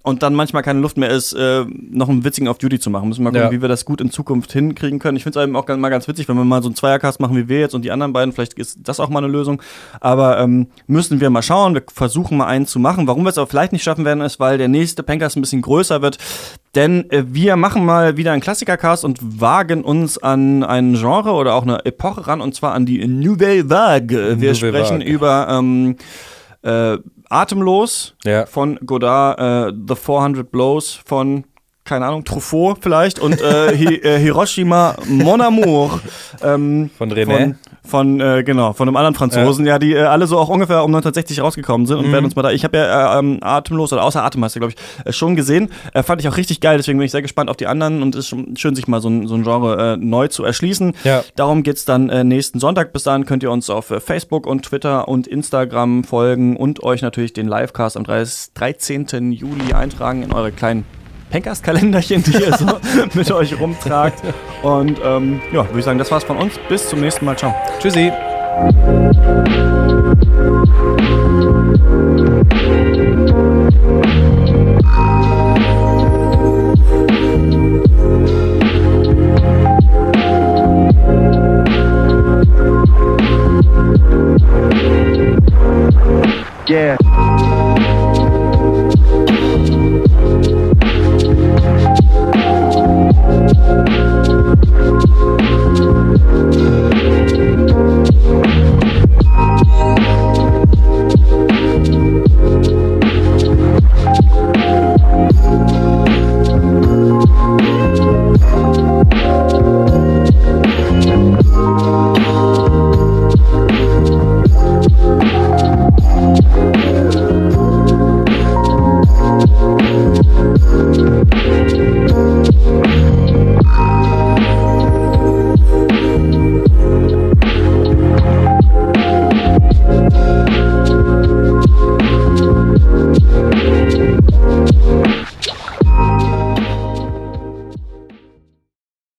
Und 0.07 0.23
dann 0.23 0.35
manchmal 0.37 0.63
keine 0.63 0.79
Luft 0.79 0.99
mehr 0.99 1.11
ist, 1.11 1.33
äh, 1.33 1.65
noch 1.91 2.09
einen 2.09 2.23
witzigen 2.23 2.47
Off-Duty 2.47 2.79
zu 2.79 2.91
machen. 2.91 3.09
Müssen 3.09 3.23
wir 3.25 3.25
mal 3.25 3.31
gucken, 3.41 3.53
Ja. 3.53 3.59
wie 3.59 3.61
wir 3.61 3.69
das 3.69 3.85
gut 3.85 4.01
in 4.01 4.13
Zukunft 4.13 4.53
hinkriegen 4.53 5.01
können. 5.01 5.17
Ich 5.17 5.25
finde 5.25 5.41
es 5.41 5.45
eben 5.45 5.57
auch 5.57 5.67
mal 5.67 5.89
ganz 5.89 6.07
witzig, 6.07 6.29
wenn 6.29 6.37
wir 6.37 6.45
mal 6.45 6.63
so 6.63 6.69
einen 6.69 6.77
Zweiercast 6.77 7.19
machen 7.19 7.37
wie 7.37 7.49
wir 7.49 7.59
jetzt 7.59 7.75
und 7.75 7.85
die 7.85 7.91
anderen 7.91 8.13
beiden. 8.13 8.33
Vielleicht 8.33 8.55
ist 8.55 8.79
das 8.85 9.01
auch 9.01 9.09
mal 9.09 9.19
eine 9.19 9.27
Lösung. 9.33 9.61
Aber 10.01 10.39
ähm, 10.39 10.69
müssen 10.87 11.21
wir 11.21 11.29
mal 11.31 11.43
schauen. 11.43 11.75
Wir 11.75 11.83
versuchen 11.93 12.39
mal 12.39 12.47
einen 12.47 12.67
zu 12.67 12.79
machen. 12.79 13.09
Warum 13.09 13.25
wir 13.25 13.31
es 13.31 13.39
aber 13.39 13.49
vielleicht 13.49 13.73
nicht 13.73 13.83
schaffen 13.83 14.05
werden, 14.05 14.21
ist, 14.21 14.39
weil 14.39 14.59
der 14.59 14.69
nächste 14.69 15.03
Pencast 15.03 15.37
ein 15.37 15.41
bisschen 15.41 15.63
größer 15.63 16.03
wird. 16.03 16.19
Denn 16.77 17.11
äh, 17.11 17.25
wir 17.27 17.57
machen 17.57 17.85
mal 17.85 18.17
wieder 18.17 18.31
einen 18.31 18.43
Klassikercast 18.43 19.05
und 19.05 19.19
wagen 19.41 19.83
uns 19.83 20.19
an 20.19 20.63
ein 20.63 20.95
Genre 20.95 21.33
oder 21.33 21.55
auch 21.55 21.63
eine 21.65 21.85
Epoche 21.85 22.29
ran, 22.29 22.41
und 22.41 22.55
zwar 22.55 22.75
an 22.75 22.87
die 22.87 23.05
Nouvelle 23.09 23.69
Vague. 23.69 24.17
Wir 24.41 24.53
Nouvelle 24.53 24.55
sprechen 24.55 25.01
Vague. 25.01 25.13
über 25.13 25.49
ähm, 25.51 25.97
äh, 26.63 26.99
Atemlos 27.31 28.15
Ja. 28.25 28.47
von 28.47 28.79
Godard, 28.85 29.39
äh, 29.41 29.73
The 29.89 29.95
400 29.97 30.51
Blows 30.51 30.99
von, 31.05 31.45
keine 31.85 32.07
Ahnung, 32.07 32.25
Truffaut 32.25 32.79
vielleicht 32.83 33.19
und 33.19 33.41
äh, 33.41 33.77
Hi 33.77 33.97
äh, 33.97 34.19
Hiroshima 34.19 34.97
Mon 35.09 35.41
Amour 35.41 36.01
ähm, 36.43 36.91
Von 36.97 37.13
René. 37.13 37.27
Von, 37.39 37.59
von 37.87 38.21
äh, 38.21 38.43
genau, 38.45 38.73
von 38.73 38.89
einem 38.89 38.97
anderen 38.97 39.15
Franzosen, 39.15 39.67
ja, 39.67 39.79
die 39.79 39.95
äh, 39.95 40.03
alle 40.03 40.27
so 40.27 40.39
auch 40.39 40.49
ungefähr 40.49 40.85
um 40.85 40.95
1960 40.95 41.41
rausgekommen 41.41 41.87
sind 41.87 41.99
und 41.99 42.13
werden 42.13 42.25
uns 42.25 42.37
mal 42.37 42.43
da. 42.43 42.51
Ich 42.51 42.65
habe 42.65 42.77
ja 42.77 43.15
äh, 43.15 43.19
ähm, 43.19 43.39
Atemlos 43.41 43.93
oder 43.93 44.03
außer 44.05 44.23
Atem 44.23 44.45
hast 44.45 44.57
du, 44.57 44.61
glaube 44.61 44.75
ich, 44.77 45.07
äh, 45.07 45.13
schon 45.13 45.37
gesehen. 45.37 45.71
Äh, 45.95 46.03
fand 46.03 46.21
ich 46.21 46.29
auch 46.29 46.37
richtig 46.37 46.61
geil, 46.61 46.77
deswegen 46.77 46.99
bin 46.99 47.07
ich 47.07 47.13
sehr 47.13 47.23
gespannt 47.23 47.51
auf 47.51 47.57
die 47.57 47.67
anderen 47.67 48.03
und 48.03 48.15
es 48.15 48.21
ist 48.21 48.29
schon 48.29 48.57
schön, 48.57 48.75
sich 48.75 48.89
mal 48.89 49.01
so 49.01 49.09
ein, 49.09 49.27
so 49.27 49.35
ein 49.35 49.43
Genre 49.43 49.95
äh, 49.95 49.97
neu 49.97 50.29
zu 50.29 50.45
erschließen. 50.45 50.95
Ja. 51.05 51.25
Darum 51.37 51.63
geht's 51.63 51.85
dann 51.85 52.11
äh, 52.11 52.25
nächsten 52.25 52.61
Sonntag. 52.61 52.93
Bis 52.93 53.05
dahin 53.05 53.25
könnt 53.25 53.43
ihr 53.43 53.51
uns 53.51 53.71
auf 53.71 53.91
äh, 53.91 54.01
Facebook 54.01 54.47
und 54.47 54.63
Twitter 54.63 55.09
und 55.09 55.27
Instagram 55.27 56.05
folgen 56.05 56.57
und 56.57 56.83
euch 56.83 57.03
natürlich 57.03 57.33
den 57.33 57.49
Livecast 57.49 57.97
am 57.97 58.05
30 58.05 58.55
13. 58.55 59.33
Juli 59.33 59.73
eintragen 59.73 60.23
in 60.23 60.33
eure 60.33 60.53
kleinen 60.53 60.85
Pencast-Kalenderchen, 61.31 62.23
die 62.23 62.33
ihr 62.33 62.57
so 62.57 62.67
mit 63.15 63.31
euch 63.31 63.59
rumtragt. 63.59 64.23
Und 64.63 65.01
ähm, 65.05 65.41
ja, 65.53 65.67
würde 65.67 65.79
ich 65.79 65.85
sagen, 65.85 65.99
das 65.99 66.11
war's 66.11 66.25
von 66.25 66.37
uns. 66.37 66.55
Bis 66.69 66.89
zum 66.89 67.01
nächsten 67.01 67.25
Mal. 67.25 67.37
Ciao. 67.37 67.55
Tschüssi. 67.81 68.13